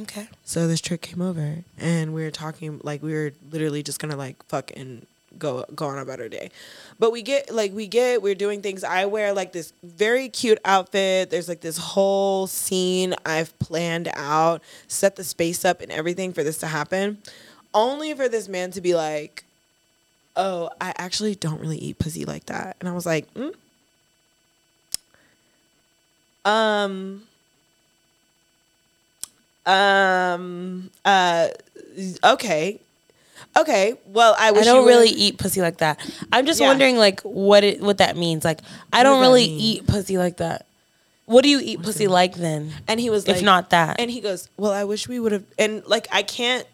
Okay. 0.00 0.28
So 0.44 0.66
this 0.66 0.80
trick 0.80 1.02
came 1.02 1.20
over 1.20 1.58
and 1.78 2.14
we 2.14 2.22
were 2.22 2.30
talking 2.30 2.80
like 2.82 3.02
we 3.02 3.12
were 3.12 3.32
literally 3.50 3.82
just 3.82 4.00
gonna 4.00 4.16
like 4.16 4.42
fuck 4.44 4.72
and 4.74 5.06
go 5.42 5.64
go 5.74 5.86
on 5.86 5.98
about 5.98 6.20
our 6.20 6.28
day. 6.28 6.50
But 6.98 7.10
we 7.10 7.20
get 7.20 7.52
like 7.52 7.72
we 7.72 7.86
get 7.86 8.22
we're 8.22 8.34
doing 8.34 8.62
things. 8.62 8.84
I 8.84 9.04
wear 9.06 9.32
like 9.34 9.52
this 9.52 9.72
very 9.82 10.28
cute 10.28 10.58
outfit. 10.64 11.30
There's 11.30 11.48
like 11.48 11.60
this 11.60 11.76
whole 11.76 12.46
scene 12.46 13.14
I've 13.26 13.58
planned 13.58 14.08
out, 14.14 14.62
set 14.86 15.16
the 15.16 15.24
space 15.24 15.64
up 15.64 15.82
and 15.82 15.90
everything 15.90 16.32
for 16.32 16.42
this 16.42 16.58
to 16.58 16.68
happen. 16.68 17.18
Only 17.74 18.14
for 18.14 18.28
this 18.28 18.48
man 18.48 18.70
to 18.72 18.80
be 18.80 18.94
like, 18.94 19.44
Oh, 20.36 20.70
I 20.80 20.94
actually 20.96 21.34
don't 21.34 21.60
really 21.60 21.76
eat 21.76 21.98
pussy 21.98 22.24
like 22.24 22.46
that. 22.46 22.76
And 22.80 22.88
I 22.88 22.92
was 22.92 23.04
like, 23.04 23.32
mm? 23.34 23.52
Um 26.44 27.22
um 29.64 30.90
uh 31.04 31.48
okay 32.24 32.80
okay 33.56 33.94
well 34.06 34.34
i 34.38 34.50
wish 34.50 34.62
I 34.62 34.64
don't 34.64 34.86
really 34.86 35.10
eat 35.10 35.38
pussy 35.38 35.60
like 35.60 35.78
that. 35.78 35.98
I'm 36.32 36.46
just 36.46 36.60
Yeah. 36.60 36.68
wondering 36.68 36.96
like 36.96 37.20
what 37.22 37.64
it 37.64 37.80
what 37.80 37.98
that 37.98 38.16
means. 38.16 38.44
Like 38.44 38.60
I 38.92 39.02
don't 39.02 39.20
really 39.20 39.46
mean? 39.48 39.60
eat 39.60 39.86
pussy 39.86 40.16
like 40.18 40.38
that. 40.38 40.66
What 41.26 41.42
do 41.42 41.48
you 41.48 41.60
eat 41.62 41.82
pussy 41.82 42.08
like 42.08 42.34
then? 42.34 42.72
and 42.88 42.98
he 43.00 43.08
was 43.10 43.26
like, 43.28 43.36
if 43.38 43.42
not 43.42 43.70
that. 43.70 44.00
and 44.00 44.10
he 44.10 44.20
goes 44.20 44.48
well 44.56 44.72
i 44.72 44.84
wish 44.84 45.06
we 45.08 45.18
would 45.20 45.32
have 45.32 45.44
and 45.58 45.84
like 45.86 46.06
i 46.12 46.22
can't 46.22 46.66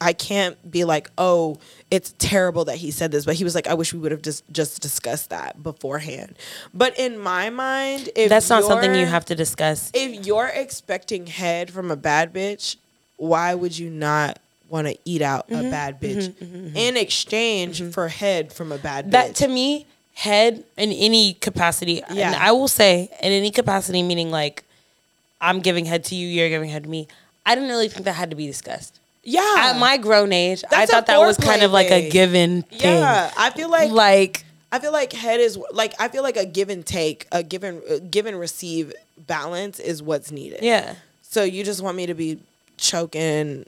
i 0.00 0.12
can't 0.12 0.56
be 0.70 0.84
like 0.84 1.10
oh 1.16 1.58
it's 1.90 2.14
terrible 2.18 2.64
that 2.66 2.76
he 2.76 2.90
said 2.90 3.12
this 3.12 3.24
but 3.24 3.34
he 3.36 3.44
was 3.44 3.54
like 3.54 3.66
i 3.68 3.74
wish 3.74 3.92
we 3.94 4.00
would 4.00 4.10
have 4.10 4.20
just 4.22 4.42
just 4.52 4.82
discussed 4.82 5.30
that 5.30 5.62
beforehand 5.62 6.34
but 6.74 6.98
in 6.98 7.16
my 7.18 7.48
mind 7.50 8.10
if 8.16 8.28
That's 8.28 8.50
not 8.50 8.64
something 8.64 8.94
you 8.94 9.06
have 9.06 9.24
to 9.26 9.34
discuss. 9.34 9.90
if 9.94 10.26
you're 10.26 10.48
expecting 10.52 11.26
head 11.28 11.70
from 11.70 11.90
a 11.90 11.96
bad 11.96 12.34
bitch, 12.34 12.76
why 13.16 13.54
would 13.54 13.78
you 13.78 13.88
not 13.88 14.38
want 14.68 14.86
to 14.86 14.96
eat 15.04 15.22
out 15.22 15.48
Mm-hmm, 15.48 15.66
a 15.66 15.70
bad 15.70 16.00
bitch 16.00 16.74
in 16.76 16.96
exchange 16.96 17.82
for 17.92 18.08
head 18.08 18.52
from 18.52 18.72
a 18.72 18.78
bad 18.78 19.06
bitch? 19.08 19.10
that 19.12 19.34
to 19.36 19.48
me 19.48 19.86
head 20.14 20.64
in 20.76 20.90
any 20.92 21.34
capacity 21.34 22.02
and 22.02 22.16
Yeah. 22.16 22.36
i 22.40 22.52
will 22.52 22.68
say 22.68 23.08
in 23.22 23.32
any 23.32 23.50
capacity 23.50 24.02
meaning 24.02 24.30
like 24.30 24.62
i'm 25.40 25.60
giving 25.60 25.84
head 25.86 26.04
to 26.04 26.14
you 26.14 26.26
you're 26.28 26.48
giving 26.48 26.70
head 26.70 26.84
to 26.84 26.88
me 26.88 27.08
i 27.44 27.54
didn't 27.54 27.68
really 27.68 27.88
think 27.88 28.04
that 28.04 28.12
had 28.14 28.30
to 28.30 28.36
be 28.36 28.46
discussed. 28.46 29.00
Yeah, 29.26 29.40
at 29.72 29.78
my 29.78 29.96
grown 29.96 30.32
age 30.32 30.62
i 30.70 30.76
That's 30.76 30.90
a 30.90 30.94
thought 30.94 31.06
that 31.06 31.18
was 31.18 31.36
kind 31.38 31.62
of 31.62 31.72
like 31.72 31.90
a 31.90 32.10
given 32.10 32.62
thing. 32.62 32.98
Yeah. 33.00 33.30
I 33.36 33.50
feel 33.50 33.70
like, 33.70 33.90
like 33.90 34.44
I 34.70 34.78
feel 34.80 34.92
like 34.92 35.12
head 35.12 35.40
is 35.40 35.58
like 35.72 35.94
I 35.98 36.08
feel 36.08 36.22
like 36.22 36.36
a 36.36 36.44
give 36.44 36.68
and 36.68 36.84
take, 36.84 37.26
a 37.32 37.42
give 37.42 37.64
and 37.64 37.80
uh, 37.90 37.98
give 38.10 38.26
and 38.26 38.38
receive 38.38 38.92
balance 39.16 39.78
is 39.80 40.02
what's 40.02 40.30
needed. 40.30 40.60
yeah. 40.62 40.96
So 41.22 41.42
you 41.42 41.64
just 41.64 41.80
want 41.82 41.96
me 41.96 42.04
to 42.06 42.14
be 42.14 42.38
choking, 42.76 43.64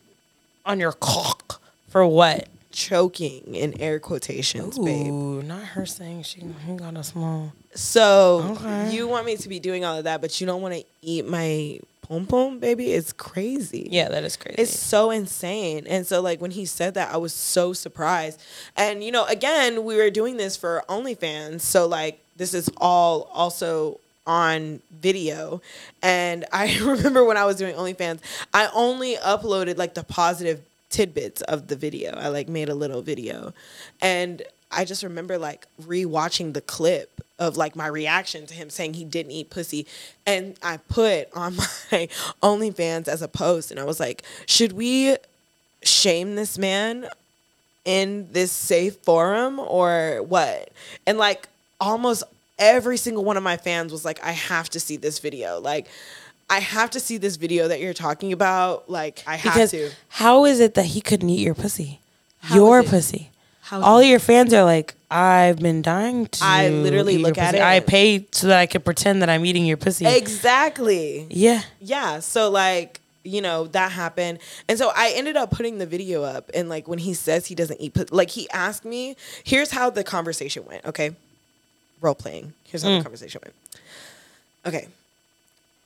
on 0.66 0.80
your 0.80 0.92
cock 0.92 1.62
for 1.88 2.06
what 2.06 2.48
choking 2.72 3.54
in 3.54 3.80
air 3.80 3.98
quotations, 3.98 4.78
babe. 4.78 5.12
Not 5.44 5.62
her 5.62 5.86
saying 5.86 6.24
she 6.24 6.40
he 6.66 6.74
got 6.76 6.96
a 6.96 7.02
small 7.04 7.52
So 7.74 8.56
Okay. 8.58 8.90
you 8.90 9.08
want 9.08 9.24
me 9.26 9.36
to 9.38 9.48
be 9.48 9.58
doing 9.60 9.84
all 9.84 9.96
of 9.96 10.04
that, 10.04 10.20
but 10.20 10.40
you 10.40 10.46
don't 10.46 10.60
want 10.60 10.74
to 10.74 10.84
eat 11.00 11.26
my 11.26 11.80
pom 12.02 12.26
pom, 12.26 12.58
baby? 12.58 12.92
It's 12.92 13.12
crazy. 13.12 13.88
yeah 13.90 14.08
that 14.10 14.24
is 14.24 14.36
crazy 14.36 14.60
It's 14.60 14.78
so 14.78 15.10
insane. 15.10 15.86
And 15.88 16.06
so 16.06 16.20
like 16.20 16.40
when 16.40 16.50
he 16.50 16.66
said 16.66 16.94
that, 16.94 17.12
I 17.12 17.16
was 17.16 17.32
so 17.32 17.72
surprised. 17.72 18.40
And 18.76 19.02
you 19.02 19.10
know, 19.10 19.24
again, 19.24 19.84
we 19.84 19.96
were 19.96 20.10
doing 20.10 20.36
this 20.36 20.56
for 20.56 20.82
OnlyFans, 20.88 21.62
so 21.62 21.86
like 21.86 22.20
this 22.36 22.52
is 22.52 22.68
all 22.76 23.30
also 23.32 24.00
on 24.26 24.80
video. 24.90 25.60
And 26.02 26.44
I 26.52 26.78
remember 26.82 27.24
when 27.24 27.36
I 27.36 27.44
was 27.44 27.56
doing 27.56 27.74
OnlyFans, 27.74 28.20
I 28.52 28.68
only 28.74 29.16
uploaded 29.16 29.78
like 29.78 29.94
the 29.94 30.04
positive 30.04 30.62
tidbits 30.90 31.42
of 31.42 31.68
the 31.68 31.76
video. 31.76 32.14
I 32.16 32.28
like 32.28 32.48
made 32.48 32.68
a 32.68 32.74
little 32.74 33.02
video. 33.02 33.52
And 34.00 34.42
I 34.70 34.84
just 34.84 35.02
remember 35.02 35.38
like 35.38 35.66
rewatching 35.82 36.52
the 36.52 36.60
clip 36.60 37.20
of 37.38 37.56
like 37.56 37.76
my 37.76 37.86
reaction 37.86 38.46
to 38.46 38.54
him 38.54 38.70
saying 38.70 38.94
he 38.94 39.04
didn't 39.04 39.32
eat 39.32 39.50
pussy. 39.50 39.86
And 40.26 40.56
I 40.62 40.78
put 40.78 41.28
on 41.34 41.56
my 41.92 42.08
OnlyFans 42.42 43.08
as 43.08 43.22
a 43.22 43.28
post 43.28 43.70
and 43.70 43.78
I 43.78 43.84
was 43.84 44.00
like, 44.00 44.22
should 44.46 44.72
we 44.72 45.16
shame 45.82 46.34
this 46.34 46.58
man 46.58 47.08
in 47.84 48.28
this 48.32 48.50
safe 48.50 48.96
forum 48.96 49.60
or 49.60 50.22
what? 50.22 50.70
And 51.06 51.18
like 51.18 51.48
almost 51.80 52.24
every 52.58 52.96
single 52.96 53.24
one 53.24 53.36
of 53.36 53.42
my 53.42 53.56
fans 53.56 53.92
was 53.92 54.04
like, 54.04 54.22
I 54.24 54.32
have 54.32 54.68
to 54.70 54.80
see 54.80 54.96
this 54.96 55.18
video. 55.18 55.60
Like, 55.60 55.86
I 56.48 56.60
have 56.60 56.90
to 56.90 57.00
see 57.00 57.16
this 57.16 57.36
video 57.36 57.68
that 57.68 57.80
you're 57.80 57.94
talking 57.94 58.32
about. 58.32 58.88
Like, 58.90 59.22
I 59.26 59.36
have 59.36 59.54
Because 59.54 59.70
to. 59.72 59.90
how 60.08 60.44
is 60.44 60.60
it 60.60 60.74
that 60.74 60.86
he 60.86 61.00
couldn't 61.00 61.28
eat 61.28 61.40
your 61.40 61.54
pussy? 61.54 62.00
How 62.40 62.54
your 62.56 62.82
pussy. 62.82 63.30
how 63.62 63.82
All 63.82 64.02
your 64.02 64.18
fans 64.20 64.52
are 64.54 64.64
like, 64.64 64.94
I've 65.10 65.58
been 65.58 65.82
dying 65.82 66.26
to. 66.26 66.38
I 66.42 66.68
literally 66.68 67.18
look 67.18 67.36
at 67.38 67.52
pussy. 67.52 67.58
it 67.58 67.62
I 67.64 67.80
paid 67.80 68.34
so 68.34 68.46
that 68.48 68.58
I 68.58 68.66
could 68.66 68.84
pretend 68.84 69.22
that 69.22 69.28
I'm 69.28 69.44
eating 69.44 69.66
your 69.66 69.76
pussy. 69.76 70.06
Exactly. 70.06 71.26
yeah. 71.30 71.62
Yeah. 71.80 72.20
So 72.20 72.50
like, 72.50 73.00
you 73.24 73.40
know, 73.40 73.66
that 73.68 73.90
happened. 73.90 74.38
And 74.68 74.78
so 74.78 74.92
I 74.94 75.12
ended 75.16 75.36
up 75.36 75.50
putting 75.50 75.78
the 75.78 75.86
video 75.86 76.22
up 76.22 76.48
and 76.54 76.68
like 76.68 76.86
when 76.86 77.00
he 77.00 77.12
says 77.12 77.46
he 77.46 77.56
doesn't 77.56 77.80
eat 77.80 78.12
like 78.12 78.30
he 78.30 78.48
asked 78.50 78.84
me, 78.84 79.16
here's 79.42 79.72
how 79.72 79.90
the 79.90 80.04
conversation 80.04 80.64
went, 80.64 80.84
okay? 80.84 81.10
Role 82.06 82.14
playing. 82.14 82.54
Here's 82.64 82.84
how 82.84 82.96
the 82.96 83.02
conversation 83.02 83.40
went. 83.44 83.54
Okay. 84.64 84.88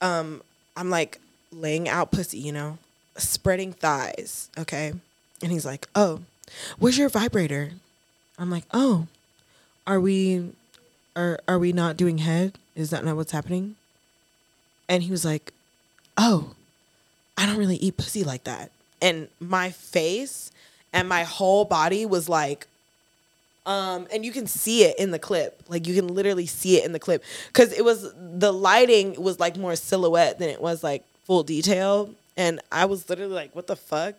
Um, 0.02 0.42
I'm 0.76 0.90
like 0.90 1.18
laying 1.50 1.88
out 1.88 2.10
pussy, 2.10 2.38
you 2.38 2.52
know, 2.52 2.78
spreading 3.16 3.72
thighs, 3.72 4.50
okay? 4.58 4.92
And 5.42 5.50
he's 5.50 5.64
like, 5.64 5.88
"Oh, 5.94 6.20
where's 6.78 6.98
your 6.98 7.08
vibrator?" 7.08 7.72
I'm 8.38 8.50
like, 8.50 8.64
"Oh, 8.72 9.06
are 9.86 9.98
we 9.98 10.52
are 11.16 11.40
are 11.48 11.58
we 11.58 11.72
not 11.72 11.96
doing 11.96 12.18
head? 12.18 12.58
Is 12.74 12.90
that 12.90 13.04
not 13.04 13.16
what's 13.16 13.32
happening?" 13.32 13.76
And 14.88 15.02
he 15.02 15.10
was 15.10 15.24
like, 15.24 15.52
"Oh, 16.18 16.54
I 17.36 17.46
don't 17.46 17.56
really 17.56 17.76
eat 17.76 17.96
pussy 17.96 18.24
like 18.24 18.44
that." 18.44 18.70
And 19.00 19.28
my 19.40 19.70
face 19.70 20.50
and 20.92 21.08
my 21.08 21.24
whole 21.24 21.64
body 21.64 22.04
was 22.04 22.28
like 22.28 22.66
um 23.66 24.06
and 24.12 24.24
you 24.24 24.32
can 24.32 24.46
see 24.46 24.84
it 24.84 24.98
in 24.98 25.10
the 25.10 25.18
clip. 25.18 25.62
Like 25.68 25.86
you 25.86 25.94
can 25.94 26.08
literally 26.08 26.46
see 26.46 26.76
it 26.78 26.84
in 26.84 26.92
the 26.92 26.98
clip 26.98 27.22
cuz 27.52 27.72
it 27.72 27.84
was 27.84 28.12
the 28.16 28.52
lighting 28.52 29.20
was 29.22 29.38
like 29.38 29.56
more 29.56 29.76
silhouette 29.76 30.38
than 30.38 30.48
it 30.48 30.60
was 30.62 30.82
like 30.82 31.04
full 31.26 31.42
detail 31.42 32.10
and 32.36 32.60
I 32.72 32.86
was 32.86 33.08
literally 33.10 33.34
like, 33.34 33.54
"What 33.54 33.66
the 33.66 33.76
fuck?" 33.76 34.14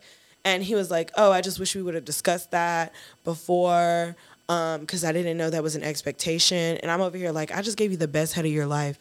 And 0.45 0.63
he 0.63 0.75
was 0.75 0.91
like, 0.91 1.11
"Oh, 1.17 1.31
I 1.31 1.41
just 1.41 1.59
wish 1.59 1.75
we 1.75 1.81
would 1.81 1.95
have 1.95 2.05
discussed 2.05 2.51
that 2.51 2.93
before 3.23 4.15
um 4.49 4.85
cuz 4.85 5.03
I 5.03 5.11
didn't 5.11 5.37
know 5.37 5.49
that 5.49 5.63
was 5.63 5.75
an 5.75 5.83
expectation." 5.83 6.77
And 6.77 6.91
I'm 6.91 7.01
over 7.01 7.17
here 7.17 7.31
like, 7.31 7.51
"I 7.51 7.61
just 7.61 7.77
gave 7.77 7.89
you 7.91 7.97
the 7.97 8.07
best 8.07 8.33
head 8.33 8.45
of 8.45 8.51
your 8.51 8.67
life." 8.67 8.97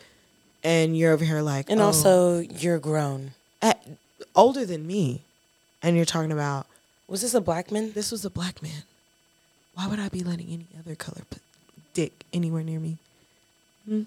And 0.62 0.96
you're 0.96 1.12
over 1.12 1.24
here 1.24 1.42
like, 1.42 1.68
And 1.70 1.80
"Oh." 1.80 1.86
also, 1.86 2.38
you're 2.38 2.78
grown. 2.78 3.32
at, 3.62 3.84
older 4.34 4.64
than 4.64 4.86
me, 4.86 5.22
and 5.82 5.96
you're 5.96 6.04
talking 6.06 6.32
about 6.32 6.66
Was 7.08 7.20
this 7.22 7.34
a 7.34 7.40
black 7.40 7.70
man? 7.70 7.92
this 7.92 8.10
was 8.10 8.24
a 8.24 8.30
black 8.30 8.62
man. 8.62 8.84
Why 9.74 9.86
would 9.86 9.98
I 10.00 10.08
be 10.08 10.22
letting 10.22 10.48
any 10.48 10.66
other 10.78 10.94
color 10.94 11.22
put 11.30 11.42
dick 11.94 12.12
anywhere 12.32 12.62
near 12.62 12.80
me? 12.80 12.98
Hmm. 13.86 14.02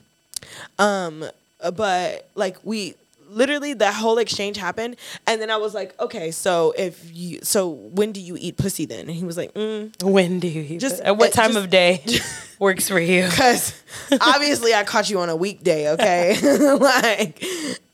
Um, 0.77 1.25
but 1.73 2.29
like 2.35 2.57
we 2.63 2.95
literally 3.29 3.73
that 3.73 3.93
whole 3.95 4.17
exchange 4.19 4.57
happened, 4.57 4.95
and 5.25 5.41
then 5.41 5.49
I 5.49 5.57
was 5.57 5.73
like, 5.73 5.99
okay, 5.99 6.29
so 6.31 6.73
if 6.77 7.09
you, 7.15 7.39
so 7.41 7.69
when 7.69 8.11
do 8.11 8.19
you 8.21 8.37
eat 8.39 8.57
pussy 8.57 8.85
then? 8.85 9.01
And 9.01 9.11
he 9.11 9.23
was 9.23 9.37
like, 9.37 9.53
mm, 9.53 10.03
When 10.03 10.39
do 10.39 10.47
you 10.47 10.61
eat 10.61 10.79
Just- 10.79 11.01
At 11.01 11.17
what 11.17 11.31
time 11.33 11.53
just- 11.53 11.63
of 11.63 11.69
day 11.69 12.03
works 12.59 12.87
for 12.89 12.99
you? 12.99 13.27
Cause 13.31 13.81
obviously 14.21 14.73
I 14.73 14.83
caught 14.83 15.09
you 15.09 15.19
on 15.19 15.29
a 15.29 15.35
weekday, 15.35 15.89
okay? 15.93 16.37
like 16.77 17.43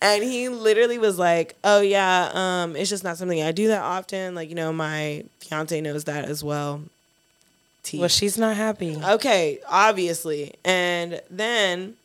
and 0.02 0.24
he 0.24 0.50
literally 0.50 0.98
was 0.98 1.18
like, 1.18 1.56
Oh 1.64 1.82
yeah, 1.82 2.32
um, 2.34 2.76
it's 2.76 2.90
just 2.90 3.04
not 3.04 3.18
something 3.18 3.42
I 3.42 3.52
do 3.52 3.68
that 3.70 3.82
often. 3.84 4.36
Like, 4.36 4.50
you 4.50 4.56
know, 4.56 4.74
my 4.74 5.24
fiance 5.40 5.80
knows 5.80 6.04
that 6.06 6.26
as 6.26 6.44
well. 6.44 6.82
Well, 7.98 8.10
she's 8.10 8.38
not 8.38 8.56
happy. 8.58 8.96
Okay, 8.96 9.60
obviously. 9.68 10.54
And 10.64 11.22
then 11.30 11.96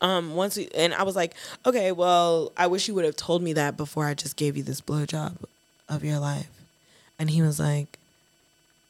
um 0.00 0.34
once 0.34 0.56
we 0.56 0.68
and 0.74 0.94
I 0.94 1.02
was 1.02 1.14
like, 1.14 1.34
Okay, 1.66 1.92
well, 1.92 2.52
I 2.56 2.66
wish 2.66 2.88
you 2.88 2.94
would 2.94 3.04
have 3.04 3.16
told 3.16 3.42
me 3.42 3.52
that 3.52 3.76
before 3.76 4.06
I 4.06 4.14
just 4.14 4.36
gave 4.36 4.56
you 4.56 4.62
this 4.62 4.80
blowjob 4.80 5.36
of 5.88 6.04
your 6.04 6.18
life. 6.18 6.50
And 7.18 7.30
he 7.30 7.42
was 7.42 7.58
like, 7.58 7.98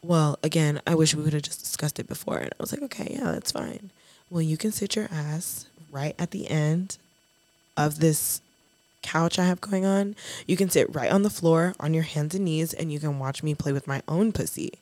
well, 0.03 0.39
again, 0.43 0.81
I 0.87 0.95
wish 0.95 1.15
we 1.15 1.23
would 1.23 1.33
have 1.33 1.43
just 1.43 1.61
discussed 1.61 1.99
it 1.99 2.07
before. 2.09 2.39
And 2.39 2.51
I 2.51 2.57
was 2.61 2.73
like, 2.73 2.83
okay, 2.83 3.17
yeah, 3.19 3.33
that's 3.33 3.53
fine. 3.53 3.91
Well, 4.31 4.43
you 4.43 4.57
can 4.57 4.71
sit 4.73 4.97
your 4.97 5.09
ass 5.11 5.67
right 5.91 6.15
at 6.19 6.31
the 6.31 6.51
end 6.51 6.99
of 7.77 8.01
this 8.01 8.41
couch 9.03 9.39
I 9.39 9.47
have 9.47 9.61
going 9.61 9.87
on. 9.87 10.15
You 10.47 10.57
can 10.57 10.69
sit 10.69 10.95
right 10.95 11.11
on 11.11 11.23
the 11.23 11.31
floor 11.31 11.75
on 11.81 11.95
your 11.95 12.03
hands 12.03 12.35
and 12.35 12.45
knees 12.45 12.75
and 12.75 12.93
you 12.93 13.01
can 13.01 13.19
watch 13.19 13.43
me 13.43 13.55
play 13.55 13.73
with 13.73 13.87
my 13.87 14.03
own 14.07 14.33
pussy 14.33 14.73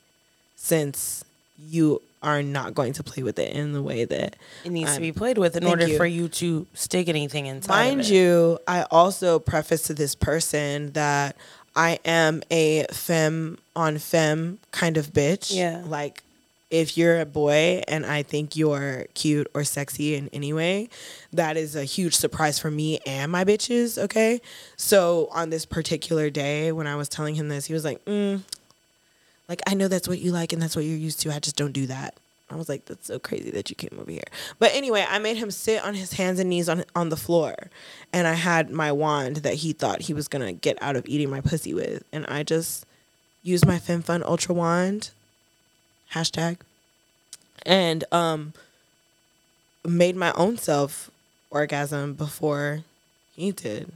since 0.57 1.25
you 1.59 2.03
are 2.23 2.43
not 2.43 2.75
going 2.75 2.93
to 2.95 3.03
play 3.03 3.23
with 3.23 3.39
it 3.39 3.53
in 3.55 3.73
the 3.73 3.83
way 3.83 4.05
that 4.05 4.37
It 4.65 4.73
needs 4.73 4.95
to 4.95 5.01
be 5.01 5.13
played 5.13 5.39
with 5.39 5.57
in 5.57 5.65
order 5.65 5.87
you. 5.87 5.97
for 5.97 6.07
you 6.07 6.29
to 6.29 6.67
stick 6.75 7.09
anything 7.09 7.47
inside. 7.47 7.69
Mind 7.69 8.09
you, 8.09 8.59
I 8.67 8.83
also 8.91 9.39
preface 9.39 9.83
to 9.83 9.95
this 9.95 10.15
person 10.15 10.93
that 10.93 11.37
I 11.77 11.99
am 12.05 12.43
a 12.51 12.87
femme 12.91 13.59
on 13.77 13.99
femme 13.99 14.59
kind 14.73 14.97
of 14.97 15.13
bitch. 15.13 15.55
Yeah. 15.55 15.83
Like, 15.87 16.23
if 16.69 16.99
you're 16.99 17.21
a 17.21 17.27
boy 17.27 17.83
and 17.87 18.05
I 18.05 18.25
think 18.25 18.57
you're 18.57 19.07
cute 19.15 19.47
or 19.55 19.63
sexy 19.63 20.17
in 20.17 20.29
any 20.33 20.53
way, 20.53 20.89
that 21.33 21.57
is 21.57 21.77
a 21.77 21.85
huge 21.85 22.15
surprise 22.17 22.59
for 22.59 22.71
me 22.73 22.99
and 23.07 23.31
my 23.31 23.45
bitches. 23.45 23.99
Okay. 24.03 24.41
So, 24.77 25.29
on 25.31 25.51
this 25.51 25.65
particular 25.65 26.29
day, 26.29 26.73
when 26.73 26.89
I 26.89 26.97
was 26.97 27.09
telling 27.09 27.37
him 27.37 27.49
this, 27.49 27.67
he 27.67 27.73
was 27.73 27.85
like, 27.85 28.05
mm, 28.05 28.41
like, 29.49 29.63
I 29.67 29.75
know 29.75 29.89
that's 29.89 30.09
what 30.09 30.19
you 30.19 30.33
like 30.33 30.53
and 30.53 30.61
that's 30.61 30.77
what 30.77 30.85
you're 30.85 30.97
used 30.97 31.21
to. 31.21 31.33
I 31.33 31.39
just 31.39 31.57
don't 31.57 31.73
do 31.73 31.87
that. 31.87 32.15
I 32.49 32.55
was 32.55 32.69
like, 32.69 32.85
that's 32.85 33.07
so 33.07 33.19
crazy 33.19 33.51
that 33.51 33.71
you 33.71 33.77
came 33.77 33.99
over 34.01 34.11
here. 34.11 34.23
But 34.59 34.73
anyway, 34.73 35.05
I 35.09 35.19
made 35.19 35.37
him 35.37 35.51
sit 35.51 35.83
on 35.85 35.95
his 35.95 36.13
hands 36.13 36.39
and 36.39 36.49
knees 36.49 36.69
on 36.69 36.85
on 36.95 37.09
the 37.09 37.17
floor, 37.17 37.57
and 38.13 38.29
I 38.29 38.35
had 38.35 38.71
my 38.71 38.93
wand 38.93 39.37
that 39.39 39.55
he 39.55 39.73
thought 39.73 40.03
he 40.03 40.15
was 40.15 40.29
gonna 40.29 40.53
get 40.53 40.81
out 40.81 40.95
of 40.95 41.09
eating 41.09 41.29
my 41.29 41.41
pussy 41.41 41.75
with, 41.75 42.05
and 42.13 42.25
I 42.27 42.45
just 42.45 42.87
used 43.43 43.67
my 43.67 43.81
Femme 43.81 44.03
Funn 44.03 44.23
Ultra 44.23 44.55
wand, 44.55 45.11
hashtag, 46.13 46.59
and 47.65 48.05
um, 48.13 48.53
made 49.85 50.15
my 50.15 50.33
own 50.37 50.57
self 50.57 51.11
orgasm 51.51 52.15
before 52.15 52.85
he 53.35 53.51
did, 53.51 53.91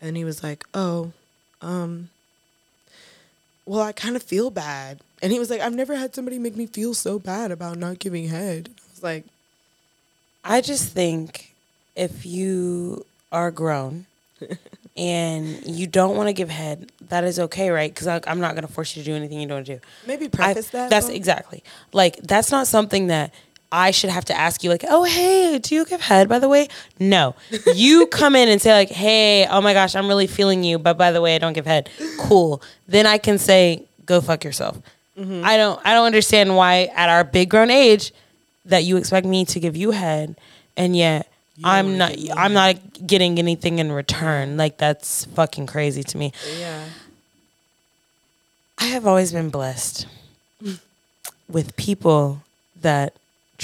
and 0.00 0.16
he 0.16 0.24
was 0.24 0.44
like, 0.44 0.64
oh, 0.74 1.12
um, 1.60 2.10
well, 3.66 3.80
I 3.82 3.92
kind 3.92 4.16
of 4.16 4.22
feel 4.22 4.50
bad. 4.50 5.00
And 5.22 5.32
he 5.32 5.38
was 5.38 5.48
like, 5.50 5.60
I've 5.60 5.74
never 5.74 5.94
had 5.96 6.14
somebody 6.14 6.38
make 6.38 6.56
me 6.56 6.66
feel 6.66 6.92
so 6.94 7.18
bad 7.18 7.50
about 7.50 7.78
not 7.78 7.98
giving 7.98 8.28
head. 8.28 8.68
I 8.76 8.82
was 8.92 9.02
like, 9.02 9.24
I 10.44 10.60
just 10.60 10.92
think 10.92 11.54
if 11.96 12.26
you 12.26 13.06
are 13.32 13.50
grown 13.50 14.04
and 14.96 15.64
you 15.66 15.86
don't 15.86 16.16
want 16.16 16.28
to 16.28 16.32
give 16.32 16.50
head, 16.50 16.90
that 17.08 17.24
is 17.24 17.38
okay, 17.40 17.70
right? 17.70 17.92
Because 17.92 18.06
I'm 18.26 18.40
not 18.40 18.54
going 18.54 18.66
to 18.66 18.72
force 18.72 18.96
you 18.96 19.02
to 19.02 19.06
do 19.10 19.14
anything 19.16 19.40
you 19.40 19.46
don't 19.48 19.56
want 19.58 19.66
to 19.66 19.76
do. 19.76 19.80
maybe 20.06 20.26
I- 20.26 20.28
preface 20.28 20.70
that. 20.70 20.90
That's 20.90 21.06
though. 21.06 21.14
exactly 21.14 21.62
like 21.92 22.16
that's 22.18 22.50
not 22.50 22.66
something 22.66 23.06
that 23.08 23.32
I 23.74 23.90
should 23.90 24.10
have 24.10 24.24
to 24.26 24.38
ask 24.38 24.62
you. 24.62 24.70
Like, 24.70 24.84
oh 24.88 25.02
hey, 25.02 25.58
do 25.58 25.74
you 25.74 25.84
give 25.84 26.00
head? 26.00 26.28
By 26.28 26.38
the 26.38 26.48
way, 26.48 26.68
no. 27.00 27.34
You 27.74 28.06
come 28.20 28.36
in 28.36 28.48
and 28.48 28.62
say 28.62 28.72
like, 28.72 28.88
hey, 28.88 29.46
oh 29.48 29.60
my 29.60 29.72
gosh, 29.72 29.96
I'm 29.96 30.06
really 30.06 30.28
feeling 30.28 30.62
you, 30.62 30.78
but 30.78 30.96
by 30.96 31.10
the 31.10 31.20
way, 31.20 31.34
I 31.34 31.38
don't 31.38 31.54
give 31.54 31.66
head. 31.66 31.90
Cool. 32.20 32.62
Then 32.86 33.04
I 33.04 33.18
can 33.18 33.36
say, 33.36 33.82
go 34.06 34.20
fuck 34.20 34.44
yourself. 34.44 34.78
Mm-hmm. 35.18 35.42
I 35.44 35.56
don't. 35.56 35.80
I 35.84 35.92
don't 35.92 36.06
understand 36.06 36.56
why 36.56 36.90
at 36.94 37.08
our 37.08 37.24
big 37.24 37.50
grown 37.50 37.70
age 37.70 38.12
that 38.66 38.84
you 38.84 38.96
expect 38.96 39.26
me 39.26 39.44
to 39.46 39.60
give 39.60 39.76
you 39.76 39.90
head, 39.90 40.36
and 40.76 40.96
yet. 40.96 41.28
I'm 41.62 41.98
not. 41.98 42.16
I'm 42.36 42.52
not 42.52 43.06
getting 43.06 43.38
anything 43.38 43.78
in 43.78 43.92
return. 43.92 44.56
Like 44.56 44.76
that's 44.76 45.24
fucking 45.26 45.66
crazy 45.66 46.02
to 46.02 46.18
me. 46.18 46.32
yeah. 46.58 46.84
I 48.76 48.86
have 48.86 49.06
always 49.06 49.32
been 49.32 49.50
blessed 49.50 50.08
with 51.48 51.76
people 51.76 52.42
that 52.80 53.14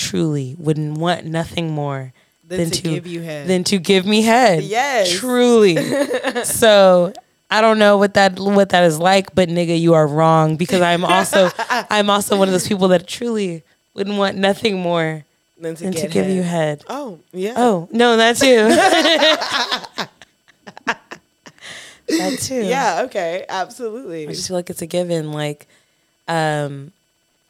truly 0.01 0.57
wouldn't 0.59 0.99
want 0.99 1.25
nothing 1.27 1.71
more 1.71 2.13
Than 2.49 2.59
than, 2.61 2.71
to 2.71 2.83
to, 2.83 2.89
give 2.91 3.07
you 3.07 3.21
head. 3.23 3.47
than 3.47 3.63
to 3.65 3.79
give 3.79 4.05
me 4.07 4.23
head. 4.23 4.63
Yes. 4.65 5.13
truly. 5.19 5.77
so 6.45 7.13
I 7.51 7.61
don't 7.61 7.79
know 7.79 7.97
what 7.99 8.15
that 8.15 8.39
what 8.41 8.71
that 8.71 8.85
is 8.85 8.99
like, 8.99 9.35
but 9.35 9.49
nigga, 9.49 9.79
you 9.79 9.95
are 9.95 10.07
wrong 10.07 10.57
because 10.57 10.81
I'm 10.83 11.05
also 11.05 11.51
I'm 11.69 12.09
also 12.11 12.37
one 12.39 12.49
of 12.49 12.53
those 12.53 12.67
people 12.69 12.89
that 12.89 13.07
truly 13.07 13.63
wouldn't 13.95 14.17
want 14.19 14.37
nothing 14.37 14.81
more 14.81 15.25
Than 15.61 15.75
to, 15.77 15.85
than 15.85 15.93
to 15.95 16.09
give 16.09 16.27
head. 16.27 16.35
you 16.37 16.43
head. 16.43 16.85
Oh, 16.89 17.19
yeah. 17.33 17.55
Oh 17.57 17.89
no, 17.93 18.17
that 18.17 18.37
too. 18.37 18.69
that 22.09 22.39
too. 22.41 22.65
Yeah, 22.65 23.03
okay. 23.05 23.45
Absolutely. 23.49 24.27
I 24.29 24.33
just 24.33 24.49
feel 24.49 24.57
like 24.57 24.71
it's 24.71 24.83
a 24.83 24.87
given. 24.87 25.33
Like, 25.33 25.67
um, 26.29 26.93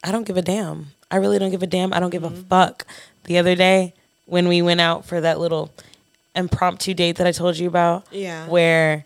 I 0.03 0.11
don't 0.11 0.25
give 0.27 0.37
a 0.37 0.41
damn. 0.41 0.87
I 1.11 1.17
really 1.17 1.37
don't 1.39 1.51
give 1.51 1.61
a 1.63 1.67
damn. 1.67 1.93
I 1.93 1.99
don't 1.99 2.09
give 2.09 2.23
Mm-hmm. 2.23 2.39
a 2.39 2.43
fuck. 2.43 2.85
The 3.25 3.37
other 3.37 3.55
day 3.55 3.93
when 4.25 4.47
we 4.47 4.61
went 4.61 4.81
out 4.81 5.05
for 5.05 5.19
that 5.21 5.39
little 5.39 5.71
impromptu 6.35 6.93
date 6.93 7.17
that 7.17 7.27
I 7.27 7.31
told 7.31 7.57
you 7.57 7.67
about, 7.67 8.05
Yeah. 8.11 8.47
where 8.47 9.05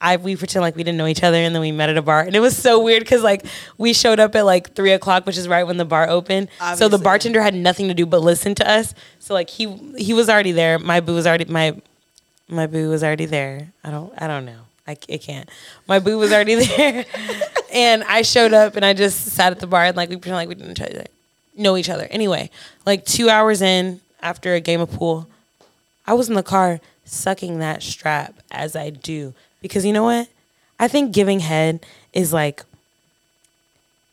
I 0.00 0.16
we 0.16 0.36
pretend 0.36 0.62
like 0.62 0.76
we 0.76 0.84
didn't 0.84 0.96
know 0.96 1.06
each 1.08 1.22
other 1.24 1.36
and 1.38 1.52
then 1.54 1.60
we 1.60 1.72
met 1.72 1.88
at 1.90 1.96
a 1.96 2.02
bar 2.02 2.20
and 2.20 2.34
it 2.36 2.38
was 2.40 2.56
so 2.56 2.80
weird 2.80 3.00
because 3.02 3.22
like 3.24 3.44
we 3.78 3.92
showed 3.92 4.20
up 4.20 4.34
at 4.36 4.44
like 4.46 4.74
three 4.74 4.92
o'clock, 4.92 5.26
which 5.26 5.36
is 5.36 5.48
right 5.48 5.64
when 5.64 5.76
the 5.76 5.84
bar 5.84 6.08
opened. 6.08 6.48
So 6.76 6.88
the 6.88 6.98
bartender 6.98 7.42
had 7.42 7.52
nothing 7.54 7.88
to 7.88 7.94
do 7.94 8.06
but 8.06 8.20
listen 8.22 8.54
to 8.56 8.68
us. 8.70 8.94
So 9.18 9.34
like 9.34 9.50
he 9.50 9.66
he 9.98 10.14
was 10.14 10.28
already 10.28 10.52
there. 10.52 10.78
My 10.78 11.00
boo 11.00 11.14
was 11.14 11.26
already 11.26 11.46
my 11.46 11.80
my 12.48 12.66
boo 12.68 12.88
was 12.90 13.02
already 13.04 13.26
there. 13.26 13.72
I 13.84 13.90
don't 13.90 14.12
I 14.16 14.26
don't 14.28 14.44
know. 14.46 14.60
I, 14.86 14.92
I 15.12 15.18
can't. 15.18 15.48
My 15.86 15.98
boo 15.98 16.16
was 16.16 16.32
already 16.32 16.54
there, 16.64 17.04
and 17.72 18.02
I 18.04 18.22
showed 18.22 18.54
up 18.54 18.74
and 18.76 18.84
I 18.86 18.94
just 18.94 19.26
sat 19.26 19.52
at 19.52 19.58
the 19.58 19.66
bar 19.66 19.84
and 19.84 19.96
like 19.96 20.08
we 20.08 20.16
pretend 20.16 20.36
like 20.36 20.48
we 20.48 20.54
didn't 20.54 20.68
know 20.68 20.72
each 20.86 20.90
other, 20.94 21.04
know 21.58 21.76
each 21.76 21.90
other. 21.90 22.06
Anyway, 22.10 22.50
like 22.86 23.04
two 23.04 23.28
hours 23.28 23.62
in 23.62 24.00
after 24.22 24.54
a 24.54 24.60
game 24.60 24.80
of 24.80 24.90
pool, 24.90 25.28
I 26.06 26.14
was 26.14 26.28
in 26.28 26.34
the 26.34 26.42
car 26.42 26.80
sucking 27.04 27.58
that 27.58 27.82
strap 27.82 28.34
as 28.50 28.76
I 28.76 28.90
do 28.90 29.34
because 29.60 29.84
you 29.84 29.92
know 29.92 30.04
what? 30.04 30.28
I 30.78 30.88
think 30.88 31.12
giving 31.12 31.40
head 31.40 31.84
is 32.12 32.32
like 32.32 32.64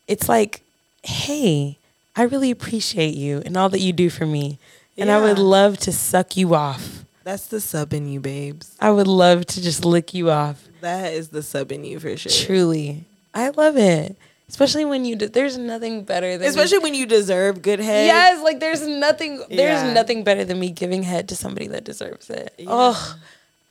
it's 0.08 0.28
like, 0.28 0.62
hey, 1.02 1.78
I 2.14 2.22
really 2.22 2.50
appreciate 2.50 3.14
you 3.14 3.42
and 3.44 3.56
all 3.56 3.68
that 3.68 3.80
you 3.80 3.92
do 3.92 4.10
for 4.10 4.26
me. 4.26 4.58
And 4.96 5.10
I 5.10 5.20
would 5.20 5.38
love 5.38 5.76
to 5.78 5.92
suck 5.92 6.36
you 6.36 6.54
off. 6.54 7.04
That's 7.22 7.48
the 7.48 7.60
sub 7.60 7.92
in 7.92 8.08
you, 8.08 8.20
babes. 8.20 8.76
I 8.80 8.90
would 8.90 9.08
love 9.08 9.46
to 9.46 9.60
just 9.60 9.84
lick 9.84 10.14
you 10.14 10.30
off. 10.30 10.68
That 10.80 11.12
is 11.12 11.28
the 11.28 11.42
sub 11.42 11.72
in 11.72 11.84
you 11.84 11.98
for 11.98 12.16
sure. 12.16 12.32
Truly. 12.32 13.04
I 13.34 13.50
love 13.50 13.76
it. 13.76 14.16
Especially 14.48 14.84
when 14.84 15.04
you 15.04 15.16
do, 15.16 15.28
there's 15.28 15.58
nothing 15.58 16.04
better 16.04 16.38
than 16.38 16.46
Especially 16.48 16.78
when 16.78 16.94
you 16.94 17.04
deserve 17.06 17.62
good 17.62 17.80
head. 17.80 18.06
Yes, 18.06 18.42
like 18.44 18.60
there's 18.60 18.86
nothing 18.86 19.38
there's 19.48 19.82
Yeah. 19.82 19.92
nothing 19.92 20.22
better 20.22 20.44
than 20.44 20.60
me 20.60 20.70
giving 20.70 21.02
head 21.02 21.28
to 21.30 21.36
somebody 21.36 21.66
that 21.68 21.82
deserves 21.84 22.30
it. 22.30 22.54
Yeah. 22.58 22.66
Oh, 22.68 23.16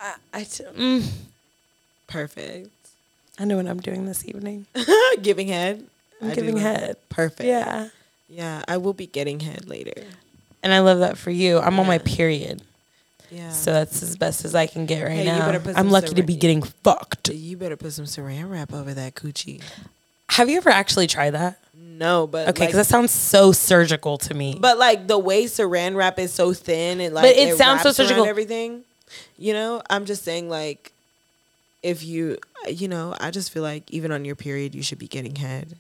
I 0.01 0.15
I, 0.33 0.43
t- 0.43 0.63
mm, 0.65 1.07
Perfect. 2.07 2.69
I 3.39 3.45
know 3.45 3.57
what 3.57 3.67
I'm 3.67 3.79
doing 3.79 4.05
this 4.05 4.25
evening. 4.25 4.65
giving 5.21 5.47
head. 5.47 5.85
I'm 6.21 6.31
I 6.31 6.35
giving 6.35 6.57
head. 6.57 6.97
Perfect. 7.09 7.47
Yeah. 7.47 7.89
Yeah. 8.29 8.63
I 8.67 8.77
will 8.77 8.93
be 8.93 9.07
getting 9.07 9.41
head 9.41 9.67
later. 9.67 10.03
And 10.63 10.73
I 10.73 10.79
love 10.79 10.99
that 10.99 11.17
for 11.17 11.31
you. 11.31 11.59
I'm 11.59 11.79
on 11.79 11.87
my 11.87 11.97
period. 11.99 12.61
Yeah. 13.31 13.49
So 13.49 13.73
that's 13.73 14.01
as 14.03 14.15
best 14.17 14.45
as 14.45 14.55
I 14.55 14.67
can 14.67 14.85
get 14.85 15.03
right 15.03 15.11
Hey, 15.17 15.25
now. 15.25 15.59
I'm 15.75 15.89
lucky 15.89 16.13
to 16.15 16.23
be 16.23 16.35
getting 16.35 16.61
fucked. 16.61 17.29
you 17.29 17.57
better 17.57 17.75
put 17.75 17.91
some 17.93 18.05
saran 18.05 18.49
wrap 18.49 18.73
over 18.73 18.93
that 18.93 19.15
coochie. 19.15 19.61
Have 20.29 20.49
you 20.49 20.57
ever 20.57 20.69
actually 20.69 21.07
tried 21.07 21.31
that? 21.31 21.59
No, 21.77 22.27
but 22.27 22.49
Okay, 22.49 22.61
like, 22.63 22.69
because 22.69 22.87
that 22.87 22.91
sounds 22.91 23.11
so 23.11 23.51
surgical 23.53 24.17
to 24.17 24.33
me. 24.33 24.57
but 24.59 24.77
like 24.77 25.07
the 25.07 25.17
way 25.17 25.45
saran 25.45 25.95
wrap 25.95 26.19
is 26.19 26.33
so 26.33 26.53
thin 26.53 26.99
and 26.99 27.13
like 27.13 27.23
But 27.23 27.35
it 27.37 27.57
sounds 27.57 27.81
so 27.83 27.91
surgical. 27.91 28.25
Everything, 28.25 28.83
you 29.37 29.53
know. 29.53 29.81
I'm 29.89 30.05
just 30.05 30.23
saying 30.23 30.49
like, 30.49 30.91
if 31.83 32.03
you, 32.03 32.37
you 32.67 32.87
know, 32.89 33.15
I 33.21 33.31
just 33.31 33.51
feel 33.51 33.63
like 33.63 33.89
even 33.91 34.11
on 34.11 34.25
your 34.25 34.35
period, 34.35 34.75
you 34.75 34.83
should 34.83 34.99
be 34.99 35.07
getting 35.07 35.35
head. 35.35 35.77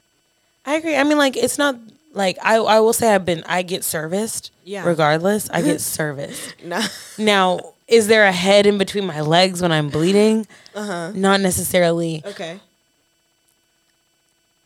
I 0.65 0.75
agree. 0.75 0.95
I 0.95 1.03
mean, 1.03 1.17
like 1.17 1.35
it's 1.35 1.57
not 1.57 1.75
like 2.13 2.37
I 2.41 2.55
I 2.57 2.79
will 2.79 2.93
say 2.93 3.13
I've 3.13 3.25
been 3.25 3.43
I 3.45 3.61
get 3.61 3.83
serviced. 3.83 4.51
Yeah. 4.63 4.85
Regardless, 4.87 5.49
I 5.49 5.61
get 5.61 5.81
serviced. 5.99 6.55
Nah. 6.63 6.83
Now, 7.17 7.73
is 7.89 8.07
there 8.07 8.25
a 8.25 8.31
head 8.31 8.65
in 8.65 8.77
between 8.77 9.05
my 9.05 9.19
legs 9.21 9.61
when 9.61 9.71
I'm 9.73 9.89
bleeding? 9.89 10.47
Uh 10.73 10.85
huh. 10.85 11.11
Not 11.13 11.41
necessarily. 11.41 12.23
Okay. 12.25 12.59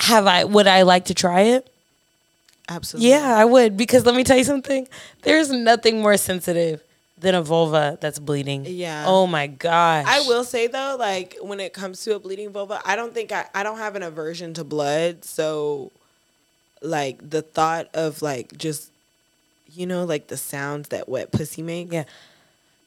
Have 0.02 0.28
I? 0.28 0.44
Would 0.44 0.68
I 0.68 0.84
like 0.84 1.06
to 1.06 1.14
try 1.14 1.42
it? 1.42 1.70
Absolutely. 2.70 3.10
Yeah, 3.10 3.36
I 3.36 3.46
would 3.46 3.78
because 3.78 4.06
let 4.06 4.16
me 4.16 4.24
tell 4.24 4.38
you 4.38 4.44
something. 4.44 4.88
There's 5.24 5.50
nothing 5.50 6.02
more 6.02 6.18
sensitive 6.18 6.84
than 7.18 7.36
a 7.36 7.42
vulva 7.42 7.98
that's 8.00 8.20
bleeding. 8.20 8.66
Yeah. 8.66 9.04
Oh 9.08 9.28
my 9.28 9.48
gosh. 9.48 10.06
I 10.08 10.22
will 10.22 10.44
say 10.44 10.68
though, 10.68 10.96
like 10.98 11.36
when 11.42 11.60
it 11.60 11.74
comes 11.74 12.04
to 12.04 12.16
a 12.16 12.20
bleeding 12.20 12.52
vulva, 12.52 12.80
I 12.86 12.96
don't 12.96 13.14
think 13.14 13.32
I, 13.32 13.46
I 13.54 13.64
don't 13.64 13.78
have 13.78 13.96
an 13.96 14.04
aversion 14.04 14.54
to 14.54 14.64
blood. 14.64 15.26
So, 15.26 15.92
like 16.82 17.30
the 17.30 17.42
thought 17.42 17.90
of 17.94 18.22
like 18.22 18.58
just, 18.58 18.92
you 19.74 19.86
know, 19.86 20.06
like 20.06 20.28
the 20.28 20.38
sounds 20.38 20.90
that 20.90 21.10
wet 21.10 21.32
pussy 21.32 21.62
makes. 21.62 21.92
Yeah. 21.92 22.06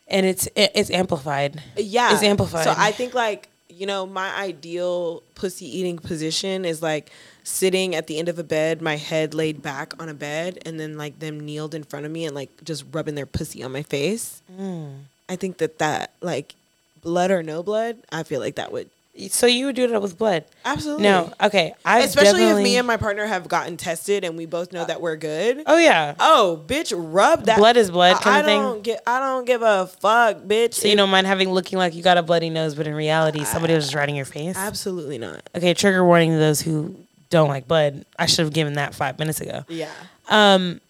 And 0.09 0.25
it's 0.25 0.47
it, 0.55 0.73
it's 0.75 0.91
amplified. 0.91 1.61
Yeah. 1.77 2.15
It's 2.15 2.23
amplified. 2.23 2.65
So 2.65 2.75
I 2.77 2.93
think 2.93 3.15
like, 3.15 3.49
you 3.77 3.87
know, 3.87 4.07
my 4.07 4.35
ideal 4.37 5.23
pussy 5.35 5.66
eating 5.66 5.99
position 5.99 6.64
is 6.64 6.83
like 6.83 7.11
sitting 7.45 7.95
at 7.95 8.07
the 8.07 8.18
end 8.18 8.29
of 8.29 8.39
a 8.39 8.45
bed, 8.45 8.81
my 8.81 8.97
head 8.97 9.35
laid 9.35 9.62
back 9.62 10.01
on 10.01 10.09
a 10.09 10.14
bed, 10.14 10.59
and 10.64 10.79
then 10.79 10.97
like 10.97 11.18
them 11.18 11.41
kneeled 11.41 11.75
in 11.75 11.83
front 11.83 12.07
of 12.07 12.12
me 12.12 12.25
and 12.25 12.35
like 12.35 12.51
just 12.64 12.85
rubbing 12.93 13.14
their 13.14 13.27
pussy 13.27 13.62
on 13.62 13.73
my 13.73 13.83
face. 13.83 14.43
Mm. 14.57 15.05
I 15.29 15.37
think 15.37 15.59
that 15.59 15.79
that 15.79 16.12
like 16.20 16.55
blood 17.03 17.31
or 17.31 17.43
no 17.43 17.62
blood, 17.62 17.99
I 18.11 18.23
feel 18.23 18.41
like 18.41 18.57
that 18.57 18.73
would 18.73 18.91
So 19.29 19.47
you 19.47 19.67
would 19.67 19.77
do 19.77 19.87
that 19.89 20.01
with 20.01 20.17
blood? 20.17 20.45
absolutely 20.65 21.03
No. 21.03 21.31
Okay. 21.43 21.75
I 21.85 21.99
Especially 22.01 22.45
if 22.45 22.57
me 22.57 22.79
and 22.79 22.87
my 22.87 22.97
partner 22.97 23.27
have 23.27 23.47
gotten 23.47 23.77
tested 23.77 24.25
and 24.25 24.39
we 24.39 24.47
both 24.47 24.73
know 24.73 24.87
that 24.87 25.03
we're 25.03 25.17
good. 25.17 25.63
Oh 25.67 25.77
yeah. 25.77 26.15
Oh, 26.19 26.63
bitch, 26.67 26.95
rub 26.97 27.45
that. 27.45 27.59
Blood 27.59 27.77
is 27.77 27.91
blood 27.91 28.17
I- 28.17 28.23
kinda 28.23 28.39
I 28.39 28.43
thing? 28.43 28.63
don't 28.63 28.83
get. 28.83 29.03
I 29.07 29.21
don't 29.21 29.45
give 29.45 29.61
a 29.61 29.87
fuck, 29.87 30.39
bitch. 30.39 30.75
So 30.75 30.89
you 30.89 30.97
don't 30.97 31.11
mind 31.11 31.27
having 31.27 31.51
looking 31.53 31.79
like 31.79 31.95
you 31.95 32.03
got 32.03 32.17
a 32.17 32.23
bloody 32.23 32.49
nose, 32.49 32.75
but 32.75 32.87
in 32.87 32.95
reality, 32.95 33.45
somebody 33.45 33.75
was 33.75 33.85
just 33.85 33.95
riding 33.95 34.17
your 34.17 34.25
face. 34.25 34.57
Absolutely 34.57 35.19
not. 35.19 35.43
Okay. 35.55 35.75
Trigger 35.75 36.05
warning 36.07 36.31
to 36.33 36.39
those 36.39 36.63
who 36.63 36.97
don't 37.29 37.49
like 37.49 37.69
blood. 37.69 38.07
I 38.19 38.25
should 38.27 38.45
have 38.47 38.53
given 38.55 38.75
that 38.75 38.95
five 38.95 39.19
minutes 39.19 39.41
ago. 39.43 39.65
Yeah. 39.69 39.91
Um, 40.31 40.81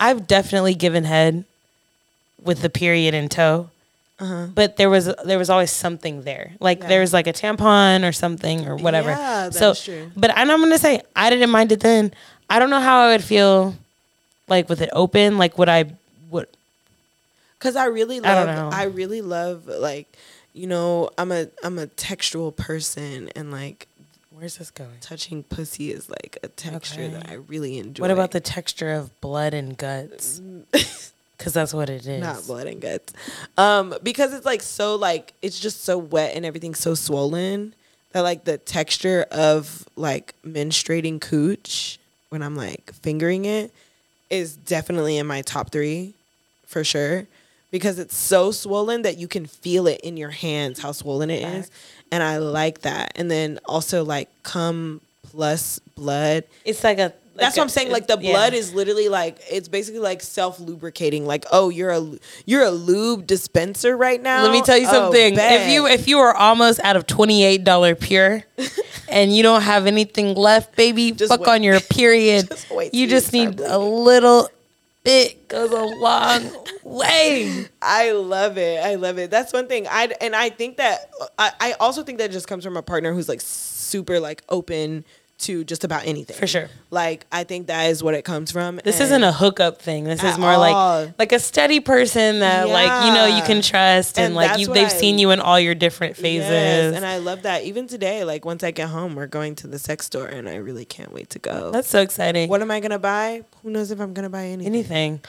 I've 0.00 0.26
definitely 0.26 0.74
given 0.74 1.04
head 1.04 1.44
with 2.42 2.60
the 2.62 2.70
period 2.70 3.14
in 3.14 3.28
tow, 3.28 3.70
Uh-huh. 4.22 4.46
but 4.54 4.76
there 4.76 4.88
was 4.88 5.06
there 5.24 5.38
was 5.38 5.50
always 5.50 5.70
something 5.72 6.22
there. 6.22 6.52
Like 6.60 6.80
Yeah. 6.80 6.88
there 6.88 7.00
was 7.00 7.12
like 7.12 7.26
a 7.26 7.32
tampon 7.32 8.08
or 8.08 8.12
something 8.12 8.66
or 8.68 8.76
whatever. 8.76 9.10
Yeah, 9.10 9.50
so, 9.50 9.68
that's 9.68 9.84
true. 9.84 10.10
but 10.16 10.30
and 10.36 10.50
I'm 10.52 10.60
gonna 10.60 10.78
say 10.78 11.02
I 11.16 11.28
didn't 11.30 11.50
mind 11.50 11.72
it 11.72 11.80
then. 11.80 12.12
I 12.48 12.58
don't 12.58 12.70
know 12.70 12.80
how 12.80 13.00
I 13.00 13.12
would 13.12 13.24
feel 13.24 13.74
like 14.48 14.68
with 14.68 14.80
it 14.80 14.90
open. 14.92 15.38
Like 15.38 15.58
would 15.58 15.68
I 15.68 15.86
would 16.30 16.46
Cause 17.58 17.76
I 17.76 17.86
really 17.86 18.18
I 18.22 18.34
love. 18.44 18.46
know. 18.46 18.70
I, 18.72 18.84
really 18.84 19.22
love 19.22 19.66
like, 19.68 20.06
you 20.52 20.66
know, 20.66 21.10
I'm 21.18 21.30
a 21.32 21.46
I'm 21.62 21.78
a 21.78 21.86
textual 21.86 22.50
person 22.52 23.30
and 23.36 23.50
like 23.52 23.86
where's 24.30 24.56
this 24.58 24.70
going? 24.70 24.90
touching 25.00 25.42
pussy 25.44 25.92
is 25.92 26.08
like 26.10 26.38
a 26.42 26.48
texture 26.48 27.02
Okay. 27.02 27.12
that 27.14 27.28
I 27.30 27.34
really 27.34 27.78
enjoy. 27.78 28.02
What 28.02 28.10
about 28.10 28.32
the 28.32 28.40
texture 28.40 28.92
of 28.92 29.18
blood 29.20 29.54
and 29.54 29.76
guts? 29.76 30.40
Because 31.42 31.52
that's 31.54 31.74
what 31.74 31.90
it 31.90 32.06
is. 32.06 32.20
not 32.22 32.46
blood 32.46 32.68
and 32.68 32.80
guts? 32.80 33.12
Um, 33.58 33.94
because 34.02 34.32
it's 34.32 34.46
like 34.46 34.62
so 34.62 34.94
like 34.94 35.34
it's 35.42 35.58
just 35.58 35.82
so 35.84 35.98
wet 35.98 36.36
and 36.36 36.46
everything's 36.46 36.78
so 36.78 36.94
swollen 36.94 37.74
that 38.12 38.20
like 38.20 38.44
the 38.44 38.58
texture 38.58 39.26
of 39.32 39.88
like 39.96 40.34
menstruating 40.46 41.20
cooch 41.20 41.98
when 42.28 42.42
I'm 42.42 42.54
like 42.54 42.92
fingering 42.94 43.44
it 43.44 43.72
is 44.30 44.54
definitely 44.56 45.18
in 45.18 45.26
my 45.26 45.42
top 45.42 45.70
three 45.70 46.14
for 46.66 46.84
sure 46.84 47.26
because 47.70 47.98
it's 47.98 48.16
so 48.16 48.50
swollen 48.52 49.02
that 49.02 49.18
you 49.18 49.26
can 49.28 49.46
feel 49.46 49.86
it 49.86 50.00
in 50.02 50.16
your 50.16 50.30
hands 50.30 50.78
how 50.80 50.92
swollen 50.92 51.30
it 51.30 51.42
is 51.42 51.70
and 52.10 52.22
I 52.22 52.38
like 52.38 52.82
that 52.82 53.12
and 53.16 53.30
then 53.30 53.58
also 53.66 54.04
like 54.04 54.28
cum 54.42 55.00
plus 55.22 55.78
blood 55.96 56.44
It's 56.64 56.84
like 56.84 56.98
a. 56.98 57.12
that's 57.34 57.56
what 57.56 57.62
I'm 57.62 57.68
saying. 57.68 57.90
Like 57.90 58.06
the 58.06 58.16
blood 58.16 58.54
is 58.54 58.74
literally 58.74 59.08
like 59.08 59.38
it's 59.50 59.68
basically 59.68 60.00
like 60.00 60.22
self 60.22 60.60
lubricating. 60.60 61.26
Like 61.26 61.44
oh, 61.52 61.68
you're 61.68 61.90
a 61.90 62.06
you're 62.46 62.62
a 62.64 62.70
lube 62.70 63.26
dispenser 63.26 63.96
right 63.96 64.20
now. 64.20 64.42
Let 64.42 64.52
me 64.52 64.62
tell 64.62 64.76
you 64.78 64.86
Oh, 64.88 64.92
something. 64.92 65.34
if 65.36 65.68
you 65.70 65.86
if 65.86 66.08
you 66.08 66.18
are 66.18 66.34
almost 66.34 66.80
out 66.80 66.96
of 66.96 67.06
twenty 67.06 67.44
eight 67.44 67.64
dollar 67.64 67.94
pure, 67.94 68.44
and 69.08 69.34
you 69.34 69.42
don't 69.42 69.62
have 69.62 69.86
anything 69.86 70.34
left, 70.34 70.76
baby, 70.76 71.12
Just 71.12 71.30
fuck 71.30 71.40
wait. 71.40 71.48
on 71.48 71.62
your 71.62 71.80
period. 71.90 72.48
Just 72.48 72.66
you 72.92 73.06
just 73.06 73.32
need 73.32 73.60
a 73.60 73.78
little 73.78 74.48
bit 75.04 75.48
goes 75.48 75.70
a 75.70 75.82
long 75.82 76.50
way. 76.84 77.66
I 77.82 78.12
love 78.12 78.56
it. 78.58 78.84
I 78.84 78.94
love 78.94 79.18
it. 79.18 79.30
That's 79.30 79.52
one 79.52 79.66
thing. 79.66 79.86
I 79.90 80.12
and 80.20 80.34
I 80.36 80.50
think 80.50 80.76
that 80.76 81.10
I, 81.38 81.52
I 81.60 81.72
also 81.80 82.02
think 82.02 82.18
that 82.18 82.30
just 82.30 82.46
comes 82.46 82.62
from 82.64 82.76
a 82.76 82.82
partner 82.82 83.12
who's 83.12 83.28
like 83.28 83.40
super 83.40 84.20
like 84.20 84.42
open 84.48 85.04
to 85.42 85.64
just 85.64 85.84
about 85.84 86.06
anything. 86.06 86.36
For 86.36 86.46
sure. 86.46 86.68
Like 86.90 87.26
I 87.30 87.44
think 87.44 87.68
that 87.68 87.84
is 87.90 88.02
what 88.02 88.14
it 88.14 88.24
comes 88.24 88.50
from. 88.50 88.80
This 88.82 89.00
isn't 89.00 89.22
a 89.22 89.32
hookup 89.32 89.80
thing. 89.80 90.04
This 90.04 90.22
is 90.22 90.38
more 90.38 90.50
all. 90.52 90.58
like 91.06 91.18
like 91.18 91.32
a 91.32 91.38
steady 91.38 91.80
person 91.80 92.40
that 92.40 92.68
like 92.68 93.06
you 93.06 93.12
know 93.14 93.26
you 93.26 93.42
can 93.44 93.62
trust 93.62 94.18
and, 94.18 94.26
And 94.26 94.34
like 94.34 94.58
you 94.58 94.66
they've 94.72 94.86
I- 94.86 94.88
seen 94.88 95.18
you 95.18 95.30
in 95.30 95.40
all 95.40 95.58
your 95.60 95.74
different 95.74 96.16
phases. 96.16 96.48
Yes, 96.50 96.94
and 96.94 97.04
I 97.04 97.18
love 97.18 97.42
that. 97.42 97.64
Even 97.64 97.86
today, 97.86 98.24
like 98.24 98.44
once 98.44 98.62
I 98.64 98.70
get 98.70 98.88
home, 98.88 99.14
we're 99.14 99.26
going 99.26 99.54
to 99.56 99.66
the 99.66 99.78
sex 99.78 100.06
store, 100.06 100.26
and 100.26 100.48
I 100.48 100.56
really 100.56 100.84
can't 100.84 101.12
wait 101.12 101.30
to 101.30 101.38
go. 101.38 101.70
That's 101.70 101.88
so 101.88 102.00
exciting. 102.02 102.48
what 102.48 102.62
am 102.62 102.70
I 102.70 102.80
gonna 102.80 102.98
buy? 102.98 103.44
Who 103.62 103.70
knows 103.70 103.90
if 103.90 104.00
I'm 104.00 104.12
gonna 104.14 104.30
buy 104.30 104.44
anything? 104.46 104.66
anything? 104.74 105.20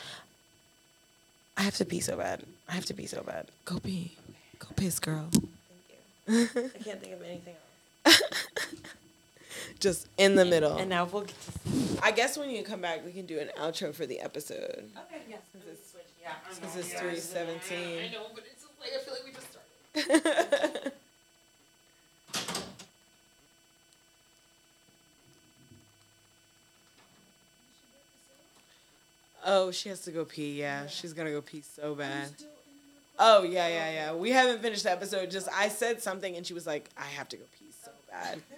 I 1.56 1.62
have 1.62 1.76
to 1.76 1.86
pee 1.86 2.00
so 2.00 2.18
bad. 2.18 2.42
I 2.68 2.74
have 2.74 2.86
to 2.86 2.94
pee 2.94 3.06
so 3.06 3.22
bad. 3.22 3.48
Go 3.66 3.80
pee. 3.80 4.18
Go 4.60 4.68
piss, 4.76 5.00
girl. 5.00 5.30
Thank 5.32 6.56
you. 6.56 6.62
I 6.76 6.84
can't 6.84 7.02
think 7.02 7.14
of 7.14 7.22
anything 7.22 7.54
else. 8.06 8.22
just 9.80 10.08
in 10.18 10.36
the 10.36 10.46
middle. 10.46 10.78
And 10.78 10.90
now 10.90 11.06
we'll 11.06 11.24
get 11.24 11.36
to 11.42 12.04
I 12.04 12.12
guess 12.12 12.38
when 12.38 12.50
you 12.50 12.64
come 12.64 12.82
back, 12.82 13.06
we 13.06 13.12
can 13.12 13.26
do 13.26 13.40
an 13.40 13.50
outro 13.60 13.94
for 13.94 14.06
the 14.06 14.20
episode. 14.20 14.90
Okay, 15.08 15.22
yes. 15.30 15.40
Since 15.52 15.64
it's, 15.72 15.92
switch, 15.92 16.04
yeah. 16.22 16.32
I 16.50 16.54
Since 16.54 16.76
it's 16.76 16.94
317. 17.00 17.78
I 17.78 18.12
know, 18.12 18.24
but 18.34 18.44
it's 18.52 18.66
like 18.80 18.92
I 18.94 19.00
feel 19.00 19.14
like 19.14 19.26
we 19.26 19.32
just 19.32 20.72
started. 20.72 20.92
Oh, 29.46 29.72
she 29.72 29.90
has 29.90 30.02
to 30.02 30.12
go 30.12 30.26
pee. 30.26 30.60
Yeah, 30.60 30.88
she's 30.88 31.14
gonna 31.14 31.32
go 31.32 31.42
pee 31.42 31.62
so 31.62 31.96
bad. 31.96 32.30
Oh 33.20 33.44
yeah, 33.44 33.68
yeah, 33.68 33.92
yeah. 33.92 34.14
We 34.14 34.32
haven't 34.32 34.62
finished 34.62 34.84
the 34.84 34.92
episode. 34.92 35.30
Just 35.32 35.50
I 35.54 35.68
said 35.68 36.02
something 36.02 36.36
and 36.36 36.46
she 36.46 36.54
was 36.54 36.66
like, 36.66 36.90
"I 36.98 37.06
have 37.06 37.28
to 37.30 37.38
go 37.38 37.44
pee 37.60 37.72
so 37.84 37.92
bad." 38.10 38.42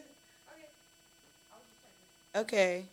Okay. 2.36 2.84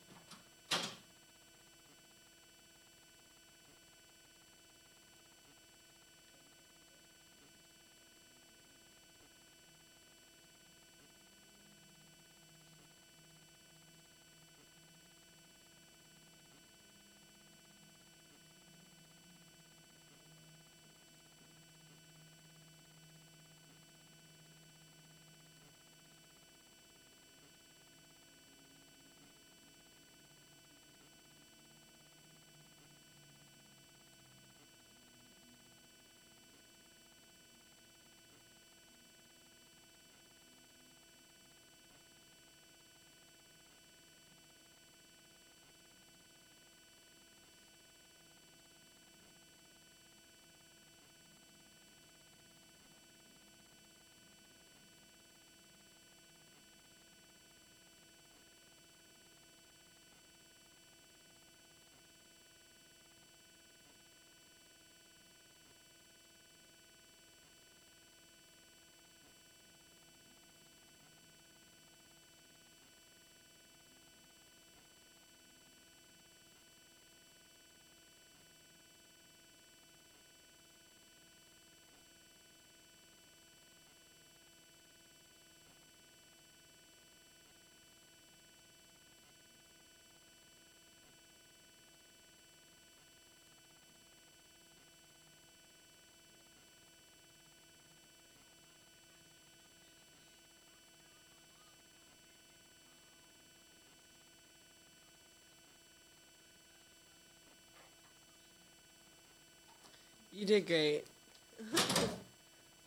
You 110.32 110.46
did 110.46 110.66
great. 110.66 111.04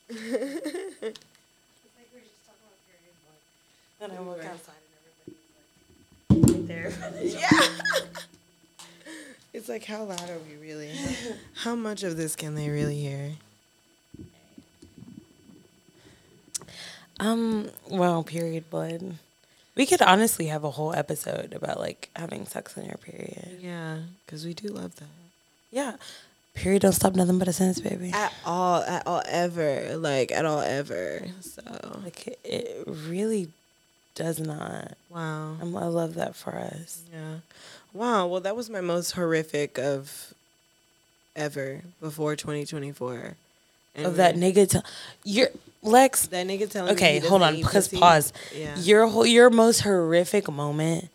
Then 4.00 4.12
I 4.12 4.20
walk 4.22 4.40
outside 4.44 4.76
and 6.36 6.46
everybody's 6.46 6.68
like 6.68 6.68
right 6.68 6.68
there. 6.68 6.92
Yeah. 7.24 8.20
It's 9.54 9.70
like 9.70 9.86
how 9.86 10.04
loud 10.04 10.30
are 10.30 10.38
we 10.50 10.58
really? 10.58 10.92
How 11.56 11.76
much 11.76 12.04
of 12.04 12.18
this 12.18 12.36
can 12.36 12.56
they 12.56 12.70
really 12.70 12.98
hear? 13.00 13.32
Um, 17.22 17.70
well, 17.90 18.22
period 18.24 18.70
blood. 18.70 19.16
We 19.76 19.86
could 19.86 20.02
honestly 20.02 20.48
have 20.48 20.66
a 20.66 20.72
whole 20.72 20.94
episode 20.94 21.54
about 21.54 21.80
like 21.80 22.10
having 22.18 22.46
sex 22.46 22.78
on 22.78 22.84
your 22.86 22.98
period. 22.98 23.60
Yeah, 23.62 24.00
because 24.26 24.46
we 24.46 24.54
do 24.54 24.68
love 24.68 24.98
that. 24.98 25.08
Yeah. 25.72 25.94
Period 26.56 26.82
don't 26.82 26.94
stop 26.94 27.16
nothing 27.16 27.38
but 27.38 27.48
a 27.48 27.54
sentence, 27.54 27.80
baby. 27.82 28.12
At 28.14 28.34
all, 28.46 28.82
at 28.82 29.06
all, 29.06 29.22
ever, 29.28 29.98
like 29.98 30.32
at 30.32 30.46
all, 30.46 30.62
ever. 30.62 31.22
So 31.42 31.62
Like 32.04 32.28
it, 32.28 32.40
it 32.44 32.84
really 32.88 33.50
does 34.16 34.40
not. 34.40 34.94
wow, 35.10 35.58
I'm, 35.62 35.76
I 35.76 35.86
love 35.88 36.16
that 36.16 36.36
for 36.36 36.56
us. 36.56 37.04
yeah, 37.14 37.36
wow. 37.94 38.26
Well, 38.28 38.40
that 38.42 38.56
was 38.56 38.70
my 38.70 38.80
most 38.82 39.12
horrific 39.12 39.78
of 39.78 40.34
ever 41.36 41.82
before 42.02 42.36
2024. 42.36 43.36
And 43.98 44.06
Of 44.06 44.16
that 44.18 44.36
nigga, 44.36 44.70
t- 44.70 44.80
you're 45.24 45.50
Lex. 45.82 46.28
that 46.28 46.48
nigga 46.48 46.70
telling 46.70 46.94
Okay, 46.94 47.20
hold 47.20 47.44
on. 47.44 47.56
Because 47.58 47.88
pussy. 47.90 48.00
pause. 48.00 48.34
Yeah. 48.56 48.78
Your 48.80 49.08
whole, 49.08 49.26
your 49.26 49.50
most 49.50 49.82
horrific 49.82 50.50
moment 50.52 51.10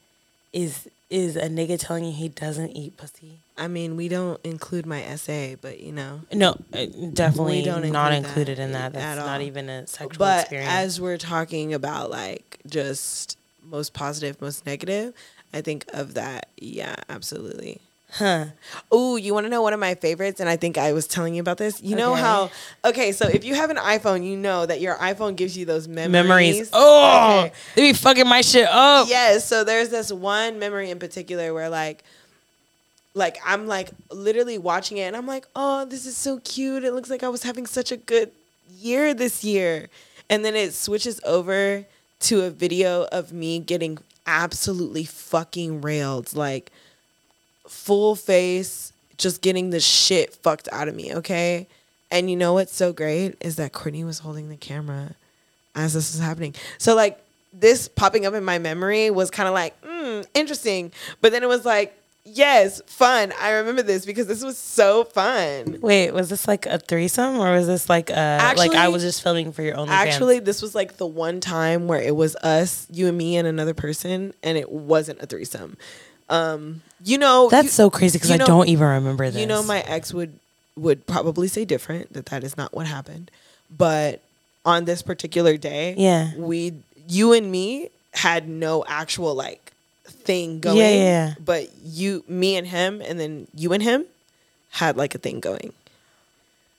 is 0.52 0.88
is 1.08 1.34
a 1.36 1.48
nigga 1.48 1.78
telling 1.78 2.04
you 2.04 2.12
he 2.12 2.28
doesn't 2.28 2.70
eat 2.76 2.96
pussy. 2.96 3.38
I 3.60 3.68
mean, 3.68 3.94
we 3.96 4.08
don't 4.08 4.40
include 4.42 4.86
my 4.86 5.02
essay, 5.04 5.54
but 5.60 5.80
you 5.80 5.92
know. 5.92 6.22
No, 6.32 6.56
uh, 6.72 6.86
definitely 7.12 7.62
don't 7.62 7.90
not 7.92 8.12
included 8.12 8.58
in 8.58 8.72
that. 8.72 8.86
at 8.86 8.92
That's 8.94 9.18
not 9.20 9.40
all. 9.40 9.46
even 9.46 9.68
a 9.68 9.86
sexual 9.86 10.18
but 10.18 10.40
experience. 10.40 10.72
as 10.72 11.00
we're 11.00 11.18
talking 11.18 11.74
about 11.74 12.10
like 12.10 12.58
just 12.66 13.36
most 13.62 13.92
positive, 13.92 14.40
most 14.40 14.64
negative, 14.64 15.12
I 15.52 15.60
think 15.60 15.84
of 15.92 16.14
that. 16.14 16.48
Yeah, 16.56 16.94
absolutely. 17.10 17.80
huh? 18.12 18.46
Oh, 18.90 19.16
you 19.16 19.34
want 19.34 19.44
to 19.44 19.50
know 19.50 19.60
one 19.62 19.72
of 19.74 19.78
my 19.78 19.94
favorites? 19.94 20.40
And 20.40 20.48
I 20.48 20.56
think 20.56 20.78
I 20.78 20.92
was 20.94 21.06
telling 21.06 21.34
you 21.34 21.40
about 21.42 21.58
this. 21.58 21.80
You 21.82 21.94
know 21.96 22.12
Okay. 22.12 22.20
how? 22.22 22.50
Okay, 22.84 23.12
so 23.12 23.28
if 23.28 23.44
you 23.44 23.54
have 23.54 23.68
an 23.70 23.76
iPhone, 23.76 24.24
you 24.24 24.36
know 24.38 24.64
that 24.66 24.80
your 24.80 24.96
iPhone 24.96 25.36
gives 25.36 25.56
you 25.56 25.64
those 25.66 25.86
memories. 25.86 26.10
Memories. 26.12 26.70
Oh, 26.72 27.40
Okay. 27.44 27.52
they 27.76 27.82
be 27.82 27.92
fucking 27.92 28.26
my 28.26 28.40
shit 28.40 28.66
up. 28.68 29.06
Yes. 29.08 29.44
So 29.46 29.64
there's 29.64 29.90
this 29.90 30.10
one 30.10 30.58
memory 30.58 30.90
in 30.90 30.98
particular 30.98 31.52
where 31.52 31.68
like. 31.68 32.02
Like 33.14 33.38
I'm 33.44 33.66
like 33.66 33.90
literally 34.10 34.58
watching 34.58 34.98
it 34.98 35.02
and 35.02 35.16
I'm 35.16 35.26
like, 35.26 35.46
oh, 35.56 35.84
this 35.84 36.06
is 36.06 36.16
so 36.16 36.38
cute. 36.44 36.84
It 36.84 36.92
looks 36.92 37.10
like 37.10 37.22
I 37.22 37.28
was 37.28 37.42
having 37.42 37.66
such 37.66 37.90
a 37.90 37.96
good 37.96 38.30
year 38.68 39.14
this 39.14 39.42
year. 39.42 39.88
And 40.28 40.44
then 40.44 40.54
it 40.54 40.74
switches 40.74 41.20
over 41.24 41.84
to 42.20 42.42
a 42.42 42.50
video 42.50 43.06
of 43.10 43.32
me 43.32 43.58
getting 43.58 43.98
absolutely 44.26 45.04
fucking 45.04 45.80
railed. 45.80 46.34
Like 46.36 46.70
full 47.66 48.14
face, 48.14 48.92
just 49.16 49.42
getting 49.42 49.70
the 49.70 49.80
shit 49.80 50.34
fucked 50.34 50.68
out 50.72 50.88
of 50.88 50.94
me, 50.94 51.14
okay? 51.14 51.66
And 52.10 52.30
you 52.30 52.36
know 52.36 52.54
what's 52.54 52.74
so 52.74 52.92
great 52.92 53.36
is 53.40 53.56
that 53.56 53.72
Courtney 53.72 54.04
was 54.04 54.20
holding 54.20 54.48
the 54.48 54.56
camera 54.56 55.14
as 55.74 55.94
this 55.94 56.12
was 56.12 56.20
happening. 56.20 56.54
So 56.78 56.94
like 56.94 57.22
this 57.52 57.88
popping 57.88 58.26
up 58.26 58.34
in 58.34 58.44
my 58.44 58.58
memory 58.58 59.10
was 59.10 59.30
kind 59.30 59.48
of 59.48 59.54
like, 59.54 59.80
mm, 59.82 60.26
interesting. 60.34 60.92
But 61.20 61.32
then 61.32 61.42
it 61.42 61.48
was 61.48 61.64
like, 61.64 61.96
yes, 62.32 62.80
fun. 62.86 63.32
I 63.40 63.50
remember 63.52 63.82
this 63.82 64.04
because 64.06 64.26
this 64.26 64.42
was 64.42 64.56
so 64.58 65.04
fun. 65.04 65.78
Wait, 65.80 66.10
was 66.12 66.28
this 66.30 66.46
like 66.48 66.66
a 66.66 66.78
threesome 66.78 67.38
or 67.38 67.52
was 67.52 67.66
this 67.66 67.88
like 67.88 68.10
uh 68.10 68.54
like 68.56 68.72
I 68.74 68.88
was 68.88 69.02
just 69.02 69.22
filming 69.22 69.52
for 69.52 69.62
your 69.62 69.76
OnlyFans? 69.76 69.88
Actually, 69.88 70.38
this 70.40 70.62
was 70.62 70.74
like 70.74 70.96
the 70.96 71.06
one 71.06 71.40
time 71.40 71.86
where 71.88 72.00
it 72.00 72.14
was 72.16 72.36
us, 72.36 72.86
you 72.90 73.08
and 73.08 73.16
me, 73.18 73.36
and 73.36 73.46
another 73.46 73.74
person, 73.74 74.34
and 74.42 74.56
it 74.58 74.70
wasn't 74.70 75.20
a 75.22 75.26
threesome. 75.26 75.76
Um, 76.28 76.82
you 77.04 77.18
know, 77.18 77.48
that's 77.50 77.64
you- 77.66 77.70
so 77.70 77.90
crazy 77.90 78.18
because 78.18 78.30
I 78.30 78.36
know- 78.36 78.46
don't 78.46 78.68
even 78.68 78.86
remember 78.86 79.28
this. 79.30 79.40
You 79.40 79.46
know, 79.46 79.62
my 79.62 79.80
ex 79.80 80.14
would 80.14 80.38
would 80.76 81.06
probably 81.06 81.48
say 81.48 81.64
different 81.64 82.12
that 82.12 82.26
that 82.26 82.44
is 82.44 82.56
not 82.56 82.72
what 82.72 82.86
happened, 82.86 83.30
but 83.76 84.20
on 84.64 84.84
this 84.84 85.02
particular 85.02 85.56
day, 85.56 85.94
Yeah. 85.98 86.30
we, 86.36 86.74
you 87.08 87.32
and 87.32 87.50
me, 87.50 87.88
had 88.12 88.48
no 88.48 88.84
actual 88.86 89.34
like 89.34 89.69
thing 90.30 90.60
going. 90.60 90.76
Yeah, 90.78 90.90
yeah. 90.90 91.34
But 91.44 91.70
you, 91.82 92.24
me, 92.28 92.56
and 92.56 92.66
him, 92.66 93.00
and 93.04 93.18
then 93.18 93.48
you 93.54 93.72
and 93.72 93.82
him 93.82 94.04
had 94.70 94.96
like 94.96 95.14
a 95.14 95.18
thing 95.18 95.40
going. 95.40 95.72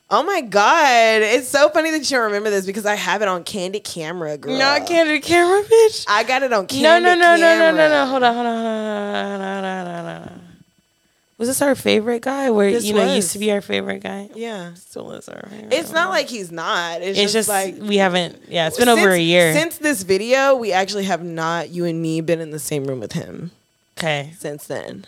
Oh 0.10 0.24
my 0.24 0.42
god, 0.42 1.22
it's 1.22 1.48
so 1.48 1.70
funny 1.70 1.92
that 1.92 2.00
you 2.00 2.18
don't 2.18 2.26
remember 2.26 2.50
this 2.50 2.66
because 2.66 2.86
I 2.86 2.96
have 2.96 3.22
it 3.22 3.28
on 3.28 3.44
candid 3.44 3.84
camera, 3.84 4.38
girl. 4.38 4.58
Not 4.58 4.86
candid 4.86 5.24
camera, 5.24 5.64
bitch. 5.64 6.06
I 6.10 6.24
got 6.24 6.44
it 6.44 6.52
on 6.52 6.64
No, 6.64 6.68
candid 6.68 7.04
no, 7.04 7.16
no, 7.16 7.36
no, 7.36 7.38
no, 7.38 7.72
no, 7.72 7.72
no. 7.72 7.78
camera. 7.78 8.06
Hold 8.08 8.24
on, 8.24 8.36
hold 8.36 8.46
on, 8.48 8.58
hold 8.58 8.68
on, 8.68 9.32
hold 9.32 9.42
on, 9.42 9.64
hold 9.64 9.66
on, 9.66 9.86
hold 9.86 10.06
on, 10.08 10.18
hold 10.18 10.32
on. 10.32 10.51
Was 11.42 11.48
this 11.48 11.64
our 11.64 11.74
favorite 11.74 12.22
guy? 12.22 12.52
Where 12.52 12.72
This 12.72 12.86
you 12.86 12.94
know 12.94 13.04
was. 13.04 13.16
used 13.16 13.32
to 13.32 13.40
be 13.40 13.52
our 13.52 13.62
favorite 13.62 14.04
guy? 14.04 14.30
Yeah. 14.36 14.76
Still 14.76 15.12
is 15.14 15.28
our 15.28 15.42
favorite. 15.50 15.74
It's 15.74 15.92
not 15.92 16.12
like 16.12 16.30
he's 16.30 16.52
not. 16.52 17.02
It's, 17.02 17.18
It's 17.18 17.34
just, 17.34 17.48
just 17.48 17.50
like 17.50 17.78
we 17.82 17.98
haven't. 17.98 18.44
Yeah, 18.48 18.68
it's 18.68 18.78
been 18.78 18.88
over 18.88 19.10
a 19.10 19.20
year. 19.20 19.52
Since 19.52 19.80
this 19.80 20.04
video, 20.04 20.54
we 20.54 20.72
actually 20.72 21.06
have 21.06 21.24
not, 21.24 21.70
you 21.70 21.86
and 21.86 22.00
me, 22.00 22.22
been 22.22 22.42
in 22.42 22.52
the 22.52 22.60
same 22.60 22.84
room 22.86 23.00
with 23.00 23.14
him 23.14 23.50
okay. 23.98 24.34
since 24.38 24.68
then. 24.68 25.06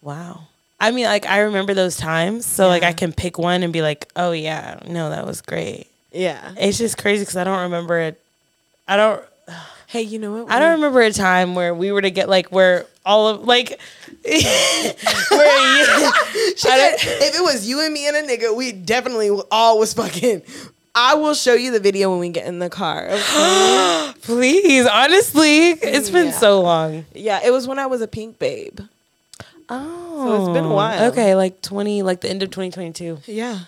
Wow. 0.00 0.44
I 0.80 0.92
mean, 0.92 1.04
like 1.04 1.26
I 1.26 1.40
remember 1.40 1.74
those 1.74 1.98
times, 1.98 2.46
so 2.46 2.68
like 2.68 2.84
I 2.84 2.94
can 2.94 3.12
pick 3.12 3.36
one 3.36 3.62
and 3.62 3.70
be 3.70 3.82
like, 3.82 4.10
"Oh 4.16 4.32
yeah, 4.32 4.80
no, 4.86 5.10
that 5.10 5.26
was 5.26 5.42
great." 5.42 5.88
Yeah. 6.10 6.54
It's 6.56 6.78
just 6.78 6.96
crazy 6.96 7.20
because 7.20 7.36
I 7.36 7.44
don't 7.44 7.64
remember 7.64 7.98
it. 7.98 8.18
I 8.86 8.96
don't. 8.96 9.22
Hey, 9.88 10.02
you 10.02 10.18
know 10.18 10.44
what? 10.44 10.52
I 10.52 10.58
don't 10.58 10.72
remember 10.76 11.00
a 11.00 11.10
time 11.12 11.54
where 11.54 11.74
we 11.74 11.92
were 11.92 12.02
to 12.02 12.10
get 12.10 12.28
like 12.28 12.48
where 12.52 12.84
all 13.06 13.28
of 13.28 13.44
like 13.44 13.80
where 14.22 14.36
you, 14.36 15.84
said, 16.56 16.94
if 17.00 17.34
it 17.34 17.42
was 17.42 17.66
you 17.66 17.80
and 17.82 17.92
me 17.94 18.06
and 18.06 18.16
a 18.16 18.22
nigga, 18.22 18.54
we 18.54 18.72
definitely 18.72 19.30
all 19.50 19.78
was 19.78 19.94
fucking. 19.94 20.42
I 20.94 21.14
will 21.14 21.32
show 21.34 21.54
you 21.54 21.70
the 21.70 21.80
video 21.80 22.10
when 22.10 22.18
we 22.18 22.28
get 22.28 22.46
in 22.46 22.58
the 22.58 22.68
car. 22.68 23.08
okay? 23.08 24.12
please 24.22 24.86
honestly 24.86 25.70
it's 25.70 26.10
been 26.10 26.26
Yeah. 26.26 26.32
so 26.32 26.60
long 26.60 27.06
yeah, 27.14 27.40
it 27.44 27.50
was 27.50 27.66
when 27.66 27.78
I 27.78 27.86
was 27.86 28.02
a 28.02 28.08
pink 28.08 28.38
babe. 28.38 28.80
oh 29.70 30.26
so 30.26 30.44
it's 30.44 30.52
been 30.54 30.64
a 30.64 30.68
oh, 30.70 30.74
while. 30.74 31.10
okay 31.12 31.34
like 31.34 31.62
20 31.62 32.02
like 32.02 32.20
the 32.20 32.28
end 32.28 32.42
of 32.42 32.50
2022 32.50 33.18
Yeah. 33.26 33.60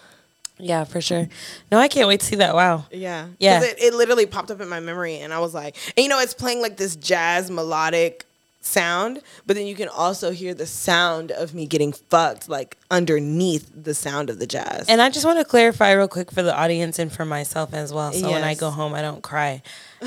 Yeah 0.61 0.85
for 0.85 1.01
sure 1.01 1.29
no 1.73 1.79
i 1.79 1.89
can't 1.89 2.09
wait 2.09 2.21
to 2.21 2.27
see 2.27 2.37
that 2.37 2.55
wow 2.55 2.85
Yeah. 2.91 3.27
Yeah. 3.39 3.63
It, 3.63 3.77
it 3.83 3.95
literally 3.95 4.27
popped 4.27 4.51
up 4.51 4.61
in 4.61 4.69
my 4.69 4.81
memory 4.81 5.17
and 5.21 5.33
I 5.33 5.39
was 5.41 5.55
like, 5.55 5.77
and 5.97 6.03
you 6.05 6.09
know, 6.09 6.19
it's 6.21 6.35
playing 6.35 6.61
like 6.61 6.77
this 6.77 6.97
jazz 6.97 7.51
melodic 7.51 8.27
sound, 8.63 9.21
but 9.47 9.57
then 9.57 9.67
you 9.67 9.75
can 9.75 9.89
also 9.89 10.31
hear 10.33 10.53
the 10.53 10.67
sound 10.67 11.31
of 11.31 11.55
me 11.55 11.67
getting 11.67 11.93
fucked 11.93 12.49
like 12.49 12.77
underneath 12.91 13.71
the 13.75 13.95
sound 13.95 14.29
of 14.29 14.39
the 14.39 14.47
jazz. 14.47 14.87
and 14.89 15.01
i 15.01 15.09
just 15.09 15.25
want 15.25 15.39
to 15.39 15.45
clarify 15.45 15.93
real 15.93 16.09
quick 16.09 16.31
for 16.31 16.43
the 16.43 16.55
audience 16.55 16.99
and 16.99 17.11
for 17.13 17.25
myself 17.25 17.73
as 17.73 17.93
well 17.93 18.13
so 18.13 18.31
when 18.31 18.43
i 18.45 18.55
go 18.55 18.69
home 18.71 18.93
i 18.93 19.01
don't 19.01 19.23
cry 19.23 19.63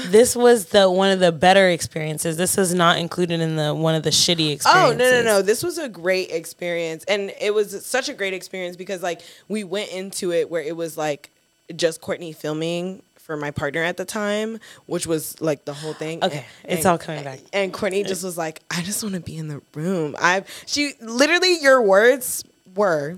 this 0.07 0.35
was 0.35 0.67
the 0.67 0.89
one 0.89 1.09
of 1.11 1.19
the 1.19 1.31
better 1.31 1.67
experiences 1.69 2.37
this 2.37 2.57
is 2.57 2.73
not 2.73 2.97
included 2.97 3.39
in 3.39 3.55
the 3.55 3.73
one 3.73 3.95
of 3.95 4.03
the 4.03 4.09
shitty 4.11 4.51
experiences 4.51 4.63
Oh 4.65 4.93
no 4.97 5.21
no 5.21 5.23
no! 5.23 5.41
This 5.41 5.63
was 5.63 5.77
a 5.77 5.87
great 5.89 6.29
experience, 6.31 7.03
and 7.05 7.31
it 7.39 7.53
was 7.53 7.85
such 7.85 8.09
a 8.09 8.13
great 8.13 8.33
experience 8.33 8.75
because 8.75 9.01
like 9.01 9.21
we 9.47 9.63
went 9.63 9.91
into 9.91 10.31
it 10.31 10.49
where 10.49 10.61
it 10.61 10.75
was 10.75 10.97
like 10.97 11.29
just 11.75 12.01
Courtney 12.01 12.33
filming 12.33 13.01
for 13.23 13.37
my 13.37 13.51
partner 13.51 13.81
at 13.81 13.97
the 13.97 14.05
time, 14.05 14.59
which 14.85 15.07
was 15.07 15.39
like 15.41 15.65
the 15.65 15.73
whole 15.73 15.93
thing. 15.93 16.23
Okay, 16.23 16.45
it's 16.63 16.85
all 16.85 16.97
coming 16.97 17.23
back. 17.23 17.39
And 17.53 17.73
Courtney 17.73 18.03
just 18.03 18.23
was 18.23 18.37
like, 18.37 18.61
"I 18.69 18.81
just 18.81 19.01
want 19.01 19.15
to 19.15 19.21
be 19.21 19.37
in 19.37 19.47
the 19.47 19.61
room." 19.73 20.15
I've 20.19 20.47
she 20.67 20.93
literally 21.01 21.59
your 21.61 21.81
words 21.81 22.43
were. 22.75 23.17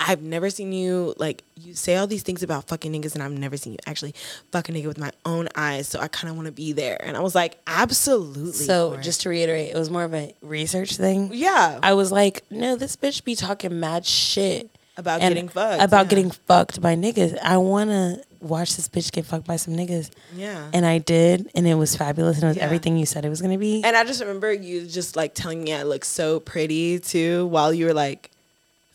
I've 0.00 0.22
never 0.22 0.48
seen 0.48 0.72
you 0.72 1.12
like 1.18 1.42
you 1.56 1.74
say 1.74 1.96
all 1.96 2.06
these 2.06 2.22
things 2.22 2.44
about 2.44 2.68
fucking 2.68 2.92
niggas, 2.92 3.14
and 3.14 3.22
I've 3.22 3.32
never 3.32 3.56
seen 3.56 3.72
you 3.72 3.78
actually 3.84 4.14
fucking 4.52 4.76
nigga 4.76 4.86
with 4.86 4.96
my 4.96 5.10
own 5.26 5.48
eyes. 5.56 5.88
So 5.88 5.98
I 5.98 6.06
kind 6.06 6.30
of 6.30 6.36
want 6.36 6.46
to 6.46 6.52
be 6.52 6.72
there. 6.72 7.02
And 7.04 7.16
I 7.16 7.20
was 7.20 7.34
like, 7.34 7.58
absolutely. 7.66 8.52
so 8.52 8.96
just 8.98 9.22
to 9.22 9.28
reiterate 9.28 9.70
it 9.70 9.76
was 9.76 9.90
more 9.90 10.04
of 10.04 10.14
a 10.14 10.32
research 10.40 10.96
thing 10.96 11.30
yeah, 11.32 11.80
I 11.82 11.94
was 11.94 12.12
like, 12.12 12.44
no, 12.48 12.76
this 12.76 12.94
bitch 12.94 13.24
be 13.24 13.34
talking 13.34 13.80
mad 13.80 14.06
shit 14.06 14.70
about 14.96 15.20
and 15.20 15.34
getting 15.34 15.48
fucked. 15.48 15.82
About 15.82 16.06
yeah. 16.06 16.10
getting 16.10 16.30
fucked 16.30 16.80
by 16.80 16.94
niggas. 16.94 17.36
I 17.42 17.56
wanna 17.56 18.20
watch 18.40 18.76
this 18.76 18.88
bitch 18.88 19.10
get 19.12 19.24
fucked 19.26 19.46
by 19.46 19.56
some 19.56 19.74
niggas. 19.74 20.10
Yeah. 20.34 20.70
And 20.72 20.84
I 20.86 20.98
did, 20.98 21.50
and 21.54 21.66
it 21.66 21.74
was 21.74 21.96
fabulous, 21.96 22.36
and 22.36 22.44
it 22.44 22.48
was 22.48 22.56
Yeah. 22.58 22.64
everything 22.64 22.96
you 22.96 23.06
said 23.06 23.24
it 23.24 23.28
was 23.28 23.42
gonna 23.42 23.58
be. 23.58 23.82
And 23.84 23.96
I 23.96 24.04
just 24.04 24.20
remember 24.20 24.52
you 24.52 24.86
just 24.86 25.16
like 25.16 25.34
telling 25.34 25.64
me 25.64 25.72
I 25.74 25.82
look 25.82 26.04
so 26.04 26.40
pretty 26.40 26.98
too 27.00 27.46
while 27.46 27.72
you 27.74 27.86
were 27.86 27.94
like 27.94 28.30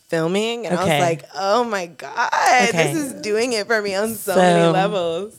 filming. 0.08 0.66
And 0.66 0.76
I 0.76 0.80
was 0.80 0.88
like, 1.00 1.24
oh 1.34 1.64
my 1.64 1.86
God, 1.86 2.30
Okay. 2.68 2.92
this 2.94 2.96
is 2.96 3.12
doing 3.22 3.52
it 3.52 3.66
for 3.66 3.80
me 3.82 3.94
on 3.94 4.14
so, 4.14 4.32
So- 4.34 4.40
many 4.40 4.72
levels. 4.72 5.36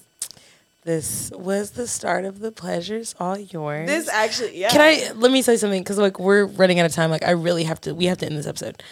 this 0.84 1.32
was 1.32 1.72
the 1.72 1.88
start 1.88 2.26
of 2.26 2.40
the 2.42 2.52
pleasures 2.52 3.16
all 3.20 3.38
yours. 3.40 3.88
This 3.88 4.08
actually, 4.08 4.60
yeah. 4.60 4.70
Can 4.70 4.82
I 4.82 5.12
let 5.16 5.32
me 5.32 5.42
say 5.42 5.58
something 5.58 5.82
because 5.82 5.98
like 5.98 6.20
we're 6.20 6.46
running 6.46 6.80
out 6.80 6.86
of 6.86 6.92
time. 6.94 7.10
Like 7.10 7.24
I 7.26 7.32
really 7.32 7.64
have 7.64 7.82
to. 7.82 7.96
We 7.96 8.06
have 8.06 8.20
to 8.20 8.26
end 8.28 8.38
this 8.38 8.46
episode. 8.48 8.84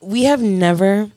We 0.00 0.24
have 0.24 0.42
never 0.42 1.10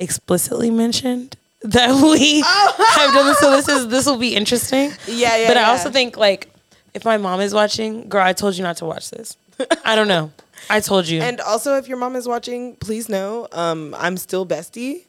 explicitly 0.00 0.70
mentioned 0.70 1.36
that 1.64 1.94
we 2.02 2.40
have 2.46 3.14
done 3.14 3.26
this. 3.26 3.38
So 3.38 3.50
this 3.50 3.68
is 3.68 3.88
this 3.88 4.06
will 4.06 4.18
be 4.18 4.34
interesting. 4.34 4.90
Oh. 4.92 4.96
Yeah, 5.06 5.36
yeah. 5.36 5.48
but 5.48 5.56
I 5.56 5.64
also 5.64 5.90
think 5.90 6.16
like 6.16 6.48
if 6.94 7.04
my 7.04 7.16
mom 7.16 7.40
is 7.40 7.54
watching, 7.54 8.08
girl, 8.08 8.22
I 8.22 8.32
told 8.32 8.56
you 8.56 8.62
not 8.62 8.76
to 8.78 8.84
watch 8.84 9.10
this. 9.10 9.36
I 9.84 9.96
don't 9.96 10.08
know. 10.08 10.32
I 10.70 10.80
told 10.80 11.08
you. 11.08 11.20
And 11.20 11.40
also, 11.40 11.76
if 11.76 11.88
your 11.88 11.98
mom 11.98 12.16
is 12.16 12.28
watching, 12.28 12.76
please 12.76 13.08
know 13.08 13.48
um, 13.52 13.94
I'm 13.98 14.16
still 14.16 14.46
bestie. 14.46 15.02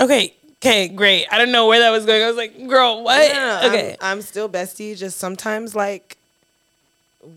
okay, 0.00 0.34
okay, 0.56 0.88
great. 0.88 1.26
I 1.30 1.38
don't 1.38 1.52
know 1.52 1.68
where 1.68 1.80
that 1.80 1.90
was 1.90 2.06
going. 2.06 2.22
I 2.22 2.26
was 2.26 2.36
like, 2.36 2.66
girl, 2.68 3.04
what? 3.04 3.32
No, 3.32 3.38
no, 3.38 3.60
no, 3.60 3.68
okay. 3.68 3.96
I'm, 4.00 4.18
I'm 4.18 4.22
still 4.22 4.48
bestie. 4.48 4.96
Just 4.96 5.18
sometimes, 5.18 5.74
like, 5.74 6.16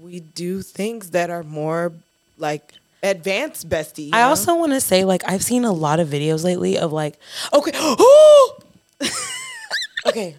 we 0.01 0.21
do 0.21 0.61
things 0.61 1.11
that 1.11 1.29
are 1.29 1.43
more 1.43 1.91
like 2.37 2.73
advanced 3.03 3.69
bestie. 3.69 4.09
I 4.13 4.21
know? 4.21 4.27
also 4.29 4.55
want 4.55 4.71
to 4.73 4.81
say, 4.81 5.03
like, 5.05 5.23
I've 5.27 5.43
seen 5.43 5.63
a 5.65 5.71
lot 5.71 5.99
of 5.99 6.07
videos 6.07 6.43
lately 6.43 6.77
of 6.77 6.91
like, 6.91 7.19
okay, 7.53 7.71
oh, 7.75 8.57
okay. 10.05 10.35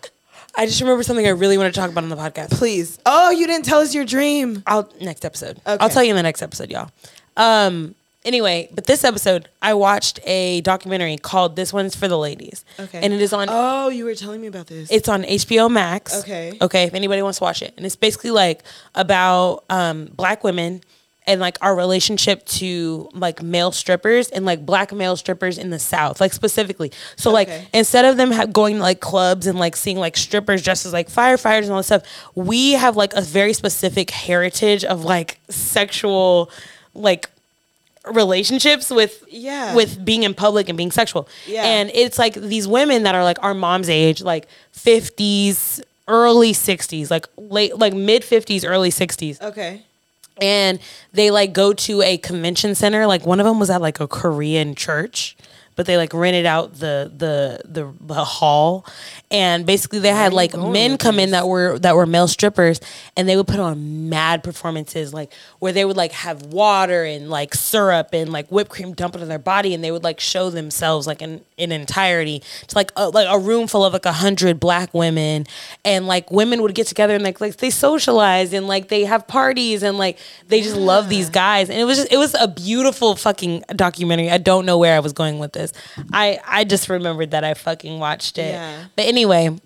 I 0.56 0.66
just 0.66 0.80
remember 0.80 1.02
something 1.04 1.26
I 1.26 1.30
really 1.30 1.56
want 1.56 1.72
to 1.72 1.78
talk 1.80 1.90
about 1.90 2.02
on 2.02 2.10
the 2.10 2.16
podcast. 2.16 2.50
please. 2.50 2.98
Oh, 3.06 3.30
you 3.30 3.46
didn't 3.46 3.64
tell 3.64 3.78
us 3.80 3.94
your 3.94 4.04
dream. 4.04 4.62
I'll 4.66 4.90
next 5.00 5.24
episode. 5.24 5.60
I'll 5.64 5.88
tell 5.88 6.02
you 6.02 6.10
in 6.10 6.16
the 6.16 6.22
next 6.22 6.42
episode, 6.42 6.70
y'all. 6.70 6.90
Um. 7.36 7.94
Anyway, 8.24 8.68
but 8.74 8.84
this 8.84 9.04
episode, 9.04 9.48
I 9.62 9.72
watched 9.74 10.18
a 10.24 10.60
documentary 10.62 11.16
called 11.16 11.54
"This 11.54 11.72
One's 11.72 11.94
for 11.94 12.08
the 12.08 12.18
Ladies," 12.18 12.64
Okay. 12.78 12.98
and 13.00 13.14
it 13.14 13.22
is 13.22 13.32
on. 13.32 13.46
Oh, 13.48 13.88
you 13.88 14.04
were 14.04 14.16
telling 14.16 14.40
me 14.40 14.48
about 14.48 14.66
this. 14.66 14.90
It's 14.90 15.08
on 15.08 15.22
HBO 15.22 15.70
Max. 15.70 16.18
Okay. 16.20 16.58
Okay. 16.60 16.82
If 16.84 16.94
anybody 16.94 17.22
wants 17.22 17.38
to 17.38 17.44
watch 17.44 17.62
it, 17.62 17.72
and 17.76 17.86
it's 17.86 17.94
basically 17.94 18.32
like 18.32 18.64
about 18.96 19.62
um, 19.70 20.06
black 20.16 20.42
women 20.42 20.82
and 21.28 21.40
like 21.40 21.56
our 21.60 21.76
relationship 21.76 22.44
to 22.46 23.08
like 23.12 23.42
male 23.42 23.70
strippers 23.70 24.28
and 24.30 24.44
like 24.44 24.66
black 24.66 24.92
male 24.92 25.14
strippers 25.16 25.58
in 25.58 25.70
the 25.70 25.78
South, 25.78 26.20
like 26.20 26.32
specifically. 26.32 26.90
So 27.16 27.30
like 27.30 27.48
instead 27.72 28.04
of 28.04 28.16
them 28.16 28.32
ha- 28.32 28.46
going 28.46 28.76
to 28.76 28.82
like 28.82 28.98
clubs 29.00 29.46
and 29.46 29.58
like 29.58 29.76
seeing 29.76 29.98
like 29.98 30.16
strippers 30.16 30.62
dressed 30.64 30.86
as 30.86 30.92
like 30.92 31.08
firefighters 31.08 31.64
and 31.64 31.70
all 31.72 31.76
this 31.76 31.86
stuff, 31.86 32.02
we 32.34 32.72
have 32.72 32.96
like 32.96 33.12
a 33.14 33.20
very 33.20 33.52
specific 33.52 34.10
heritage 34.10 34.84
of 34.84 35.04
like 35.04 35.38
sexual 35.48 36.50
like 36.94 37.28
relationships 38.10 38.90
with 38.90 39.22
Yeah. 39.28 39.74
with 39.74 40.02
being 40.04 40.22
in 40.22 40.32
public 40.34 40.68
and 40.68 40.78
being 40.78 40.90
sexual. 40.90 41.28
Yeah. 41.46 41.62
And 41.64 41.90
it's 41.94 42.18
like 42.18 42.34
these 42.34 42.66
women 42.66 43.02
that 43.02 43.14
are 43.14 43.22
like 43.24 43.42
our 43.42 43.54
mom's 43.54 43.90
age, 43.90 44.22
like 44.22 44.48
50s, 44.74 45.80
early 46.06 46.52
60s, 46.52 47.10
like 47.10 47.26
late 47.36 47.76
like 47.78 47.92
mid 47.92 48.22
50s, 48.22 48.64
early 48.66 48.90
60s. 48.90 49.40
okay. 49.42 49.82
And 50.40 50.78
they 51.12 51.30
like 51.30 51.52
go 51.52 51.72
to 51.72 52.02
a 52.02 52.18
convention 52.18 52.74
center. 52.74 53.06
Like 53.06 53.26
one 53.26 53.40
of 53.40 53.46
them 53.46 53.58
was 53.58 53.70
at 53.70 53.80
like 53.80 54.00
a 54.00 54.08
Korean 54.08 54.74
church, 54.74 55.36
but 55.78 55.86
they 55.86 55.96
like 55.96 56.12
rented 56.12 56.44
out 56.44 56.74
the 56.74 57.08
the 57.16 57.60
the, 57.64 57.94
the 58.00 58.24
hall. 58.24 58.84
And 59.30 59.64
basically 59.64 60.00
they 60.00 60.08
had 60.08 60.32
like 60.32 60.56
men 60.56 60.98
come 60.98 61.20
in 61.20 61.30
that 61.30 61.46
were 61.46 61.78
that 61.78 61.94
were 61.94 62.04
male 62.04 62.26
strippers 62.26 62.80
and 63.16 63.28
they 63.28 63.36
would 63.36 63.46
put 63.46 63.60
on 63.60 64.08
mad 64.08 64.42
performances 64.42 65.14
like 65.14 65.32
where 65.60 65.72
they 65.72 65.84
would 65.84 65.96
like 65.96 66.10
have 66.10 66.46
water 66.46 67.04
and 67.04 67.30
like 67.30 67.54
syrup 67.54 68.08
and 68.12 68.32
like 68.32 68.48
whipped 68.48 68.70
cream 68.70 68.92
dumped 68.92 69.18
on 69.18 69.28
their 69.28 69.38
body 69.38 69.72
and 69.72 69.84
they 69.84 69.92
would 69.92 70.02
like 70.02 70.18
show 70.18 70.50
themselves 70.50 71.06
like 71.06 71.22
in 71.22 71.42
in 71.56 71.70
entirety 71.70 72.42
to 72.66 72.74
like 72.74 72.90
a, 72.96 73.10
like 73.10 73.28
a 73.30 73.38
room 73.38 73.68
full 73.68 73.84
of 73.84 73.92
like 73.92 74.06
a 74.06 74.12
hundred 74.12 74.58
black 74.58 74.92
women. 74.92 75.46
And 75.84 76.08
like 76.08 76.32
women 76.32 76.60
would 76.62 76.74
get 76.74 76.88
together 76.88 77.14
and 77.14 77.22
like 77.22 77.40
like 77.40 77.58
they 77.58 77.70
socialize 77.70 78.52
and 78.52 78.66
like 78.66 78.88
they 78.88 79.04
have 79.04 79.28
parties 79.28 79.84
and 79.84 79.96
like 79.96 80.18
they 80.48 80.60
just 80.60 80.76
love 80.76 81.08
these 81.08 81.30
guys. 81.30 81.70
And 81.70 81.78
it 81.78 81.84
was 81.84 81.98
just 81.98 82.12
it 82.12 82.16
was 82.16 82.34
a 82.34 82.48
beautiful 82.48 83.14
fucking 83.14 83.62
documentary. 83.76 84.28
I 84.28 84.38
don't 84.38 84.66
know 84.66 84.76
where 84.76 84.96
I 84.96 84.98
was 85.00 85.12
going 85.12 85.38
with 85.38 85.52
this 85.52 85.67
I 86.12 86.38
I 86.46 86.64
just 86.64 86.88
remembered 86.88 87.30
that 87.32 87.44
I 87.44 87.54
fucking 87.54 87.98
watched 87.98 88.38
it 88.38 88.52
Yeah. 88.52 88.84
but 88.96 89.06
anyway 89.06 89.56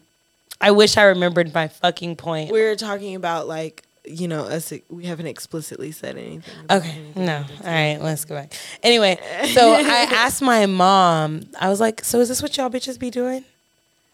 I 0.60 0.70
wish 0.70 0.96
I 0.96 1.04
remembered 1.04 1.52
my 1.52 1.68
fucking 1.68 2.16
point 2.16 2.50
We 2.52 2.62
were 2.62 2.76
talking 2.76 3.14
about 3.16 3.48
like 3.48 3.82
you 4.04 4.26
know 4.26 4.42
us. 4.42 4.72
We 4.90 5.04
haven't 5.04 5.28
explicitly 5.28 5.92
said 5.92 6.16
anything. 6.16 6.42
Okay, 6.68 6.90
anything. 6.90 7.24
no. 7.24 7.36
All 7.36 7.66
right, 7.70 7.98
let's 8.00 8.24
go 8.24 8.34
back. 8.34 8.52
Anyway, 8.82 9.16
so 9.54 9.74
I 9.74 9.80
asked 10.10 10.42
my 10.42 10.66
mom, 10.66 11.42
I 11.60 11.68
was 11.68 11.78
like, 11.78 12.02
so 12.04 12.18
is 12.18 12.28
this 12.28 12.42
what 12.42 12.56
y'all 12.56 12.68
bitches 12.68 12.98
be 12.98 13.10
doing? 13.10 13.44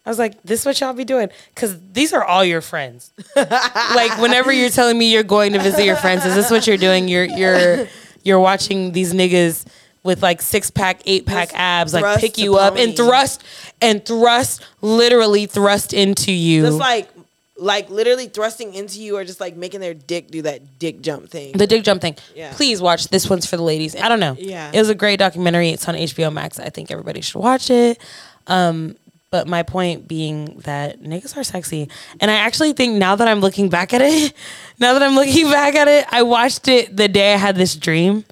I 0.05 0.11
was 0.11 0.19
like, 0.19 0.43
this 0.43 0.61
is 0.61 0.67
what 0.67 0.79
y'all 0.81 0.93
be 0.93 1.07
doing? 1.07 1.31
Because 1.55 1.79
these 1.93 2.13
are 2.13 2.23
all 2.23 2.45
your 2.45 2.61
friends. 2.61 3.13
like, 3.37 4.19
whenever 4.21 4.53
you're 4.53 4.69
telling 4.69 4.99
me 4.99 5.11
you're 5.11 5.23
going 5.23 5.55
to 5.55 5.59
visit 5.59 5.87
your 5.87 5.97
friends, 5.97 6.25
is 6.27 6.35
this 6.35 6.51
what 6.51 6.67
you're 6.67 6.77
doing? 6.77 7.09
You're 7.09 7.25
you're 7.25 7.89
you're 8.25 8.41
watching 8.41 8.93
these 8.93 9.15
niggas 9.15 9.67
with 10.09 10.23
like 10.23 10.41
six 10.41 10.71
pack, 10.71 11.03
eight 11.05 11.27
pack 11.27 11.51
Just 11.51 11.61
abs, 11.61 11.93
like 11.93 12.03
thrust 12.03 12.21
pick 12.21 12.39
you 12.39 12.57
up 12.57 12.77
and 12.77 12.97
thrust 12.97 13.45
and 13.83 14.03
thrust, 14.05 14.65
literally 14.81 15.45
thrust 15.45 15.93
into 15.93 16.33
you. 16.33 16.63
Just 16.63 16.79
like 16.79 17.11
like 17.59 17.91
literally 17.91 18.27
thrusting 18.27 18.73
into 18.73 19.03
you 19.03 19.19
or 19.19 19.25
just 19.25 19.39
like 19.39 19.55
making 19.55 19.81
their 19.81 19.93
dick 19.93 20.31
do 20.31 20.41
that 20.43 20.79
dick 20.79 21.03
jump 21.03 21.29
thing. 21.29 21.53
the 21.53 21.67
dick 21.67 21.85
jump 21.85 22.01
thing. 22.01 22.17
Yeah. 22.35 22.55
Please 22.55 22.81
watch 22.81 23.09
this 23.09 23.29
one's 23.29 23.45
for 23.45 23.59
the 23.59 23.63
ladies. 23.63 23.95
I 23.95 24.09
don't 24.09 24.21
know. 24.21 24.35
Yeah. 24.39 24.71
It 24.73 24.79
was 24.79 24.89
a 24.89 24.95
great 24.95 25.19
documentary. 25.19 25.69
It's 25.69 25.87
on 25.87 25.95
HBO 25.95 26.33
Max. 26.33 26.59
I 26.59 26.71
think 26.71 26.91
everybody 26.91 27.21
should 27.21 27.39
watch 27.39 27.69
it. 27.69 28.01
Um, 28.47 28.97
but 29.31 29.47
my 29.47 29.63
point 29.63 30.09
being 30.09 30.59
that 30.65 31.03
niggas 31.03 31.37
are 31.37 31.45
sexy. 31.45 31.91
And 32.19 32.31
I 32.31 32.35
actually 32.35 32.73
think 32.73 32.95
now 32.95 33.15
that 33.17 33.29
I'm 33.29 33.41
looking 33.41 33.69
back 33.69 33.93
at 33.93 34.01
it, 34.01 34.33
now 34.79 34.95
that 34.95 35.03
I'm 35.03 35.15
looking 35.15 35.47
back 35.51 35.75
at 35.75 35.87
it, 35.87 36.07
I 36.11 36.23
watched 36.23 36.67
it 36.67 36.97
the 36.97 37.09
day 37.09 37.35
I 37.35 37.37
had 37.37 37.57
this 37.57 37.77
dream. 37.77 38.25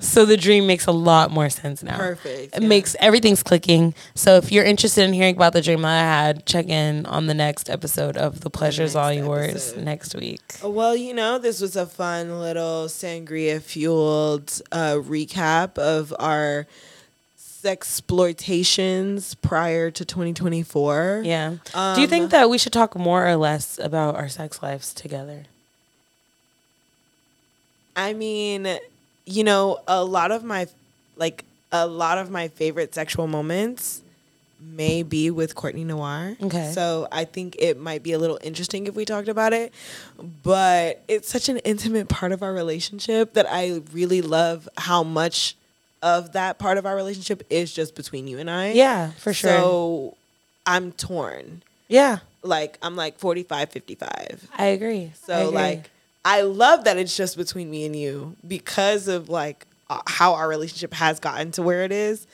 So 0.00 0.24
the 0.26 0.36
dream 0.36 0.66
makes 0.66 0.86
a 0.86 0.92
lot 0.92 1.30
more 1.30 1.48
sense 1.50 1.82
now. 1.82 1.94
Uh-huh. 1.94 2.02
Perfect, 2.08 2.56
It 2.56 2.62
yeah. 2.62 2.68
makes 2.68 2.94
everything's 3.00 3.42
clicking. 3.42 3.94
So 4.14 4.36
if 4.36 4.52
you're 4.52 4.64
interested 4.64 5.04
in 5.04 5.12
hearing 5.12 5.34
about 5.36 5.52
the 5.54 5.62
dream 5.62 5.82
that 5.82 5.88
I 6.04 6.06
had, 6.26 6.46
check 6.46 6.68
in 6.68 7.06
on 7.06 7.26
the 7.26 7.34
next 7.34 7.70
episode 7.70 8.16
of 8.16 8.40
The 8.40 8.50
Pleasure's 8.50 8.94
All 8.94 9.12
Yours 9.12 9.48
episode. 9.72 9.84
next 9.84 10.14
week. 10.14 10.40
Well, 10.62 10.94
you 10.94 11.14
know, 11.14 11.38
this 11.38 11.60
was 11.60 11.74
a 11.76 11.86
fun 11.86 12.38
little 12.40 12.86
sangria 12.86 13.60
fueled 13.62 14.60
uh, 14.72 14.96
recap 15.02 15.78
of 15.78 16.14
our 16.18 16.66
sexploitations 17.38 19.34
prior 19.40 19.90
to 19.90 20.04
2024. 20.04 21.22
Yeah. 21.24 21.56
Do 21.94 22.00
you 22.00 22.06
think 22.06 22.24
Um, 22.24 22.28
that 22.30 22.50
we 22.50 22.58
should 22.58 22.72
talk 22.72 22.94
more 22.96 23.26
or 23.26 23.36
less 23.36 23.78
about 23.78 24.14
our 24.16 24.28
sex 24.28 24.62
lives 24.62 24.92
together? 24.94 25.44
I 27.96 28.12
mean, 28.12 28.78
you 29.26 29.44
know, 29.44 29.80
a 29.86 30.04
lot 30.04 30.30
of 30.32 30.42
my 30.44 30.66
like 31.16 31.44
a 31.72 31.86
lot 31.86 32.18
of 32.18 32.30
my 32.30 32.48
favorite 32.48 32.94
sexual 32.94 33.26
moments 33.26 34.00
may 34.58 35.02
be 35.02 35.30
with 35.30 35.54
Courtney 35.54 35.84
Noir. 35.84 36.36
Okay. 36.42 36.70
So 36.72 37.06
I 37.12 37.24
think 37.24 37.56
it 37.58 37.78
might 37.78 38.02
be 38.02 38.12
a 38.12 38.18
little 38.18 38.38
interesting 38.42 38.86
if 38.86 38.94
we 38.94 39.04
talked 39.04 39.28
about 39.28 39.52
it. 39.52 39.72
But 40.42 41.02
it's 41.08 41.28
such 41.28 41.48
an 41.48 41.58
intimate 41.58 42.08
part 42.08 42.32
of 42.32 42.42
our 42.42 42.52
relationship 42.52 43.34
that 43.34 43.46
I 43.48 43.82
really 43.92 44.22
love 44.22 44.68
how 44.78 45.02
much 45.02 45.56
of 46.02 46.32
that 46.32 46.58
part 46.58 46.78
of 46.78 46.86
our 46.86 46.94
relationship 46.96 47.42
is 47.50 47.72
just 47.72 47.94
between 47.94 48.28
you 48.28 48.38
and 48.38 48.50
I. 48.50 48.72
Yeah, 48.72 49.10
for 49.12 49.32
sure. 49.32 49.50
So 49.50 50.16
I'm 50.66 50.92
torn. 50.92 51.62
Yeah, 51.88 52.18
Like 52.42 52.78
I'm 52.82 52.96
like 52.96 53.18
45 53.18 53.70
55. 53.70 54.48
I 54.56 54.66
agree. 54.66 55.04
I 55.04 55.12
So 55.26 55.34
agree. 55.48 55.52
like 55.54 55.90
I 56.26 56.40
love 56.42 56.84
that 56.84 56.96
it's 56.98 57.16
just 57.16 57.36
between 57.36 57.70
me 57.70 57.86
and 57.86 57.94
you 57.94 58.34
because 58.46 59.06
of 59.06 59.28
like 59.28 59.64
uh, 59.88 60.00
how 60.06 60.34
our 60.34 60.48
relationship 60.48 60.92
has 60.94 61.20
gotten 61.20 61.52
to 61.52 61.62
where 61.62 61.84
it 61.84 61.92
is. 61.92 62.26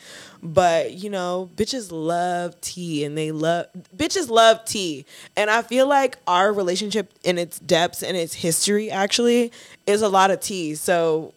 But 0.42 0.92
you 0.94 1.10
know, 1.10 1.50
bitches 1.54 1.92
love 1.92 2.58
tea 2.62 3.04
and 3.04 3.16
they 3.18 3.30
love 3.32 3.66
bitches 3.94 4.30
love 4.30 4.64
tea. 4.64 5.04
And 5.36 5.50
I 5.50 5.60
feel 5.60 5.86
like 5.86 6.16
our 6.26 6.52
relationship 6.52 7.12
in 7.22 7.36
its 7.36 7.58
depths 7.58 8.02
and 8.02 8.16
its 8.16 8.32
history 8.34 8.90
actually 8.90 9.52
is 9.86 10.00
a 10.00 10.08
lot 10.08 10.30
of 10.30 10.40
tea. 10.40 10.74
So 10.74 11.34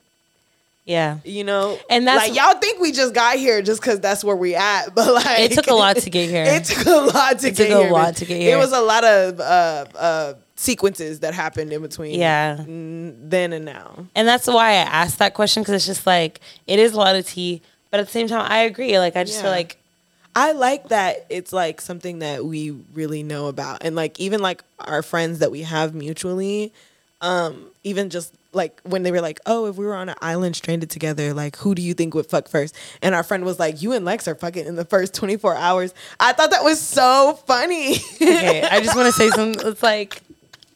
yeah, 0.85 1.17
you 1.25 1.43
know, 1.43 1.77
And 1.89 2.07
that's- 2.07 2.29
like 2.29 2.37
y'all 2.37 2.59
think 2.61 2.79
we 2.79 2.91
just 2.93 3.13
got 3.13 3.35
here 3.37 3.61
just 3.61 3.81
because 3.81 3.99
that's 3.99 4.23
where 4.23 4.35
we 4.35 4.55
at, 4.55 4.93
but 4.95 5.13
like 5.13 5.39
It 5.39 5.51
took 5.51 5.67
a 5.67 5.73
lot 5.73 5.97
to 5.97 6.09
get 6.09 6.29
here. 6.35 6.45
It 6.47 6.63
took 6.63 6.85
a 6.87 6.91
lot 6.91 7.39
to 7.39 7.47
It 7.47 7.55
get 7.57 7.67
took 7.69 7.77
a 7.79 7.83
here. 7.83 7.91
lot 7.91 8.15
to 8.17 8.25
get 8.25 8.39
here. 8.39 8.55
It 8.55 8.59
was 8.59 8.71
a 8.71 8.81
lot 8.81 9.03
of 9.03 9.39
uh, 9.39 9.85
uh, 9.95 10.33
sequences 10.55 11.19
that 11.19 11.33
happened 11.33 11.71
in 11.73 11.81
between. 11.81 12.19
Yeah. 12.19 12.55
then 12.65 13.53
and 13.53 13.65
now. 13.65 14.07
and 14.15 14.27
that's 14.27 14.47
why 14.47 14.69
I 14.69 14.73
asked 14.75 15.19
that 15.19 15.33
question 15.33 15.63
because 15.63 15.75
it's 15.75 15.85
just 15.85 16.07
like 16.07 16.39
it 16.67 16.79
is 16.79 16.93
a 16.93 16.97
lot 16.97 17.15
of 17.15 17.27
tea, 17.27 17.61
but 17.91 17.99
at 17.99 18.05
the 18.07 18.11
same 18.11 18.27
time, 18.27 18.45
I 18.49 18.59
agree. 18.59 18.97
Like 18.99 19.15
I 19.15 19.23
just 19.23 19.41
feel 19.41 19.51
like 19.51 19.77
I 20.35 20.51
like 20.51 20.89
that 20.89 21.25
it's 21.29 21.53
like 21.53 21.79
something 21.79 22.19
that 22.19 22.43
we 22.45 22.71
really 22.93 23.23
know 23.23 23.47
about, 23.47 23.79
and 23.81 23.95
like 23.95 24.19
even 24.19 24.41
like 24.41 24.63
our 24.79 25.01
friends 25.01 25.39
that 25.39 25.51
we 25.51 25.61
have 25.61 25.93
mutually, 25.95 26.73
um, 27.21 27.67
even 27.83 28.09
just 28.09 28.33
like 28.51 28.81
when 28.83 29.03
they 29.03 29.11
were 29.11 29.21
like, 29.21 29.39
"Oh, 29.45 29.67
if 29.67 29.75
we 29.75 29.85
were 29.85 29.95
on 29.95 30.09
an 30.09 30.15
island 30.21 30.55
stranded 30.55 30.89
together, 30.89 31.33
like 31.33 31.57
who 31.57 31.75
do 31.75 31.81
you 31.81 31.93
think 31.93 32.13
would 32.15 32.25
fuck 32.25 32.47
first? 32.49 32.75
And 33.01 33.13
our 33.15 33.23
friend 33.23 33.45
was 33.45 33.59
like, 33.59 33.81
"You 33.81 33.93
and 33.93 34.03
Lex 34.05 34.27
are 34.27 34.35
fucking 34.35 34.65
in 34.65 34.75
the 34.75 34.85
first 34.85 35.13
twenty 35.13 35.37
four 35.37 35.55
hours." 35.55 35.93
I 36.19 36.33
thought 36.33 36.51
that 36.51 36.63
was 36.63 36.79
so 36.81 37.39
funny. 37.45 37.95
okay, 38.15 38.63
I 38.63 38.81
just 38.81 38.95
want 38.95 39.07
to 39.07 39.13
say 39.13 39.29
something. 39.29 39.65
It's 39.71 39.83
like 39.83 40.21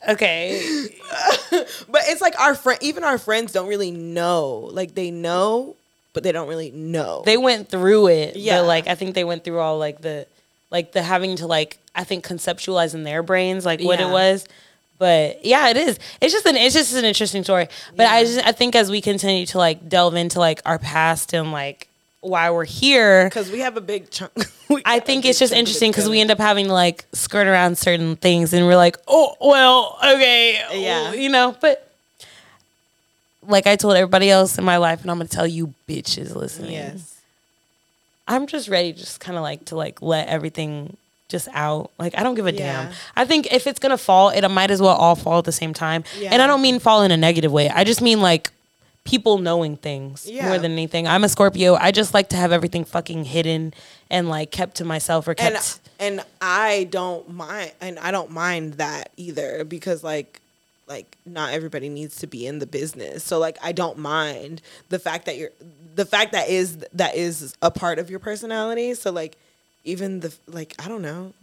okay, 0.08 0.88
but 1.52 2.02
it's 2.06 2.22
like 2.22 2.40
our 2.40 2.56
friend, 2.56 2.80
even 2.82 3.04
our 3.04 3.18
friends 3.18 3.52
don't 3.52 3.68
really 3.68 3.92
know. 3.92 4.70
Like 4.72 4.96
they 4.96 5.12
know, 5.12 5.76
but 6.14 6.24
they 6.24 6.32
don't 6.32 6.48
really 6.48 6.72
know. 6.72 7.24
they 7.26 7.38
went 7.38 7.70
through 7.70 8.08
it. 8.08 8.36
Yeah, 8.36 8.56
Yeah. 8.56 8.62
like 8.62 8.88
I 8.88 8.96
think 8.96 9.16
they 9.16 9.24
went 9.24 9.44
through 9.44 9.60
all 9.60 9.78
like 9.78 10.02
the 10.02 10.26
like 10.72 10.92
the 10.92 11.02
having 11.02 11.36
to 11.38 11.48
like 11.48 11.78
I 11.96 12.04
think 12.04 12.26
conceptualize 12.26 12.94
in 12.94 13.04
their 13.04 13.24
brains 13.24 13.66
like 13.66 13.82
what 13.82 14.00
it 14.00 14.08
was. 14.10 14.46
But 14.98 15.46
yeah, 15.46 15.70
it 15.70 15.78
is. 15.78 15.98
It's 16.22 16.34
just 16.34 16.46
an 16.46 16.56
it's 16.56 16.76
just 16.76 16.94
an 16.94 17.06
interesting 17.06 17.44
story. 17.44 17.68
But 17.96 18.08
I 18.08 18.24
just 18.24 18.46
I 18.46 18.52
think 18.52 18.76
as 18.76 18.92
we 18.92 19.02
continue 19.02 19.46
to 19.48 19.58
like 19.58 19.88
delve 19.90 20.16
into 20.16 20.40
like 20.40 20.62
our 20.66 20.78
past 20.80 21.34
and 21.34 21.52
like 21.52 21.88
why 22.22 22.50
we're 22.52 22.66
here, 22.66 23.26
because 23.26 23.50
we 23.52 23.60
have 23.60 23.78
a 23.78 23.82
big 23.82 24.10
chunk. 24.12 24.32
I 24.86 25.00
think 25.00 25.26
it's 25.26 25.40
just 25.40 25.52
chunk 25.52 25.54
of 25.54 25.58
it 25.58 25.60
interesting 25.60 25.92
because 25.92 26.10
we 26.10 26.20
end 26.20 26.32
up 26.32 26.38
having 26.38 26.68
to 26.68 26.74
like 26.74 27.06
skirt 27.14 27.48
around 27.48 27.78
certain 27.78 28.16
things 28.18 28.54
and 28.54 28.66
we're 28.66 28.76
like, 28.76 28.98
oh 29.08 29.36
well, 29.42 29.98
okay, 30.04 30.62
Yeah. 30.82 31.14
you 31.14 31.30
know. 31.30 31.56
But 31.62 31.90
like 33.48 33.68
I 33.68 33.76
told 33.76 33.96
everybody 33.96 34.30
else 34.30 34.58
in 34.58 34.64
my 34.64 34.78
life, 34.78 35.02
and 35.02 35.10
I'm 35.12 35.18
gonna 35.18 35.30
tell 35.30 35.48
you 35.48 35.74
bitches 35.88 36.36
listening. 36.36 36.74
Yes. 36.74 37.16
I'm 38.28 38.46
just 38.46 38.68
ready, 38.70 38.94
just 38.94 39.20
kind 39.20 39.38
of 39.38 39.42
like 39.42 39.66
to 39.66 39.76
like 39.76 40.02
let 40.02 40.28
everything 40.28 40.98
just 41.30 41.48
out. 41.54 41.90
Like 41.98 42.18
I 42.18 42.24
don't 42.24 42.36
give 42.36 42.46
a 42.48 42.52
damn. 42.52 42.92
I 43.16 43.26
think 43.26 43.52
if 43.52 43.66
it's 43.66 43.80
gonna 43.80 43.98
fall, 43.98 44.30
it 44.30 44.48
might 44.50 44.72
as 44.72 44.82
well 44.82 44.96
all 44.96 45.16
fall 45.16 45.40
at 45.40 45.46
the 45.46 45.52
same 45.52 45.74
time. 45.74 46.04
Yeah. 46.18 46.30
And 46.34 46.42
I 46.42 46.48
don't 46.48 46.62
mean 46.62 46.80
fall 46.80 47.02
in 47.04 47.12
a 47.12 47.18
negative 47.18 47.52
way. 47.52 47.70
I 47.70 47.84
just 47.86 48.02
mean 48.02 48.22
like 48.22 48.52
people 49.04 49.38
knowing 49.40 49.78
things 49.78 50.28
Yeah. 50.30 50.48
more 50.50 50.58
than 50.60 50.72
anything. 50.74 51.08
I'm 51.08 51.24
a 51.24 51.30
Scorpio. 51.30 51.76
I 51.76 51.92
just 51.92 52.14
like 52.14 52.30
to 52.30 52.36
have 52.38 52.52
everything 52.52 52.86
fucking 52.86 53.24
hidden 53.26 53.74
and 54.12 54.30
like 54.30 54.52
kept 54.52 54.76
to 54.78 54.86
myself 54.86 55.28
or 55.28 55.32
and 55.32 55.56
kept. 55.56 55.80
and 56.00 56.22
I 56.42 56.88
don't 56.92 57.30
mind 57.30 57.72
and 57.82 57.98
I 58.00 58.12
don't 58.12 58.32
mind 58.32 58.74
that 58.76 59.12
either 59.18 59.64
because 59.64 60.04
like 60.04 60.42
like 60.88 61.18
not 61.26 61.54
everybody 61.54 61.88
needs 61.90 62.18
to 62.18 62.28
be 62.28 62.46
in 62.48 62.60
the 62.60 62.66
business. 62.68 63.24
So 63.24 63.40
like 63.40 63.58
I 63.64 63.72
don't 63.72 63.98
mind 63.98 64.62
the 64.90 65.00
fact 65.00 65.26
that 65.26 65.38
you're 65.38 65.52
the 65.96 66.06
fact 66.06 66.32
that 66.34 66.50
is 66.50 66.78
that 66.94 67.16
is 67.16 67.54
a 67.62 67.72
part 67.72 68.00
of 68.00 68.10
your 68.10 68.20
personality. 68.20 68.94
So 68.94 69.12
like 69.12 69.38
even 69.84 70.20
the 70.20 70.34
like 70.48 70.76
I 70.78 70.88
don't 70.88 71.02
know. 71.02 71.34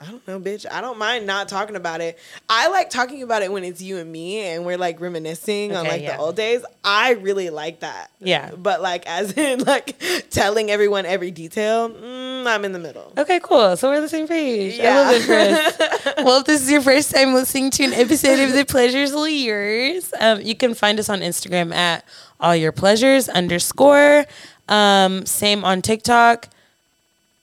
I 0.00 0.06
don't 0.06 0.26
know, 0.28 0.38
bitch. 0.40 0.66
I 0.70 0.80
don't 0.80 0.98
mind 0.98 1.26
not 1.26 1.48
talking 1.48 1.76
about 1.76 2.00
it. 2.00 2.18
I 2.48 2.68
like 2.68 2.90
talking 2.90 3.22
about 3.22 3.42
it 3.42 3.50
when 3.50 3.64
it's 3.64 3.80
you 3.80 3.96
and 3.98 4.10
me 4.10 4.40
and 4.40 4.66
we're 4.66 4.76
like 4.76 5.00
reminiscing 5.00 5.74
on 5.74 5.86
like 5.86 6.02
yeah. 6.02 6.16
the 6.16 6.22
old 6.22 6.36
days. 6.36 6.62
I 6.82 7.12
really 7.12 7.48
like 7.48 7.80
that. 7.80 8.10
Yeah. 8.18 8.50
But 8.54 8.82
like 8.82 9.06
as 9.06 9.32
in 9.38 9.60
like 9.60 9.96
telling 10.30 10.70
everyone 10.70 11.06
every 11.06 11.30
detail, 11.30 11.88
mm, 11.88 12.46
I'm 12.46 12.64
in 12.64 12.72
the 12.72 12.78
middle. 12.78 13.12
Okay, 13.16 13.40
cool. 13.42 13.76
So 13.76 13.88
we're 13.88 13.96
on 13.96 14.02
the 14.02 14.08
same 14.08 14.28
page. 14.28 14.78
I 14.78 14.82
Yeah. 14.82 15.00
love 15.00 15.14
it, 15.28 16.24
well, 16.24 16.40
if 16.40 16.46
this 16.46 16.60
is 16.62 16.70
your 16.70 16.82
first 16.82 17.14
time 17.14 17.32
listening 17.32 17.70
to 17.70 17.84
an 17.84 17.94
episode 17.94 18.40
of 18.40 18.52
The 18.52 18.64
Pleasures 18.64 19.12
All 19.12 19.28
Yours, 19.28 20.12
um, 20.20 20.40
you 20.42 20.54
can 20.56 20.74
find 20.74 20.98
us 20.98 21.08
on 21.08 21.20
Instagram 21.20 21.72
at 21.72 22.04
all 22.40 22.54
your 22.54 22.72
pleasures 22.72 23.28
underscore. 23.28 24.26
Um, 24.68 25.24
same 25.24 25.64
on 25.64 25.80
TikTok. 25.82 26.48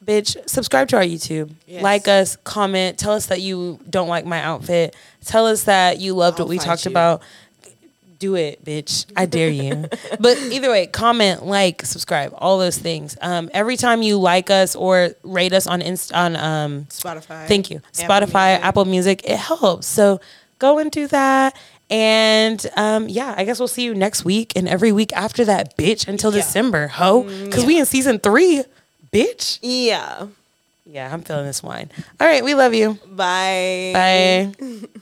Bitch, 0.04 0.36
subscribe 0.50 0.88
to 0.90 0.98
our 0.98 1.04
YouTube. 1.04 1.52
Yes. 1.68 1.84
Like 1.84 2.08
us, 2.08 2.36
comment, 2.38 2.98
tell 2.98 3.14
us 3.14 3.28
that 3.28 3.40
you 3.42 3.80
don't 3.90 4.08
like 4.08 4.26
my 4.26 4.42
outfit. 4.42 4.96
Tell 5.26 5.46
us 5.46 5.64
that 5.66 6.00
you 6.00 6.14
loved 6.16 6.40
I'll 6.40 6.46
what 6.48 6.50
we 6.50 6.58
talked 6.58 6.86
you. 6.86 6.92
about. 6.92 7.22
Do 8.18 8.36
it, 8.36 8.64
bitch. 8.64 9.06
I 9.16 9.26
dare 9.26 9.50
you. 9.50 9.88
but 10.20 10.38
either 10.38 10.70
way, 10.70 10.86
comment, 10.88 11.46
like, 11.46 11.84
subscribe, 11.86 12.34
all 12.38 12.58
those 12.60 12.78
things. 12.78 13.18
Um, 13.22 13.50
every 13.54 13.78
time 13.78 14.02
you 14.04 14.20
like 14.20 14.50
us 14.52 14.76
or 14.76 15.12
rate 15.24 15.54
us 15.54 15.66
on 15.66 15.82
Inst- 15.82 16.14
on 16.14 16.36
um, 16.36 16.86
Spotify. 16.86 17.48
Thank 17.48 17.70
you. 17.72 17.78
Apple 18.00 18.06
Spotify, 18.28 18.50
Music. 18.54 18.66
Apple 18.66 18.86
Music, 18.86 19.22
it 19.24 19.38
helps. 19.38 19.88
So 19.88 20.20
go 20.60 20.78
and 20.80 20.92
do 20.92 21.08
that. 21.08 21.56
And 21.90 22.66
um, 22.78 23.10
yeah, 23.10 23.34
I 23.38 23.44
guess 23.44 23.60
we'll 23.60 23.68
see 23.68 23.84
you 23.84 23.94
next 23.94 24.24
week 24.24 24.54
and 24.56 24.68
every 24.68 24.92
week 24.92 25.12
after 25.14 25.44
that, 25.46 25.76
bitch, 25.78 26.08
until 26.08 26.32
Yeah. 26.32 26.38
December, 26.42 26.88
ho. 26.88 27.24
Because 27.24 27.66
we 27.66 27.80
in 27.80 27.86
season 27.86 28.20
three, 28.20 28.64
bitch. 29.12 29.60
Yeah. 29.62 30.28
Yeah, 30.86 31.14
I'm 31.14 31.22
feeling 31.22 31.46
this 31.46 31.62
wine. 31.62 31.90
All 32.20 32.28
right, 32.28 32.44
we 32.44 32.56
love 32.56 32.74
you. 32.74 32.98
Bye. 33.06 33.92
Bye. 33.94 34.52